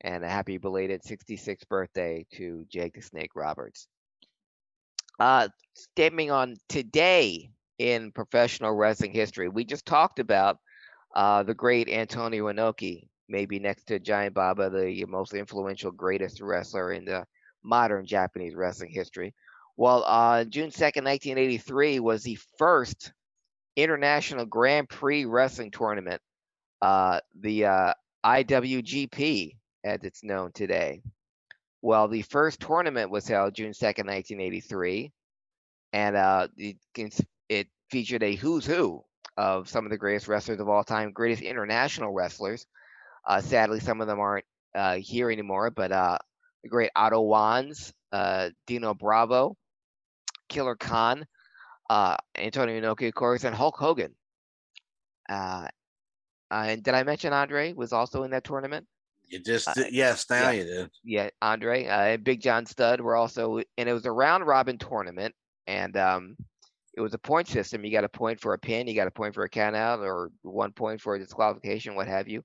and 0.00 0.24
a 0.24 0.28
happy 0.28 0.56
belated 0.56 1.02
66th 1.02 1.68
birthday 1.68 2.24
to 2.34 2.64
Jake 2.70 2.94
the 2.94 3.02
Snake 3.02 3.32
Roberts. 3.34 3.86
Uh, 5.20 5.48
stemming 5.74 6.30
on 6.30 6.56
today 6.68 7.50
in 7.78 8.12
professional 8.12 8.72
wrestling 8.72 9.12
history, 9.12 9.48
we 9.48 9.64
just 9.64 9.84
talked 9.84 10.18
about 10.18 10.58
uh, 11.14 11.42
the 11.42 11.54
great 11.54 11.88
Antonio 11.88 12.52
Inoki, 12.52 13.08
maybe 13.28 13.58
next 13.58 13.84
to 13.86 13.98
Giant 13.98 14.34
Baba, 14.34 14.68
the 14.68 15.04
most 15.06 15.32
influential, 15.32 15.90
greatest 15.90 16.40
wrestler 16.40 16.92
in 16.92 17.04
the 17.04 17.24
modern 17.62 18.04
Japanese 18.04 18.54
wrestling 18.54 18.90
history. 18.90 19.34
Well, 19.76 20.04
uh, 20.06 20.44
June 20.44 20.70
2nd, 20.70 21.04
1983 21.04 22.00
was 22.00 22.22
the 22.22 22.38
first 22.58 23.12
International 23.76 24.44
Grand 24.44 24.88
Prix 24.88 25.24
Wrestling 25.24 25.70
Tournament, 25.70 26.20
uh, 26.82 27.20
the 27.40 27.66
uh, 27.66 27.94
IWGP, 28.24 29.56
as 29.84 30.00
it's 30.02 30.22
known 30.22 30.52
today. 30.52 31.02
Well, 31.82 32.08
the 32.08 32.22
first 32.22 32.60
tournament 32.60 33.10
was 33.10 33.26
held 33.28 33.54
June 33.54 33.72
2nd, 33.72 34.06
1983, 34.06 35.12
and 35.92 36.16
uh, 36.16 36.48
it, 36.56 36.76
it 37.48 37.68
featured 37.90 38.22
a 38.22 38.34
who's 38.34 38.64
who 38.64 39.04
of 39.36 39.68
some 39.68 39.84
of 39.84 39.90
the 39.90 39.98
greatest 39.98 40.28
wrestlers 40.28 40.60
of 40.60 40.68
all 40.68 40.84
time, 40.84 41.12
greatest 41.12 41.42
international 41.42 42.12
wrestlers. 42.12 42.66
Uh, 43.26 43.40
sadly, 43.40 43.80
some 43.80 44.00
of 44.00 44.06
them 44.06 44.20
aren't 44.20 44.44
uh, 44.74 44.96
here 44.96 45.30
anymore, 45.30 45.70
but 45.70 45.92
uh, 45.92 46.18
the 46.62 46.68
great 46.68 46.90
Otto 46.94 47.22
Wanz, 47.22 47.92
uh, 48.12 48.50
Dino 48.66 48.94
Bravo, 48.94 49.56
Killer 50.48 50.76
Khan, 50.76 51.26
uh, 51.90 52.16
Antonio 52.36 52.80
Inoki, 52.80 53.08
of 53.08 53.14
course, 53.14 53.44
and 53.44 53.54
Hulk 53.54 53.76
Hogan. 53.76 54.14
Uh, 55.28 55.68
uh, 56.50 56.64
and 56.68 56.82
did 56.82 56.94
I 56.94 57.02
mention 57.02 57.32
Andre 57.32 57.72
was 57.72 57.92
also 57.92 58.22
in 58.22 58.30
that 58.32 58.44
tournament? 58.44 58.86
You 59.26 59.40
just 59.40 59.68
yes, 59.90 60.28
now 60.28 60.50
yeah. 60.50 60.50
you 60.50 60.64
did. 60.64 60.90
Yeah, 61.02 61.30
Andre 61.40 61.86
uh, 61.86 62.00
and 62.02 62.24
Big 62.24 62.40
John 62.40 62.66
Studd 62.66 63.00
were 63.00 63.16
also, 63.16 63.60
and 63.78 63.88
it 63.88 63.92
was 63.92 64.04
a 64.04 64.12
round 64.12 64.46
robin 64.46 64.78
tournament, 64.78 65.34
and 65.66 65.96
um, 65.96 66.36
it 66.96 67.00
was 67.00 67.14
a 67.14 67.18
point 67.18 67.48
system. 67.48 67.84
You 67.84 67.90
got 67.90 68.04
a 68.04 68.08
point 68.08 68.40
for 68.40 68.54
a 68.54 68.58
pin, 68.58 68.86
you 68.86 68.94
got 68.94 69.08
a 69.08 69.12
point 69.12 69.34
for 69.34 69.44
a 69.44 69.48
count 69.48 69.76
out, 69.76 70.00
or 70.00 70.30
one 70.42 70.72
point 70.72 71.00
for 71.00 71.14
a 71.14 71.18
disqualification, 71.18 71.94
what 71.94 72.08
have 72.08 72.28
you. 72.28 72.42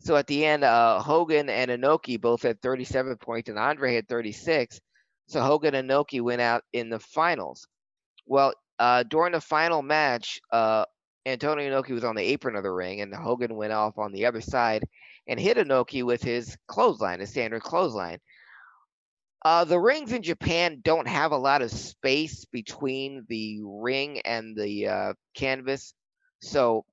So 0.00 0.16
at 0.16 0.26
the 0.26 0.44
end, 0.44 0.64
uh, 0.64 1.00
Hogan 1.00 1.48
and 1.48 1.70
Inoki 1.70 2.20
both 2.20 2.42
had 2.42 2.60
37 2.60 3.16
points, 3.16 3.48
and 3.48 3.58
Andre 3.58 3.94
had 3.94 4.08
36. 4.08 4.80
So 5.26 5.40
Hogan 5.40 5.74
and 5.74 5.88
Inoki 5.88 6.20
went 6.20 6.40
out 6.40 6.62
in 6.72 6.90
the 6.90 6.98
finals. 6.98 7.66
Well, 8.26 8.52
uh, 8.78 9.04
during 9.04 9.32
the 9.32 9.40
final 9.40 9.82
match, 9.82 10.40
uh, 10.52 10.84
Antonio 11.26 11.70
Inoki 11.70 11.90
was 11.90 12.04
on 12.04 12.16
the 12.16 12.22
apron 12.22 12.56
of 12.56 12.64
the 12.64 12.72
ring, 12.72 13.00
and 13.00 13.14
Hogan 13.14 13.54
went 13.54 13.72
off 13.72 13.98
on 13.98 14.12
the 14.12 14.26
other 14.26 14.40
side 14.40 14.84
and 15.26 15.40
hit 15.40 15.56
Inoki 15.56 16.02
with 16.02 16.22
his 16.22 16.56
clothesline, 16.66 17.20
his 17.20 17.30
standard 17.30 17.62
clothesline. 17.62 18.18
Uh, 19.44 19.64
the 19.64 19.78
rings 19.78 20.12
in 20.12 20.22
Japan 20.22 20.80
don't 20.82 21.06
have 21.06 21.32
a 21.32 21.36
lot 21.36 21.60
of 21.60 21.70
space 21.70 22.46
between 22.46 23.26
the 23.28 23.60
ring 23.62 24.20
and 24.20 24.56
the 24.56 24.88
uh, 24.88 25.12
canvas, 25.34 25.92
so 26.40 26.86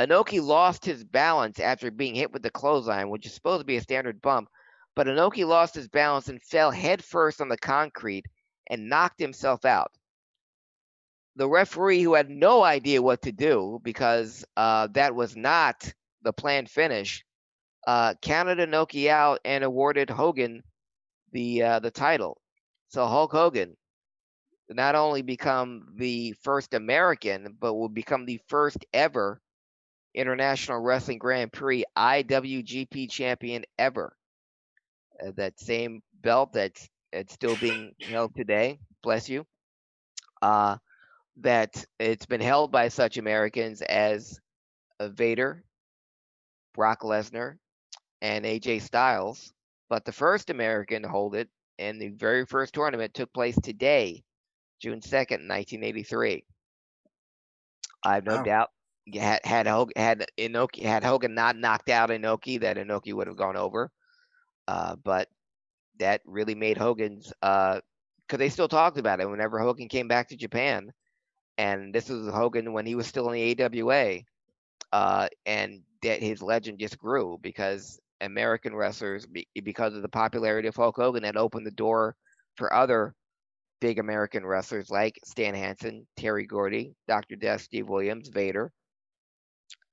Inoki 0.00 0.42
lost 0.42 0.84
his 0.84 1.04
balance 1.04 1.60
after 1.60 1.90
being 1.90 2.14
hit 2.14 2.32
with 2.32 2.42
the 2.42 2.50
clothesline, 2.50 3.10
which 3.10 3.26
is 3.26 3.34
supposed 3.34 3.60
to 3.60 3.66
be 3.66 3.76
a 3.76 3.82
standard 3.82 4.20
bump. 4.22 4.48
But 4.96 5.06
Inoki 5.06 5.46
lost 5.46 5.74
his 5.74 5.88
balance 5.88 6.28
and 6.28 6.42
fell 6.42 6.70
headfirst 6.70 7.40
on 7.40 7.48
the 7.48 7.58
concrete 7.58 8.24
and 8.68 8.88
knocked 8.88 9.20
himself 9.20 9.64
out. 9.64 9.92
The 11.36 11.48
referee, 11.48 12.02
who 12.02 12.14
had 12.14 12.30
no 12.30 12.64
idea 12.64 13.00
what 13.00 13.22
to 13.22 13.32
do 13.32 13.78
because 13.84 14.44
uh, 14.56 14.88
that 14.92 15.14
was 15.14 15.36
not 15.36 15.92
the 16.22 16.32
planned 16.32 16.70
finish, 16.70 17.24
uh, 17.86 18.14
counted 18.20 18.58
Inoki 18.58 19.08
out 19.08 19.40
and 19.44 19.62
awarded 19.62 20.10
Hogan 20.10 20.62
the 21.32 21.62
uh, 21.62 21.78
the 21.80 21.90
title. 21.90 22.40
So 22.88 23.06
Hulk 23.06 23.32
Hogan 23.32 23.76
not 24.68 24.94
only 24.94 25.22
become 25.22 25.86
the 25.96 26.32
first 26.42 26.74
American, 26.74 27.56
but 27.60 27.74
will 27.74 27.88
become 27.88 28.24
the 28.24 28.40
first 28.48 28.78
ever 28.92 29.40
International 30.14 30.80
Wrestling 30.80 31.18
Grand 31.18 31.52
Prix 31.52 31.84
IWGP 31.96 33.10
champion 33.10 33.64
ever. 33.78 34.16
Uh, 35.24 35.32
that 35.36 35.58
same 35.60 36.02
belt 36.22 36.52
that's 36.52 36.88
it's 37.12 37.32
still 37.34 37.56
being 37.56 37.94
held 38.08 38.34
today. 38.34 38.78
Bless 39.02 39.28
you. 39.28 39.46
Uh, 40.42 40.76
that 41.38 41.84
it's 41.98 42.26
been 42.26 42.40
held 42.40 42.72
by 42.72 42.88
such 42.88 43.18
Americans 43.18 43.82
as 43.82 44.40
Vader, 45.00 45.64
Brock 46.74 47.02
Lesnar, 47.02 47.58
and 48.22 48.44
AJ 48.44 48.82
Styles. 48.82 49.52
But 49.90 50.06
the 50.06 50.12
first 50.12 50.48
American 50.50 51.02
to 51.02 51.08
hold 51.10 51.36
it 51.36 51.50
and 51.78 52.00
the 52.00 52.08
very 52.08 52.46
first 52.46 52.74
tournament 52.74 53.14
took 53.14 53.32
place 53.34 53.58
today, 53.60 54.24
June 54.80 55.48
2nd, 55.48 55.82
1983. 55.82 56.46
I 58.04 58.14
have 58.14 58.24
no 58.24 58.38
Wow. 58.38 58.38
doubt 58.38 58.70
had 59.14 59.44
had 59.44 59.66
Hogan, 59.66 59.94
had 59.96 60.26
Inoki 60.38 60.82
had 60.82 61.04
Hogan 61.04 61.34
not 61.34 61.56
knocked 61.56 61.90
out 61.90 62.10
Inoki, 62.10 62.60
that 62.60 62.76
Inoki 62.76 63.12
would 63.14 63.26
have 63.28 63.36
gone 63.36 63.56
over. 63.56 63.90
Uh, 64.68 64.96
but 64.96 65.28
that 65.98 66.22
really 66.24 66.54
made 66.54 66.78
Hogan's 66.78 67.32
because 67.40 67.82
they 68.38 68.48
still 68.48 68.68
talked 68.68 68.98
about 68.98 69.20
it 69.20 69.28
whenever 69.30 69.58
Hogan 69.60 69.88
came 69.88 70.08
back 70.08 70.28
to 70.28 70.36
Japan, 70.36 70.92
and 71.58 71.94
this 71.94 72.08
was 72.08 72.28
Hogan 72.32 72.72
when 72.72 72.86
he 72.86 72.94
was 72.94 73.06
still 73.06 73.28
in 73.30 73.34
the 73.34 73.62
AWA, 73.62 74.24
uh, 74.92 75.28
and 75.46 75.82
that 76.02 76.22
his 76.22 76.42
legend 76.42 76.78
just 76.78 76.98
grew 76.98 77.38
because 77.42 78.00
American 78.20 78.74
wrestlers, 78.74 79.26
be- 79.26 79.48
because 79.62 79.94
of 79.94 80.02
the 80.02 80.08
popularity 80.08 80.68
of 80.68 80.76
Hulk 80.76 80.96
Hogan, 80.96 81.22
that 81.22 81.36
opened 81.36 81.66
the 81.66 81.70
door 81.70 82.16
for 82.56 82.72
other 82.72 83.14
big 83.80 83.98
American 83.98 84.44
wrestlers 84.44 84.90
like 84.90 85.18
Stan 85.24 85.54
Hansen, 85.54 86.06
Terry 86.16 86.46
Gordy, 86.46 86.94
Dr. 87.08 87.36
Death, 87.36 87.62
Steve 87.62 87.88
Williams, 87.88 88.28
Vader, 88.28 88.72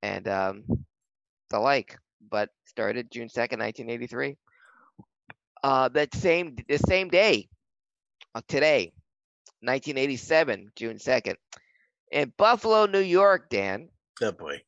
and 0.03 0.27
um, 0.27 0.63
the 1.49 1.59
like. 1.59 1.97
But 2.29 2.49
started 2.65 3.09
June 3.11 3.29
second, 3.29 3.59
nineteen 3.59 3.89
eighty 3.89 4.07
three. 4.07 4.37
Uh, 5.63 5.87
that 5.89 6.13
same 6.13 6.55
the 6.67 6.77
same 6.77 7.07
day, 7.07 7.47
uh, 8.35 8.41
today, 8.47 8.91
nineteen 9.61 9.97
eighty 9.97 10.17
seven, 10.17 10.69
June 10.75 10.99
second, 10.99 11.37
in 12.11 12.33
Buffalo, 12.37 12.85
New 12.85 12.99
York. 12.99 13.49
Dan, 13.49 13.87
Good 14.15 14.37
boy. 14.37 14.61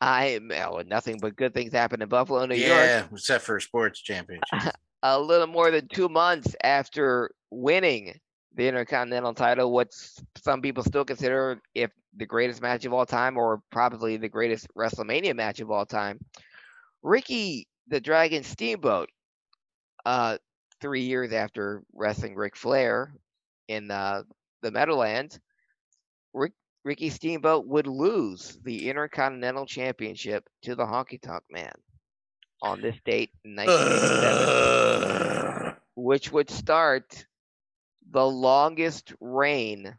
I 0.00 0.38
well, 0.48 0.82
nothing 0.86 1.18
but 1.20 1.36
good 1.36 1.54
things 1.54 1.72
happened 1.72 2.02
in 2.02 2.08
Buffalo, 2.08 2.44
New 2.46 2.54
York. 2.54 2.68
yeah, 2.68 3.04
except 3.10 3.44
for 3.44 3.56
a 3.56 3.60
sports 3.60 4.00
championship. 4.00 4.74
a 5.02 5.18
little 5.18 5.46
more 5.46 5.70
than 5.70 5.88
two 5.88 6.08
months 6.08 6.54
after 6.62 7.30
winning 7.50 8.18
the 8.54 8.68
Intercontinental 8.68 9.34
title, 9.34 9.72
what 9.72 9.88
some 10.36 10.60
people 10.60 10.82
still 10.82 11.04
consider 11.04 11.60
if 11.74 11.90
the 12.16 12.26
greatest 12.26 12.62
match 12.62 12.84
of 12.84 12.92
all 12.92 13.06
time, 13.06 13.36
or 13.36 13.60
probably 13.70 14.16
the 14.16 14.28
greatest 14.28 14.66
WrestleMania 14.76 15.34
match 15.34 15.60
of 15.60 15.70
all 15.70 15.86
time. 15.86 16.18
Ricky 17.02 17.68
the 17.88 18.00
Dragon 18.00 18.42
Steamboat, 18.42 19.08
uh, 20.04 20.38
three 20.80 21.02
years 21.02 21.32
after 21.32 21.82
wrestling 21.94 22.34
Ric 22.34 22.56
Flair 22.56 23.14
in 23.68 23.90
uh, 23.90 24.22
the 24.62 24.70
Meadowlands, 24.70 25.38
Rick, 26.34 26.52
Ricky 26.86 27.10
Steamboat 27.10 27.66
would 27.66 27.88
lose 27.88 28.56
the 28.62 28.88
Intercontinental 28.88 29.66
Championship 29.66 30.48
to 30.62 30.76
the 30.76 30.84
Honky 30.84 31.20
Tonk 31.20 31.42
Man 31.50 31.72
on 32.62 32.80
this 32.80 32.94
date 33.04 33.32
in 33.44 33.56
1987 33.56 35.74
which 35.96 36.30
would 36.30 36.48
start 36.48 37.26
the 38.12 38.24
longest 38.24 39.12
reign 39.20 39.98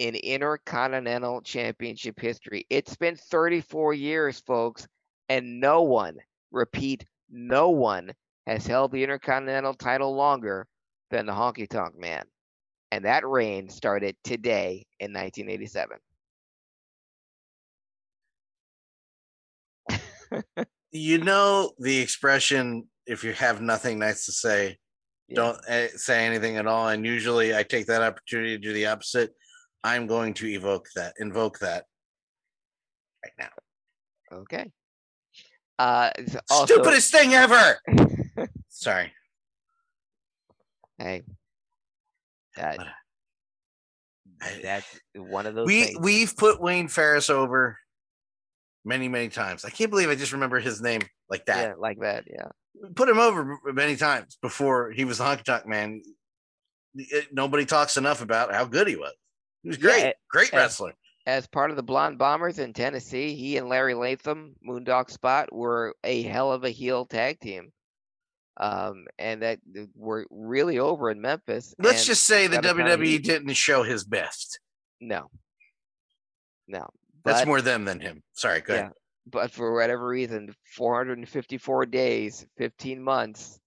in 0.00 0.16
Intercontinental 0.16 1.42
Championship 1.42 2.18
history. 2.18 2.66
It's 2.68 2.96
been 2.96 3.14
34 3.14 3.94
years, 3.94 4.40
folks, 4.40 4.88
and 5.28 5.60
no 5.60 5.82
one, 5.82 6.16
repeat, 6.50 7.06
no 7.30 7.70
one 7.70 8.12
has 8.48 8.66
held 8.66 8.90
the 8.90 9.04
Intercontinental 9.04 9.74
title 9.74 10.16
longer 10.16 10.66
than 11.12 11.24
the 11.24 11.32
Honky 11.32 11.68
Tonk 11.68 11.96
Man. 11.96 12.24
And 12.92 13.04
that 13.04 13.26
reign 13.26 13.68
started 13.68 14.16
today 14.24 14.86
in 15.00 15.12
1987. 15.12 15.98
you 20.92 21.18
know 21.18 21.72
the 21.78 21.98
expression 21.98 22.88
if 23.06 23.22
you 23.22 23.32
have 23.32 23.60
nothing 23.60 23.98
nice 23.98 24.26
to 24.26 24.32
say 24.32 24.76
Yeah. 25.28 25.36
don't 25.36 25.58
eh, 25.68 25.88
say 25.94 26.26
anything 26.26 26.56
at 26.56 26.66
all 26.66 26.88
and 26.88 27.06
usually 27.06 27.54
i 27.54 27.62
take 27.62 27.86
that 27.86 28.02
opportunity 28.02 28.56
to 28.56 28.58
do 28.58 28.72
the 28.72 28.86
opposite 28.86 29.30
i'm 29.84 30.08
going 30.08 30.34
to 30.34 30.48
evoke 30.48 30.88
that 30.96 31.14
invoke 31.20 31.60
that 31.60 31.84
right 33.24 33.32
now 33.38 33.50
Okay. 34.32 34.70
Uh, 35.78 36.10
also, 36.50 36.74
Stupidest 36.74 37.12
thing 37.12 37.34
ever. 37.34 37.78
Sorry. 38.68 39.12
Hey, 40.98 41.24
that 42.56 42.78
that's 44.62 45.00
one 45.14 45.46
of 45.46 45.54
those 45.54 45.66
we 45.66 45.84
things. 45.84 45.98
we've 46.00 46.36
put 46.36 46.60
Wayne 46.60 46.88
Ferris 46.88 47.30
over 47.30 47.78
many 48.84 49.08
many 49.08 49.28
times. 49.28 49.64
I 49.64 49.70
can't 49.70 49.90
believe 49.90 50.10
I 50.10 50.14
just 50.14 50.32
remember 50.32 50.60
his 50.60 50.80
name 50.82 51.00
like 51.30 51.46
that. 51.46 51.68
yeah, 51.68 51.74
like 51.78 52.00
that. 52.00 52.24
Yeah. 52.28 52.48
Put 52.94 53.08
him 53.08 53.18
over 53.18 53.58
many 53.72 53.96
times 53.96 54.36
before 54.42 54.90
he 54.90 55.04
was 55.04 55.18
the 55.18 55.24
Honky 55.24 55.44
Tonk 55.44 55.66
Man. 55.66 56.02
It- 56.94 57.32
nobody 57.32 57.64
talks 57.64 57.96
enough 57.96 58.20
about 58.22 58.52
how 58.52 58.64
good 58.64 58.86
he 58.88 58.96
was. 58.96 59.12
He 59.62 59.68
was 59.68 59.78
great, 59.78 60.00
Yeah, 60.04 60.12
great 60.30 60.50
and- 60.52 60.58
wrestler. 60.60 60.92
As 61.26 61.48
part 61.48 61.70
of 61.70 61.76
the 61.76 61.82
Blonde 61.82 62.18
Bombers 62.18 62.60
in 62.60 62.72
Tennessee, 62.72 63.34
he 63.34 63.56
and 63.56 63.68
Larry 63.68 63.94
Latham, 63.94 64.54
Moondog 64.64 65.10
Spot, 65.10 65.52
were 65.52 65.96
a 66.04 66.22
hell 66.22 66.52
of 66.52 66.62
a 66.62 66.70
heel 66.70 67.04
tag 67.04 67.40
team. 67.40 67.72
Um, 68.58 69.04
and 69.18 69.42
that 69.42 69.58
th- 69.74 69.88
were 69.94 70.26
really 70.30 70.78
over 70.78 71.10
in 71.10 71.20
Memphis. 71.20 71.74
Let's 71.78 72.06
just 72.06 72.24
say 72.24 72.46
the 72.46 72.56
got 72.56 72.64
a 72.64 72.70
of 72.70 73.00
WWE 73.00 73.22
didn't 73.22 73.52
show 73.54 73.82
his 73.82 74.04
best. 74.04 74.60
no, 75.00 75.30
no. 76.66 76.88
That's 77.24 77.44
more 77.44 77.60
them 77.60 77.84
than 77.84 77.98
him. 78.00 78.22
Sorry, 78.34 78.60
go 78.60 78.74
ahead. 78.74 78.92
but 79.26 79.50
for 79.50 79.74
whatever 79.74 80.06
reason, 80.06 80.54
454 80.76 81.86
days, 81.86 82.46
15 82.56 83.02
months, 83.02 83.58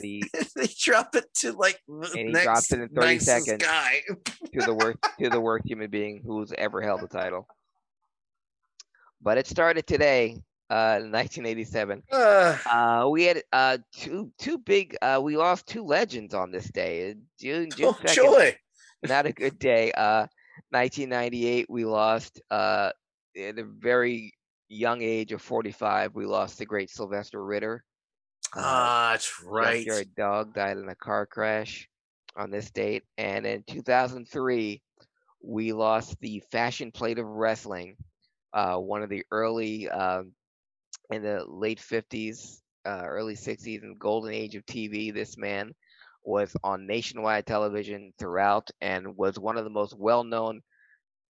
the 0.00 0.22
they 0.56 0.66
drop 0.78 1.14
it 1.14 1.26
to 1.36 1.52
like 1.52 1.80
the 1.86 2.10
he 2.12 2.24
next 2.24 2.44
dropped 2.44 2.72
it 2.72 2.80
in 2.80 2.88
30 2.88 3.18
seconds. 3.20 3.62
guy. 3.62 4.00
to 4.08 4.66
the 4.66 4.74
worst 4.74 4.98
to 5.20 5.30
the 5.30 5.40
worst 5.40 5.64
human 5.66 5.90
being 5.90 6.22
who's 6.26 6.52
ever 6.58 6.80
held 6.82 7.00
the 7.00 7.08
title. 7.08 7.46
But 9.22 9.38
it 9.38 9.46
started 9.46 9.86
today, 9.86 10.42
uh, 10.74 10.98
1987. 11.06 12.02
Uh, 12.10 12.58
Uh, 12.66 13.08
we 13.08 13.24
had 13.24 13.42
uh 13.52 13.78
two 13.94 14.32
two 14.38 14.58
big 14.58 14.96
uh 15.02 15.20
we 15.22 15.36
lost 15.36 15.66
two 15.66 15.84
legends 15.84 16.34
on 16.34 16.50
this 16.50 16.66
day. 16.72 17.10
Uh, 17.10 17.14
June 17.40 17.70
June 17.70 17.94
oh, 17.94 17.98
2nd, 18.02 18.14
joy. 18.14 18.56
not 19.06 19.26
a 19.26 19.32
good 19.42 19.58
day. 19.58 19.92
Uh, 19.92 20.26
1998 20.70 21.66
we 21.70 21.84
lost 21.84 22.40
uh 22.50 22.90
at 23.36 23.58
a 23.58 23.64
very 23.64 24.32
young 24.68 25.02
age 25.02 25.32
of 25.32 25.42
45 25.42 26.14
we 26.14 26.26
lost 26.26 26.58
the 26.58 26.66
great 26.66 26.90
Sylvester 26.90 27.42
Ritter. 27.44 27.84
Uh, 28.56 28.60
Ah, 28.62 29.08
that's 29.12 29.30
right. 29.44 29.84
Your 29.84 30.04
Dog 30.16 30.54
died 30.54 30.76
in 30.78 30.88
a 30.88 30.94
car 30.94 31.26
crash 31.26 31.88
on 32.36 32.50
this 32.50 32.70
date. 32.70 33.02
And 33.18 33.46
in 33.46 33.62
2003, 33.68 34.82
we 35.42 35.72
lost 35.72 36.18
the 36.20 36.42
fashion 36.50 36.90
plate 36.92 37.18
of 37.18 37.26
wrestling, 37.26 37.96
uh, 38.52 38.76
one 38.76 39.02
of 39.02 39.08
the 39.10 39.24
early, 39.30 39.88
um, 39.88 40.32
in 41.10 41.22
the 41.22 41.44
late 41.46 41.78
50s, 41.78 42.60
uh, 42.86 43.02
early 43.04 43.34
60s, 43.34 43.82
and 43.82 43.98
golden 43.98 44.32
age 44.32 44.54
of 44.54 44.64
TV. 44.66 45.12
This 45.12 45.36
man 45.36 45.72
was 46.22 46.56
on 46.64 46.86
nationwide 46.86 47.46
television 47.46 48.12
throughout 48.18 48.70
and 48.80 49.16
was 49.16 49.38
one 49.38 49.58
of 49.58 49.64
the 49.64 49.70
most 49.70 49.96
well 49.98 50.24
known 50.24 50.62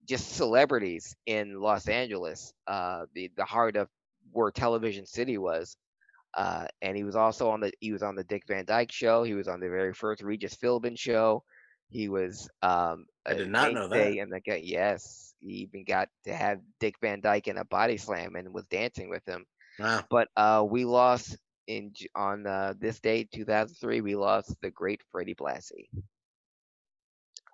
just 0.08 0.32
celebrities 0.34 1.16
in 1.28 1.60
Los 1.60 1.88
Angeles, 1.88 2.54
uh, 2.66 3.06
the, 3.14 3.30
the 3.38 3.46
heart 3.46 3.76
of 3.76 3.88
where 4.32 4.50
Television 4.50 5.06
City 5.06 5.38
was 5.38 5.78
uh, 6.36 6.66
and 6.82 6.96
he 6.96 7.04
was 7.04 7.16
also 7.16 7.50
on 7.50 7.60
the 7.60 7.72
he 7.80 7.92
was 7.92 8.04
on 8.04 8.16
the 8.16 8.24
Dick 8.24 8.44
Van 8.48 8.66
Dyke 8.66 8.92
show. 8.92 9.24
He 9.24 9.34
was 9.34 9.48
on 9.48 9.60
the 9.60 9.70
very 9.70 9.94
first 9.94 10.22
Regis 10.22 10.56
Philbin 10.56 10.98
show. 10.98 11.44
He 11.90 12.08
was 12.08 12.48
um, 12.62 13.06
I 13.26 13.32
a 13.32 13.36
did 13.36 13.50
not 13.50 13.74
know 13.74 13.88
that. 13.88 14.30
the 14.30 14.42
guy. 14.46 14.62
Yes, 14.64 15.34
he 15.40 15.54
even 15.54 15.84
got 15.86 16.10
to 16.26 16.34
have 16.34 16.60
Dick 16.80 16.96
Van 17.02 17.20
Dyke 17.22 17.48
in 17.48 17.58
a 17.58 17.66
body 17.66 17.98
slam 17.98 18.36
and 18.36 18.54
was 18.54 18.66
dancing 18.66 19.10
with 19.10 19.28
him. 19.28 19.46
Wow. 19.80 20.06
But 20.10 20.30
uh, 20.38 20.66
we 20.70 20.86
lost 20.86 21.38
in 21.68 21.94
on 22.16 22.46
uh, 22.48 22.74
this 22.80 23.00
day, 23.00 23.24
2003. 23.26 24.02
We 24.02 24.16
lost 24.16 24.56
the 24.62 24.72
great 24.72 25.02
Freddie 25.12 25.36
Blassie. 25.36 25.90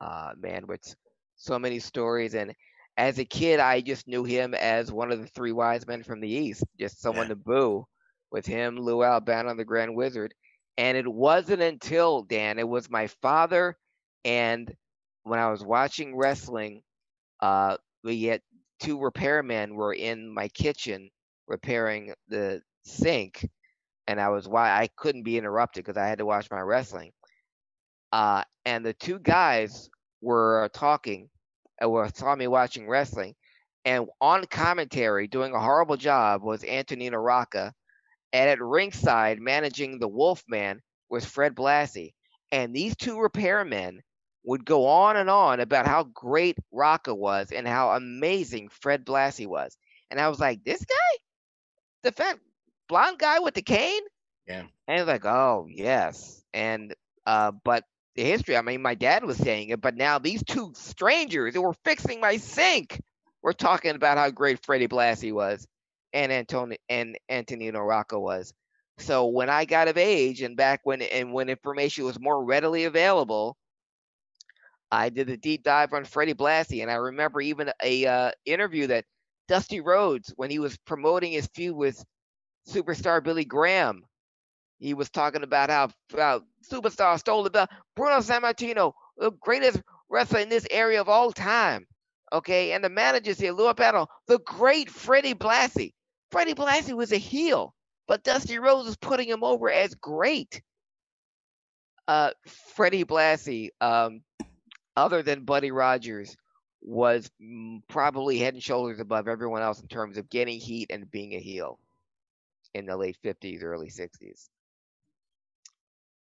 Uh, 0.02 0.34
man, 0.38 0.68
with 0.68 0.96
so 1.36 1.60
many 1.60 1.80
stories 1.80 2.36
and. 2.36 2.54
As 2.98 3.20
a 3.20 3.26
kid, 3.26 3.60
I 3.60 3.82
just 3.82 4.08
knew 4.08 4.24
him 4.24 4.54
as 4.54 4.92
one 4.92 5.12
of 5.12 5.20
the 5.22 5.28
three 5.28 5.52
wise 5.52 5.86
men 5.86 6.04
from 6.04 6.20
the 6.22 6.30
East, 6.30 6.64
just 6.80 7.02
someone 7.02 7.28
Yeah. 7.28 7.30
to 7.30 7.36
boo 7.36 7.86
with 8.32 8.46
him, 8.46 8.78
Lou 8.78 9.04
Albano, 9.04 9.54
the 9.56 9.66
Grand 9.66 9.96
Wizard. 9.96 10.34
And 10.78 10.98
it 10.98 11.08
wasn't 11.08 11.62
until 11.62 12.24
Dan, 12.24 12.58
it 12.60 12.68
was 12.68 12.90
my 12.90 13.08
father, 13.08 13.78
and 14.24 14.74
when 15.24 15.40
I 15.40 15.52
was 15.52 15.64
watching 15.64 16.16
wrestling, 16.16 16.84
uh, 17.42 17.78
we 18.04 18.24
had 18.24 18.42
two 18.80 18.98
repairmen 18.98 19.74
were 19.76 19.94
in 19.94 20.30
my 20.34 20.48
kitchen 20.50 21.10
repairing 21.48 22.14
the 22.28 22.62
sink, 22.84 23.48
and 24.08 24.20
I 24.20 24.30
was 24.30 24.48
why 24.48 24.72
I 24.72 24.90
couldn't 24.96 25.24
be 25.24 25.38
interrupted 25.38 25.84
because 25.84 25.98
I 25.98 26.08
had 26.08 26.20
to 26.20 26.26
watch 26.26 26.50
my 26.52 26.62
wrestling. 26.62 27.12
Uh, 28.12 28.44
and 28.66 28.86
the 28.86 28.94
two 28.94 29.20
guys 29.20 29.90
were 30.22 30.70
talking, 30.74 31.30
and 31.80 31.92
were 31.92 32.10
saw 32.14 32.36
me 32.36 32.48
watching 32.48 32.88
wrestling, 32.88 33.36
and 33.86 34.08
on 34.20 34.46
commentary, 34.46 35.28
doing 35.28 35.54
a 35.54 35.60
horrible 35.60 35.98
job, 35.98 36.42
was 36.42 36.64
Antonino 36.64 37.18
Rocca, 37.18 37.74
and 38.34 38.50
at 38.50 38.62
ringside 38.62 39.40
managing 39.40 40.00
the 40.00 40.08
Wolfman 40.08 40.82
was 41.10 41.24
Fred 41.24 41.56
Blassie. 41.56 42.14
And 42.52 42.76
these 42.76 42.96
two 42.96 43.18
repairmen 43.18 44.00
would 44.44 44.66
go 44.66 44.88
on 44.88 45.18
and 45.18 45.30
on 45.30 45.60
about 45.60 45.88
how 45.88 46.04
great 46.04 46.58
Rocca 46.72 47.14
was 47.14 47.52
and 47.52 47.68
how 47.68 47.92
amazing 47.92 48.70
Fred 48.70 49.06
Blassie 49.06 49.48
was. 49.48 49.78
And 50.10 50.20
I 50.20 50.30
was 50.30 50.40
like, 50.40 50.64
this 50.64 50.84
guy? 50.84 51.18
The 52.06 52.12
fat 52.12 52.38
blonde 52.88 53.18
guy 53.18 53.40
with 53.40 53.56
the 53.56 53.64
cane? 53.64 54.04
Yeah. 54.48 54.64
And 54.88 55.00
he's 55.00 55.08
like, 55.08 55.26
oh, 55.26 55.66
yes. 55.68 56.44
And, 56.54 56.94
uh, 57.26 57.52
but 57.64 57.84
the 58.16 58.24
history, 58.24 58.56
I 58.56 58.62
mean, 58.62 58.84
my 58.84 58.94
dad 58.94 59.26
was 59.26 59.38
saying 59.38 59.70
it, 59.70 59.82
but 59.82 59.96
now 59.96 60.20
these 60.20 60.44
two 60.44 60.72
strangers 60.76 61.56
who 61.56 61.64
were 61.64 61.74
fixing 61.84 62.22
my 62.22 62.38
sink 62.38 63.02
were 63.42 63.54
talking 63.54 63.96
about 63.96 64.20
how 64.20 64.30
great 64.30 64.64
Freddie 64.64 64.88
Blassie 64.88 65.34
was 65.34 65.68
and 66.14 66.32
Antoni- 66.32 66.78
and 66.90 67.18
Antonino 67.28 67.80
Rocca 67.80 68.20
was. 68.20 68.54
So 69.00 69.26
when 69.26 69.50
I 69.50 69.66
got 69.66 69.88
of 69.88 69.98
age 69.98 70.44
and 70.44 70.56
back 70.56 70.82
when 70.84 71.02
and 71.02 71.34
when 71.34 71.50
information 71.50 72.06
was 72.06 72.20
more 72.20 72.46
readily 72.46 72.84
available, 72.86 73.58
I 74.92 75.10
did 75.10 75.30
a 75.32 75.38
deep 75.38 75.64
dive 75.64 75.92
on 75.92 76.06
Freddie 76.06 76.36
Blassie, 76.36 76.84
and 76.84 76.92
I 76.92 76.96
remember 76.96 77.42
even 77.42 77.72
a 77.84 78.06
uh, 78.06 78.32
interview 78.46 78.88
that 78.88 79.06
Dusty 79.48 79.82
Rhodes 79.82 80.34
when 80.36 80.50
he 80.50 80.60
was 80.60 80.78
promoting 80.86 81.32
his 81.32 81.48
feud 81.48 81.76
with 81.76 82.04
superstar 82.68 83.24
Billy 83.24 83.46
Graham. 83.46 84.04
He 84.80 84.94
was 84.94 85.10
talking 85.10 85.44
about 85.44 85.70
how, 85.70 85.90
how 86.16 86.42
superstar 86.70 87.18
stole 87.20 87.44
the 87.44 87.50
belt. 87.50 87.70
Bruno 87.96 88.20
Sammartino, 88.20 88.94
the 89.18 89.32
greatest 89.32 89.82
wrestler 90.10 90.40
in 90.40 90.50
this 90.50 90.68
area 90.70 91.00
of 91.02 91.10
all 91.10 91.32
time. 91.32 91.86
Okay, 92.34 92.74
and 92.74 92.84
the 92.84 92.90
managers 92.90 93.40
here, 93.40 93.54
Lou 93.54 93.74
Battle, 93.74 94.10
the 94.28 94.40
great 94.40 94.90
Freddie 94.90 95.36
Blassie. 95.36 95.94
Freddie 96.32 96.56
Blassie 96.56 96.94
was 96.94 97.12
a 97.12 97.18
heel, 97.18 97.74
but 98.08 98.24
Dusty 98.24 98.60
Rhodes 98.60 98.88
was 98.88 98.98
putting 98.98 99.30
him 99.30 99.44
over 99.44 99.70
as 99.70 99.94
great. 99.96 100.62
Uh, 102.08 102.32
Freddie 102.46 103.06
Blassie, 103.06 103.70
um, 103.80 104.22
other 104.98 105.22
than 105.24 105.46
Buddy 105.46 105.72
Rogers, 105.72 106.36
was 106.86 107.30
probably 107.88 108.38
head 108.38 108.54
and 108.54 108.62
shoulders 108.62 109.00
above 109.00 109.28
everyone 109.28 109.62
else 109.64 109.82
in 109.82 109.88
terms 109.88 110.18
of 110.18 110.30
getting 110.30 110.60
heat 110.60 110.88
and 110.92 111.10
being 111.10 111.34
a 111.34 111.40
heel 111.40 111.80
in 112.76 112.86
the 112.86 112.96
late 112.96 113.18
50s, 113.24 113.64
early 113.64 113.90
60s. 113.90 114.50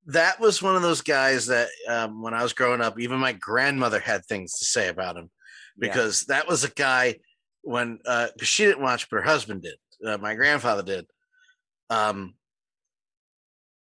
That 0.07 0.39
was 0.39 0.63
one 0.63 0.77
of 0.77 0.83
those 0.83 1.01
guys 1.01 1.47
that 1.47 1.69
um, 1.89 2.23
when 2.23 2.35
I 2.35 2.43
was 2.43 2.53
growing 2.53 2.81
up, 2.81 3.01
even 3.01 3.19
my 3.19 3.33
grandmother 3.33 3.99
had 3.99 4.25
things 4.27 4.59
to 4.59 4.65
say 4.65 4.89
about 4.89 5.17
him 5.17 5.31
Yeah. 5.77 5.89
because 5.89 6.25
that 6.27 6.47
was 6.47 6.63
a 6.63 6.71
guy 6.71 7.17
when 7.63 7.99
uh 8.07 8.29
she 8.43 8.65
didn't 8.67 8.83
watch, 8.83 9.09
but 9.09 9.17
her 9.17 9.23
husband 9.23 9.63
did. 9.63 9.77
Uh, 10.07 10.19
my 10.19 10.35
grandfather 10.35 10.83
did. 10.83 11.07
Um. 11.89 12.35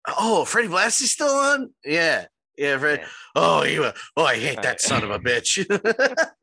Oh, 0.06 0.44
Freddie 0.44 0.68
Blassie's 0.68 1.12
still 1.12 1.30
on? 1.30 1.74
Yeah, 1.86 2.26
yeah. 2.58 2.78
Fred. 2.78 3.00
Yeah. 3.00 3.08
Oh, 3.36 3.64
you. 3.64 3.90
Oh, 4.18 4.26
I 4.26 4.36
hate 4.36 4.62
that 4.62 4.82
son 4.82 5.04
of 5.04 5.12
a 5.12 5.20
bitch. 5.20 5.66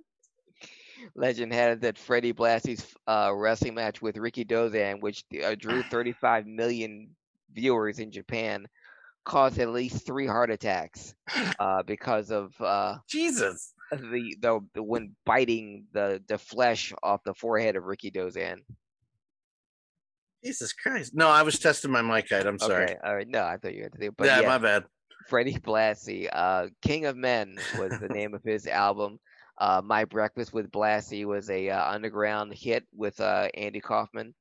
Legend 1.17 1.53
had 1.53 1.73
it 1.73 1.81
that 1.81 1.99
Freddie 1.99 2.33
Blassie's 2.33 2.95
uh, 3.07 3.33
wrestling 3.35 3.75
match 3.75 4.03
with 4.03 4.17
Rikidozan, 4.17 5.01
which 5.01 5.25
uh, 5.45 5.55
drew 5.59 5.83
35 5.91 6.47
million 6.47 7.09
viewers 7.53 7.99
in 7.99 8.11
Japan, 8.11 8.67
caused 9.25 9.59
at 9.59 9.71
least 9.71 10.07
three 10.07 10.27
heart 10.27 10.51
attacks 10.51 11.15
uh, 11.59 11.83
because 11.83 12.31
of 12.31 12.53
uh, 12.61 12.97
Jesus. 13.09 13.73
the, 13.91 14.37
the 14.41 14.61
the 14.75 14.83
when 14.83 15.17
biting 15.25 15.87
the 15.93 16.23
the 16.29 16.39
flesh 16.39 16.93
off 17.03 17.23
the 17.25 17.35
forehead 17.35 17.77
of 17.77 17.85
Rikidozan. 17.85 18.59
Jesus 20.45 20.73
Christ. 20.73 21.13
No, 21.15 21.29
I 21.29 21.43
was 21.43 21.59
testing 21.59 21.91
my 21.91 22.03
mic 22.03 22.29
height. 22.31 22.47
I'm 22.47 22.59
sorry. 22.59 22.85
Okay, 22.85 22.97
all 23.03 23.17
right. 23.17 23.27
No, 23.27 23.43
I 23.43 23.57
thought 23.57 23.75
you 23.75 23.83
had 23.83 23.93
to 23.95 23.99
do. 23.99 24.13
But 24.17 24.27
yeah, 24.27 24.43
yeah, 24.43 24.47
my 24.47 24.59
bad. 24.59 24.85
Freddie 25.27 25.59
Blassie, 25.59 26.29
uh, 26.33 26.69
King 26.83 27.07
of 27.07 27.17
Men 27.17 27.57
was 27.79 27.99
the 27.99 28.09
name 28.09 28.33
of 28.33 28.45
his 28.45 28.69
album. 28.69 29.19
Uh, 29.59 29.81
My 29.85 30.05
Breakfast 30.05 30.53
with 30.53 30.71
Blassie 30.71 31.25
was 31.25 31.49
a 31.51 31.71
uh, 31.71 31.91
underground 31.91 32.53
hit 32.55 32.85
with 32.95 33.21
uh, 33.21 33.49
Andy 33.55 33.81
Kaufman 33.81 34.35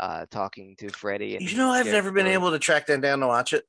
uh, 0.00 0.26
talking 0.30 0.74
to 0.78 0.88
Freddie. 0.88 1.36
And 1.36 1.50
You 1.50 1.56
know, 1.56 1.70
I've 1.70 1.86
never 1.86 2.10
been 2.10 2.26
able 2.26 2.50
to 2.50 2.58
track 2.58 2.86
that 2.86 3.00
down 3.00 3.20
to 3.20 3.26
watch 3.26 3.52
it. 3.52 3.64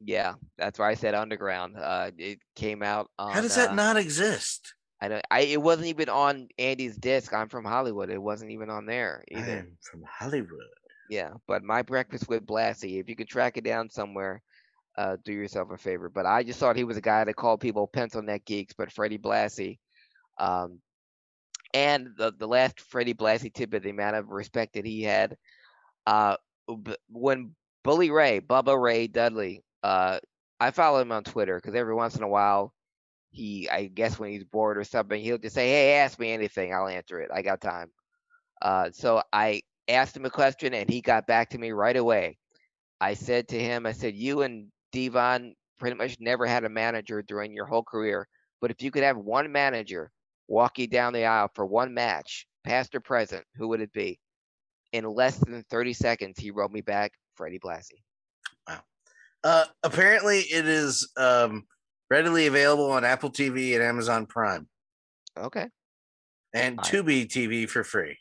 Yeah, 0.00 0.34
that's 0.58 0.78
why 0.78 0.90
I 0.90 0.94
said 0.94 1.14
underground. 1.14 1.76
Uh, 1.78 2.10
it 2.18 2.40
came 2.54 2.82
out. 2.82 3.10
On, 3.18 3.32
How 3.32 3.40
does 3.40 3.54
that 3.56 3.70
uh, 3.70 3.74
not 3.74 3.96
exist? 3.96 4.74
I 5.00 5.08
don't. 5.08 5.24
I 5.30 5.40
it 5.40 5.60
wasn't 5.60 5.88
even 5.88 6.08
on 6.08 6.48
Andy's 6.58 6.96
disc. 6.96 7.32
I'm 7.32 7.48
from 7.48 7.64
Hollywood. 7.64 8.10
It 8.10 8.20
wasn't 8.20 8.50
even 8.50 8.70
on 8.70 8.86
there 8.86 9.24
either. 9.30 9.58
I'm 9.58 9.76
from 9.80 10.04
Hollywood. 10.08 10.60
Yeah, 11.08 11.30
but 11.46 11.62
my 11.62 11.82
breakfast 11.82 12.28
with 12.28 12.46
Blassie. 12.46 13.00
If 13.00 13.08
you 13.08 13.16
could 13.16 13.28
track 13.28 13.56
it 13.56 13.64
down 13.64 13.90
somewhere, 13.90 14.42
uh, 14.98 15.16
do 15.24 15.32
yourself 15.32 15.70
a 15.70 15.78
favor. 15.78 16.08
But 16.08 16.26
I 16.26 16.42
just 16.42 16.58
thought 16.58 16.76
he 16.76 16.84
was 16.84 16.96
a 16.96 17.02
guy 17.02 17.24
that 17.24 17.36
called 17.36 17.60
people 17.60 17.86
pencil 17.86 18.22
neck 18.22 18.44
geeks. 18.44 18.74
But 18.76 18.92
Freddie 18.92 19.18
Blassie, 19.18 19.78
um, 20.38 20.80
and 21.74 22.08
the 22.16 22.32
the 22.38 22.46
last 22.48 22.80
Freddie 22.80 23.14
Blassie 23.14 23.52
tidbit, 23.52 23.82
the 23.82 23.90
amount 23.90 24.16
of 24.16 24.30
respect 24.30 24.74
that 24.74 24.86
he 24.86 25.02
had, 25.02 25.36
uh, 26.06 26.36
when 27.10 27.54
Bully 27.84 28.10
Ray, 28.10 28.40
Bubba 28.40 28.80
Ray 28.80 29.06
Dudley, 29.06 29.64
uh, 29.82 30.18
I 30.60 30.70
follow 30.70 31.00
him 31.00 31.12
on 31.12 31.24
Twitter 31.24 31.56
because 31.56 31.74
every 31.74 31.94
once 31.94 32.16
in 32.16 32.22
a 32.22 32.28
while, 32.28 32.72
he, 33.30 33.68
I 33.70 33.86
guess 33.86 34.18
when 34.18 34.30
he's 34.32 34.44
bored 34.44 34.78
or 34.78 34.84
something, 34.84 35.20
he'll 35.22 35.38
just 35.38 35.54
say, 35.54 35.68
"Hey, 35.68 35.94
ask 35.94 36.18
me 36.18 36.32
anything, 36.32 36.72
I'll 36.74 36.88
answer 36.88 37.20
it. 37.20 37.30
I 37.34 37.42
got 37.42 37.60
time." 37.60 37.90
Uh, 38.62 38.90
so 38.92 39.22
I 39.32 39.62
asked 39.88 40.16
him 40.16 40.24
a 40.24 40.30
question 40.30 40.74
and 40.74 40.88
he 40.88 41.00
got 41.00 41.26
back 41.26 41.50
to 41.50 41.58
me 41.58 41.72
right 41.72 41.96
away. 41.96 42.38
I 43.00 43.14
said 43.14 43.48
to 43.48 43.58
him, 43.58 43.86
I 43.86 43.92
said, 43.92 44.14
You 44.14 44.42
and 44.42 44.68
Devon 44.92 45.54
pretty 45.78 45.96
much 45.96 46.16
never 46.20 46.46
had 46.46 46.64
a 46.64 46.68
manager 46.70 47.22
during 47.22 47.52
your 47.52 47.66
whole 47.66 47.82
career, 47.82 48.26
but 48.60 48.70
if 48.70 48.82
you 48.82 48.90
could 48.90 49.02
have 49.02 49.18
one 49.18 49.52
manager 49.52 50.10
walk 50.48 50.78
you 50.78 50.86
down 50.86 51.12
the 51.12 51.24
aisle 51.24 51.50
for 51.54 51.66
one 51.66 51.94
match, 51.94 52.46
past 52.64 52.94
or 52.94 53.00
present, 53.00 53.44
who 53.56 53.68
would 53.68 53.80
it 53.80 53.92
be? 53.92 54.18
In 54.92 55.04
less 55.04 55.36
than 55.38 55.62
30 55.70 55.92
seconds, 55.92 56.38
he 56.38 56.50
wrote 56.50 56.70
me 56.70 56.80
back, 56.80 57.12
Freddie 57.34 57.58
Blassie. 57.58 58.02
Uh, 59.44 59.64
apparently, 59.84 60.40
it 60.40 60.66
is 60.66 61.08
um, 61.16 61.64
readily 62.10 62.46
available 62.46 62.90
on 62.90 63.04
Apple 63.04 63.30
TV 63.30 63.74
and 63.74 63.82
Amazon 63.82 64.26
Prime 64.26 64.66
Okay. 65.38 65.68
and 66.52 66.80
I- 66.80 66.82
Tubi 66.82 67.26
TV 67.28 67.68
for 67.68 67.84
free. 67.84 68.16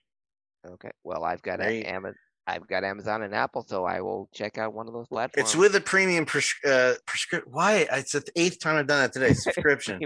Okay. 0.67 0.91
Well, 1.03 1.23
I've 1.23 1.41
got 1.41 1.59
There 1.59 1.69
a, 1.69 1.73
you- 2.03 2.13
I've 2.47 2.67
got 2.67 2.83
Amazon 2.83 3.23
and 3.23 3.33
Apple, 3.33 3.65
so 3.67 3.85
I 3.85 4.01
will 4.01 4.29
check 4.33 4.59
out 4.59 4.73
one 4.75 4.87
of 4.87 4.93
those 4.93 5.07
platforms. 5.07 5.49
It's 5.49 5.55
with 5.55 5.75
a 5.75 5.81
premium 5.81 6.25
pres- 6.25 6.53
uh, 6.63 6.93
prescription. 7.07 7.51
Why? 7.51 7.87
It's 7.91 8.11
the 8.11 8.23
eighth 8.35 8.59
time 8.59 8.75
I've 8.75 8.85
done 8.85 9.01
that 9.01 9.13
today. 9.13 9.33
Subscription. 9.33 9.99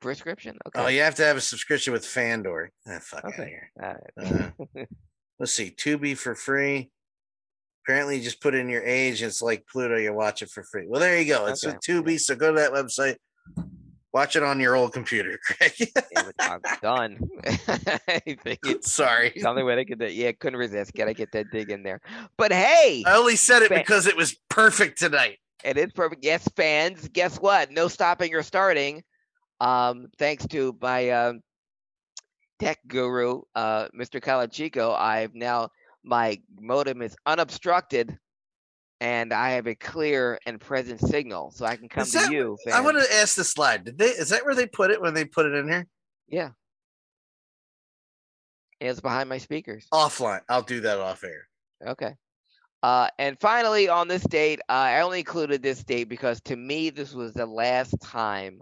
Prescription. 0.00 0.56
Okay. 0.66 0.80
oh, 0.80 0.88
you 0.88 1.00
have 1.02 1.14
to 1.16 1.24
have 1.24 1.36
a 1.36 1.40
subscription 1.40 1.92
with 1.92 2.04
Fandor. 2.04 2.70
Ah, 2.88 2.98
fuck 3.00 3.24
out 3.24 3.32
Okay. 3.32 3.48
here. 3.48 3.70
All 3.82 3.96
right. 4.24 4.52
Uh, 4.78 4.84
let's 5.38 5.52
see. 5.52 5.70
Tubi 5.70 6.16
for 6.16 6.34
free. 6.34 6.90
Apparently, 7.86 8.16
you 8.18 8.22
just 8.22 8.40
put 8.42 8.54
in 8.54 8.68
your 8.68 8.82
age. 8.82 9.22
It's 9.22 9.40
like 9.42 9.64
Pluto. 9.70 9.96
You 9.96 10.12
watch 10.12 10.42
it 10.42 10.50
for 10.50 10.62
free. 10.64 10.86
Well, 10.88 11.00
there 11.00 11.18
you 11.20 11.26
go. 11.26 11.46
It's 11.46 11.64
Okay. 11.64 11.76
with 11.76 12.04
Tubi. 12.04 12.18
So 12.20 12.34
go 12.36 12.52
to 12.54 12.60
that 12.60 12.72
website. 12.72 13.16
Watch 14.12 14.34
it 14.34 14.42
on 14.42 14.58
your 14.58 14.74
old 14.74 14.92
computer, 14.92 15.38
Craig. 15.44 15.72
I'm 16.40 16.60
done. 16.82 17.16
I 17.46 18.20
think 18.42 18.58
it's 18.66 18.92
Sorry. 18.92 19.32
the 19.36 19.48
only 19.48 19.62
way 19.62 19.76
they 19.76 19.84
could 19.84 20.00
do 20.00 20.06
Yeah, 20.06 20.32
couldn't 20.32 20.58
resist. 20.58 20.92
Gotta 20.94 21.14
get 21.14 21.30
that 21.32 21.46
dig 21.52 21.70
in 21.70 21.84
there. 21.84 22.00
But 22.36 22.52
hey, 22.52 23.04
I 23.06 23.16
only 23.16 23.36
said 23.36 23.62
it 23.62 23.68
because 23.70 24.08
it 24.08 24.16
was 24.16 24.36
perfect 24.48 24.98
tonight. 24.98 25.38
it 25.62 25.78
is 25.78 25.92
perfect. 25.92 26.24
Yes, 26.24 26.48
fans, 26.56 27.08
guess 27.12 27.36
what? 27.36 27.70
No 27.70 27.86
stopping 27.86 28.34
or 28.34 28.42
starting. 28.42 29.04
Um, 29.60 30.08
thanks 30.18 30.46
to 30.48 30.76
my 30.80 31.10
um, 31.10 31.40
tech 32.58 32.78
guru, 32.86 33.42
uh, 33.54 33.88
Mr. 33.88 34.20
Calachico, 34.20 34.96
I've 34.96 35.34
now 35.34 35.70
my 36.02 36.40
modem 36.58 37.02
is 37.02 37.16
unobstructed 37.26 38.16
and 39.00 39.32
I 39.32 39.50
have 39.50 39.66
a 39.66 39.74
clear 39.74 40.38
and 40.46 40.60
present 40.60 41.00
signal, 41.00 41.50
so 41.52 41.64
I 41.64 41.76
can 41.76 41.88
come 41.88 42.06
to 42.06 42.32
you. 42.32 42.58
I 42.72 42.80
want 42.82 42.98
to 43.02 43.14
ask 43.14 43.34
the 43.34 43.44
slide. 43.44 43.84
Did 43.84 43.98
they? 43.98 44.06
Is 44.06 44.28
that 44.28 44.44
where 44.44 44.54
they 44.54 44.66
put 44.66 44.90
it 44.90 45.00
when 45.00 45.14
they 45.14 45.24
put 45.24 45.46
it 45.46 45.54
in 45.54 45.68
here? 45.68 45.86
Yeah. 46.28 46.50
It's 48.78 49.00
behind 49.00 49.28
my 49.28 49.38
speakers. 49.38 49.86
Offline. 49.92 50.40
I'll 50.48 50.62
do 50.62 50.80
that 50.82 50.98
off 50.98 51.24
air. 51.24 51.48
Okay. 51.86 52.14
Uh, 52.82 53.08
and 53.18 53.38
finally, 53.40 53.88
on 53.88 54.08
this 54.08 54.22
date, 54.22 54.60
uh, 54.68 54.72
I 54.72 55.00
only 55.00 55.18
included 55.18 55.62
this 55.62 55.84
date 55.84 56.08
because 56.08 56.40
to 56.42 56.56
me, 56.56 56.88
this 56.90 57.12
was 57.12 57.34
the 57.34 57.44
last 57.44 57.94
time 58.00 58.60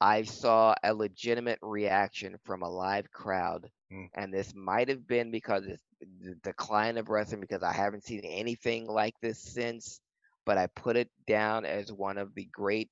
I 0.00 0.22
saw 0.24 0.74
a 0.82 0.94
legitimate 0.94 1.58
reaction 1.62 2.36
from 2.44 2.62
a 2.62 2.68
live 2.70 3.10
crowd. 3.10 3.70
Mm. 3.92 4.08
And 4.14 4.32
this 4.32 4.54
might 4.54 4.88
have 4.88 5.06
been 5.06 5.30
because 5.30 5.66
it's 5.66 5.82
the 6.20 6.34
decline 6.42 6.96
of 6.98 7.08
wrestling, 7.08 7.40
because 7.40 7.62
I 7.62 7.72
haven't 7.72 8.04
seen 8.04 8.22
anything 8.24 8.86
like 8.86 9.14
this 9.20 9.40
since. 9.42 10.00
But 10.44 10.58
I 10.58 10.66
put 10.68 10.96
it 10.96 11.10
down 11.26 11.64
as 11.64 11.92
one 11.92 12.18
of 12.18 12.34
the 12.34 12.44
great 12.52 12.90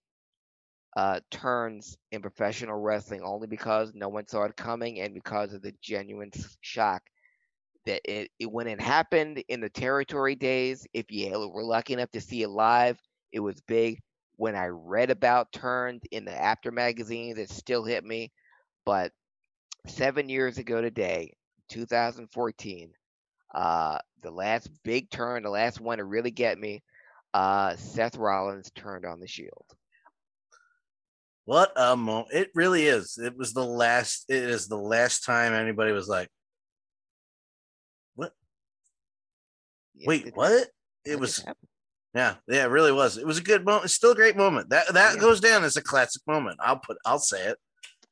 uh, 0.97 1.21
turns 1.31 1.97
in 2.13 2.23
professional 2.23 2.77
wrestling 2.81 3.23
only 3.23 3.47
because 3.47 3.93
no 3.95 4.09
one 4.09 4.27
saw 4.27 4.45
it 4.45 4.57
coming 4.57 5.01
and 5.01 5.15
because 5.15 5.53
of 5.53 5.63
the 5.63 5.73
genuine 5.83 6.31
s- 6.35 6.57
shock 6.61 7.03
that 7.87 8.01
it, 8.05 8.31
it 8.39 8.51
when 8.51 8.67
it 8.69 8.81
happened 8.81 9.43
in 9.49 9.61
the 9.61 9.69
territory 9.71 10.35
days 10.37 10.87
if 10.95 11.11
you 11.11 11.31
were 11.53 11.65
lucky 11.65 11.95
enough 11.95 12.11
to 12.13 12.21
see 12.21 12.43
it 12.43 12.49
live 12.49 12.99
it 13.33 13.41
was 13.41 13.61
big 13.63 14.01
when 14.37 14.55
i 14.55 14.67
read 14.67 15.11
about 15.11 15.53
turns 15.53 16.03
in 16.11 16.25
the 16.25 16.35
Apter 16.35 16.71
magazines 16.71 17.39
it 17.39 17.51
still 17.51 17.85
hit 17.85 18.05
me 18.05 18.33
but 18.85 19.13
seven 19.87 20.29
years 20.29 20.59
ago 20.59 20.81
today 20.81 21.33
2014 21.69 22.91
uh 23.55 23.99
the 24.23 24.31
last 24.31 24.69
big 24.83 25.11
turn 25.11 25.43
the 25.43 25.51
last 25.51 25.81
one 25.81 25.99
to 25.99 26.05
really 26.05 26.31
get 26.31 26.59
me 26.59 26.83
uh 27.35 27.77
seth 27.77 28.17
rollins 28.17 28.71
turned 28.75 29.05
on 29.05 29.21
the 29.21 29.29
shield 29.29 29.67
What 31.47 31.73
a 31.77 31.95
moment! 31.95 32.33
It 32.33 32.51
really 32.55 32.87
is. 32.87 33.19
It 33.19 33.37
was 33.37 33.53
the 33.53 33.65
last. 33.65 34.25
It 34.31 34.45
is 34.45 34.67
the 34.67 34.79
last 34.79 35.25
time 35.27 35.53
anybody 35.53 35.93
was 35.93 36.09
like, 36.09 36.31
Yeah, 39.95 40.09
"Wait, 40.09 40.27
it- 40.27 40.37
what?" 40.37 40.71
it 41.05 41.19
just 41.19 41.21
was. 41.21 41.45
Yeah, 42.15 42.37
yeah, 42.47 42.65
it 42.65 42.71
really 42.71 42.93
was. 42.93 43.19
It 43.19 43.27
was 43.27 43.39
a 43.39 43.43
good 43.43 43.65
moment. 43.65 43.87
It's 43.87 43.95
still 43.95 44.13
a 44.13 44.17
great 44.17 44.37
moment. 44.37 44.71
That 44.71 44.93
that 44.95 45.15
Yeah. 45.17 45.21
goes 45.21 45.41
down 45.41 45.65
as 45.65 45.77
a 45.77 45.83
classic 45.83 46.23
moment. 46.27 46.59
I'll 46.61 46.79
put. 46.79 46.97
I'll 47.05 47.19
say 47.19 47.49
it. 47.49 47.59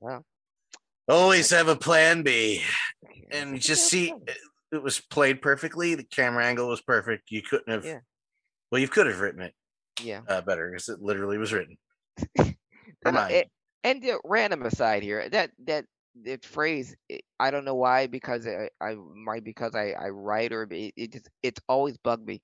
Wow. 0.00 0.24
Always 1.08 1.50
have 1.50 1.68
a 1.68 1.76
plan 1.76 2.22
B, 2.22 2.62
and 3.30 3.60
just 3.60 3.86
see 3.88 4.12
it, 4.72 4.82
was 4.82 5.00
played 5.00 5.40
perfectly. 5.42 5.94
The 5.94 6.04
camera 6.04 6.44
angle 6.44 6.68
was 6.68 6.80
perfect. 6.80 7.30
You 7.30 7.42
couldn't 7.42 7.68
have. 7.68 7.84
Yeah. 7.84 8.00
Well, 8.70 8.80
you 8.80 8.88
could 8.88 9.06
have 9.06 9.20
written 9.20 9.42
it 9.42 9.54
yeah 10.02 10.22
uh, 10.26 10.40
better 10.40 10.70
because 10.70 10.88
it 10.88 11.00
literally 11.00 11.38
was 11.38 11.52
written. 11.52 11.76
Remind 13.04 13.32
it- 13.34 13.50
and 13.84 14.00
the 14.02 14.18
random 14.24 14.62
aside 14.62 15.02
here, 15.02 15.28
that 15.28 15.50
that 15.64 15.84
that 16.24 16.44
phrase, 16.44 16.94
I 17.40 17.50
don't 17.50 17.64
know 17.64 17.74
why, 17.74 18.06
because 18.06 18.46
I, 18.46 18.68
I 18.80 18.94
might 18.94 19.42
because 19.44 19.74
I 19.74 19.90
I 19.92 20.08
write 20.10 20.52
or 20.52 20.68
it, 20.70 20.92
it 20.96 21.12
just 21.12 21.28
it's 21.42 21.60
always 21.68 21.96
bugged 21.98 22.26
me, 22.26 22.42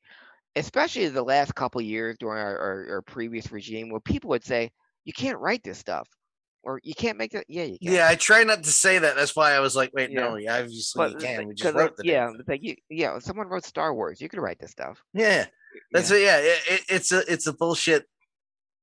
especially 0.57 1.09
the 1.09 1.23
last 1.23 1.55
couple 1.55 1.81
years 1.81 2.17
during 2.19 2.43
our, 2.43 2.59
our, 2.59 2.87
our 2.95 3.03
previous 3.03 3.51
regime, 3.53 3.91
where 3.91 4.01
people 4.01 4.31
would 4.31 4.45
say 4.45 4.71
you 5.05 5.13
can't 5.13 5.39
write 5.39 5.63
this 5.63 5.79
stuff, 5.79 6.09
or 6.63 6.81
you 6.83 6.95
can't 6.95 7.17
make 7.19 7.33
that. 7.33 7.45
Yeah, 7.49 7.65
you 7.65 7.79
can. 7.79 7.93
Yeah, 7.93 8.09
I 8.09 8.15
try 8.17 8.45
not 8.45 8.63
to 8.65 8.71
say 8.71 8.99
that. 8.99 9.17
That's 9.17 9.35
why 9.37 9.53
I 9.53 9.61
was 9.61 9.77
like, 9.77 9.91
wait, 9.95 10.11
Yeah. 10.11 10.21
no, 10.21 10.37
yeah, 10.37 10.59
obviously 10.59 10.99
but 10.99 11.13
you 11.13 11.19
can. 11.19 11.47
We 11.49 11.55
just 11.55 11.75
wrote 11.75 11.97
the 11.97 12.05
yeah, 12.07 12.31
like 12.47 12.63
you, 12.63 12.77
yeah, 12.91 13.19
someone 13.21 13.49
wrote 13.49 13.65
Star 13.65 13.95
Wars, 13.95 14.21
you 14.21 14.29
could 14.29 14.41
write 14.41 14.59
this 14.59 14.71
stuff. 14.73 15.03
Yeah, 15.15 15.47
that's 15.93 16.11
yeah. 16.11 16.17
Yeah, 16.19 16.37
it, 16.39 16.59
it, 16.69 16.81
it's 16.89 17.13
a 17.13 17.33
it's 17.33 17.47
a 17.47 17.53
bullshit 17.53 18.05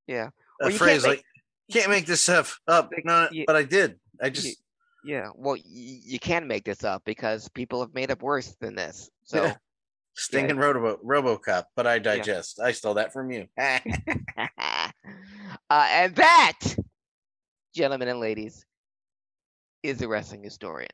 yeah, 0.06 0.30
Or 0.62 0.70
you 0.70 0.78
can't 0.78 0.78
phrase. 0.78 1.02
make- 1.02 1.08
like, 1.18 1.24
can't 1.72 1.90
make 1.90 2.06
this 2.06 2.22
stuff 2.22 2.60
up. 2.68 2.90
Like, 2.94 3.04
No, 3.04 3.28
you- 3.32 3.44
but 3.46 3.56
I 3.56 3.64
did. 3.64 3.98
I 4.22 4.30
just 4.30 4.56
yeah. 5.04 5.28
Well, 5.34 5.54
y- 5.54 5.62
you 5.64 6.18
can 6.18 6.46
make 6.48 6.64
this 6.64 6.82
up 6.84 7.02
because 7.04 7.48
people 7.50 7.80
have 7.80 7.92
made 7.94 8.10
up 8.10 8.22
worse 8.22 8.56
than 8.60 8.74
this. 8.76 9.10
So. 9.24 9.52
Yeah. 10.16 10.22
stinking 10.22 10.56
Robo 10.56 10.96
RoboCop. 11.04 11.64
But 11.74 11.86
I 11.86 11.98
digest. 11.98 12.60
I 12.60 12.72
stole 12.72 12.94
that 12.94 13.12
from 13.12 13.30
you. 13.30 13.46
uh, 13.58 14.90
and 15.70 16.14
that, 16.16 16.58
gentlemen 17.74 18.08
and 18.08 18.20
ladies, 18.20 18.64
is 19.82 19.98
the 19.98 20.08
wrestling 20.08 20.42
historian. 20.42 20.88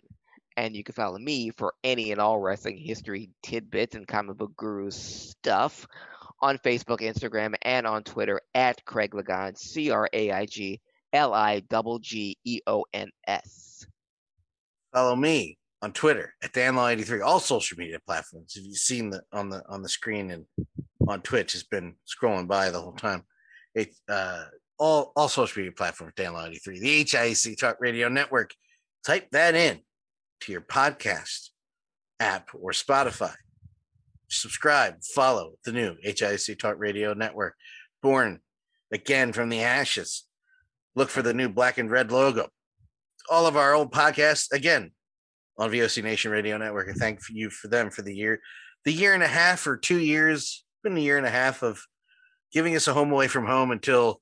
And 0.57 0.77
you 0.77 0.85
can 0.85 0.95
follow 0.95 1.19
me 1.19 1.51
for 1.51 1.73
any 1.83 2.13
and 2.13 2.21
all 2.21 2.39
wrestling 2.39 2.77
history 2.77 3.31
tidbits 3.43 3.95
and 3.95 4.07
comic 4.07 4.37
book 4.37 4.53
guru 4.57 4.91
stuff 4.91 5.87
on 6.43 6.59
Facebook, 6.59 7.01
Instagram, 7.01 7.55
and 7.63 7.87
on 7.87 8.03
Twitter 8.03 8.41
at 8.55 8.85
Craig 8.85 9.15
Lagon, 9.15 9.57
C 9.57 9.91
R 9.91 10.11
A 10.13 10.31
I 10.31 10.47
G 10.47 10.81
L 11.13 11.33
I 11.33 11.61
G 11.61 11.99
G 12.03 12.37
E 12.45 12.61
O 12.67 12.85
N 12.93 13.11
S. 13.27 13.87
Follow 14.93 15.17
me 15.17 15.57
on 15.83 15.93
Twitter 15.93 16.33
at 16.43 16.53
danlaw83. 16.53 17.25
All 17.25 17.41
social 17.41 17.77
media 17.77 17.99
platforms. 18.07 18.55
If 18.57 18.65
you've 18.65 18.77
seen 18.77 19.11
the 19.11 19.23
on 19.33 19.51
the 19.51 19.63
on 19.69 19.83
the 19.83 19.89
screen 19.89 20.31
and 20.31 20.47
on 21.09 21.21
Twitch, 21.23 21.53
has 21.53 21.65
been 21.65 21.97
scrolling 22.07 22.47
by 22.47 22.71
the 22.71 22.81
whole 22.81 22.93
time. 22.93 23.25
It 23.75 23.95
uh 24.09 24.45
all 24.79 25.13
all 25.17 25.29
social 25.29 25.61
media 25.61 25.73
platforms, 25.73 26.15
Dan 26.17 26.33
Law 26.33 26.47
83, 26.47 26.79
the 26.79 27.05
HIC 27.05 27.59
Talk 27.59 27.77
Radio 27.81 28.09
Network. 28.09 28.55
Type 29.05 29.29
that 29.33 29.55
in 29.55 29.81
to 30.41 30.53
your 30.53 30.61
podcast 30.61 31.49
app 32.21 32.49
or 32.55 32.71
Spotify. 32.71 33.35
Subscribe, 34.29 35.03
follow 35.03 35.55
the 35.65 35.73
new 35.73 35.97
HIC 36.01 36.59
Talk 36.59 36.77
Radio 36.79 37.13
Network. 37.13 37.57
Born 38.03 38.41
again 38.93 39.33
from 39.33 39.49
the 39.49 39.63
ashes. 39.63 40.25
Look 40.95 41.09
for 41.09 41.23
the 41.23 41.35
new 41.35 41.49
black 41.49 41.79
and 41.79 41.91
red 41.91 42.13
logo. 42.13 42.49
All 43.31 43.47
of 43.47 43.57
our 43.57 43.75
old 43.75 43.93
podcasts, 43.93 44.53
again, 44.53 44.93
on 45.59 45.71
VOC 45.71 46.03
Nation 46.03 46.31
Radio 46.31 46.57
Network. 46.57 46.89
And 46.89 46.97
thank 46.97 47.21
you 47.31 47.51
for 47.51 47.69
them 47.69 47.91
for 47.91 48.03
the 48.03 48.15
year, 48.15 48.41
the 48.85 48.93
year 48.93 49.15
and 49.15 49.23
a 49.23 49.29
half 49.29 49.67
or 49.67 49.77
two 49.77 49.99
years, 49.99 50.65
been 50.83 50.97
a 50.97 51.01
year 51.01 51.17
and 51.17 51.27
a 51.27 51.31
half 51.31 51.63
of 51.63 51.81
giving 52.53 52.77
us 52.77 52.89
a 52.89 52.93
home 52.93 53.13
away 53.13 53.29
from 53.29 53.47
home 53.47 53.71
until 53.71 54.21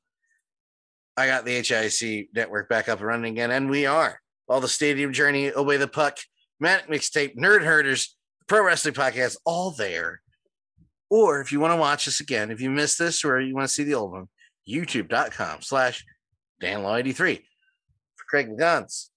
I 1.16 1.26
got 1.26 1.44
the 1.44 1.60
HIC 1.60 2.28
network 2.34 2.68
back 2.68 2.88
up 2.88 2.98
and 2.98 3.06
running 3.06 3.32
again. 3.32 3.50
And 3.50 3.68
we 3.68 3.86
are. 3.86 4.20
All 4.48 4.60
the 4.60 4.68
Stadium 4.68 5.12
Journey, 5.12 5.52
Obey 5.52 5.76
the 5.76 5.88
Puck, 5.88 6.18
Manic 6.58 6.88
Mixtape, 6.88 7.36
Nerd 7.36 7.62
Herders, 7.62 8.16
Pro 8.46 8.64
Wrestling 8.64 8.94
Podcast, 8.94 9.36
all 9.44 9.70
there. 9.70 10.20
Or 11.08 11.40
if 11.40 11.52
you 11.52 11.60
want 11.60 11.72
to 11.72 11.80
watch 11.80 12.04
this 12.04 12.20
again, 12.20 12.50
if 12.50 12.60
you 12.60 12.70
missed 12.70 12.98
this 12.98 13.24
or 13.24 13.40
you 13.40 13.54
want 13.54 13.68
to 13.68 13.72
see 13.72 13.84
the 13.84 13.94
old 13.94 14.12
one, 14.12 14.28
youtube.com 14.68 15.62
slash 15.62 16.04
danlaw83. 16.62 17.36
For 18.16 18.24
Craig 18.28 18.48
Liggeons, 18.48 19.09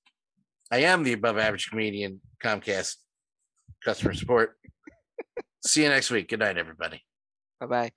I 0.73 0.77
am 0.77 1.03
the 1.03 1.13
above 1.13 1.37
average 1.37 1.69
comedian, 1.69 2.19
Comcast 2.43 2.95
customer 3.85 4.15
support. 4.15 4.57
See 5.67 5.83
you 5.83 5.89
next 5.89 6.09
week. 6.09 6.29
Good 6.29 6.39
night, 6.39 6.57
everybody. 6.57 7.03
Bye 7.59 7.67
bye. 7.67 7.91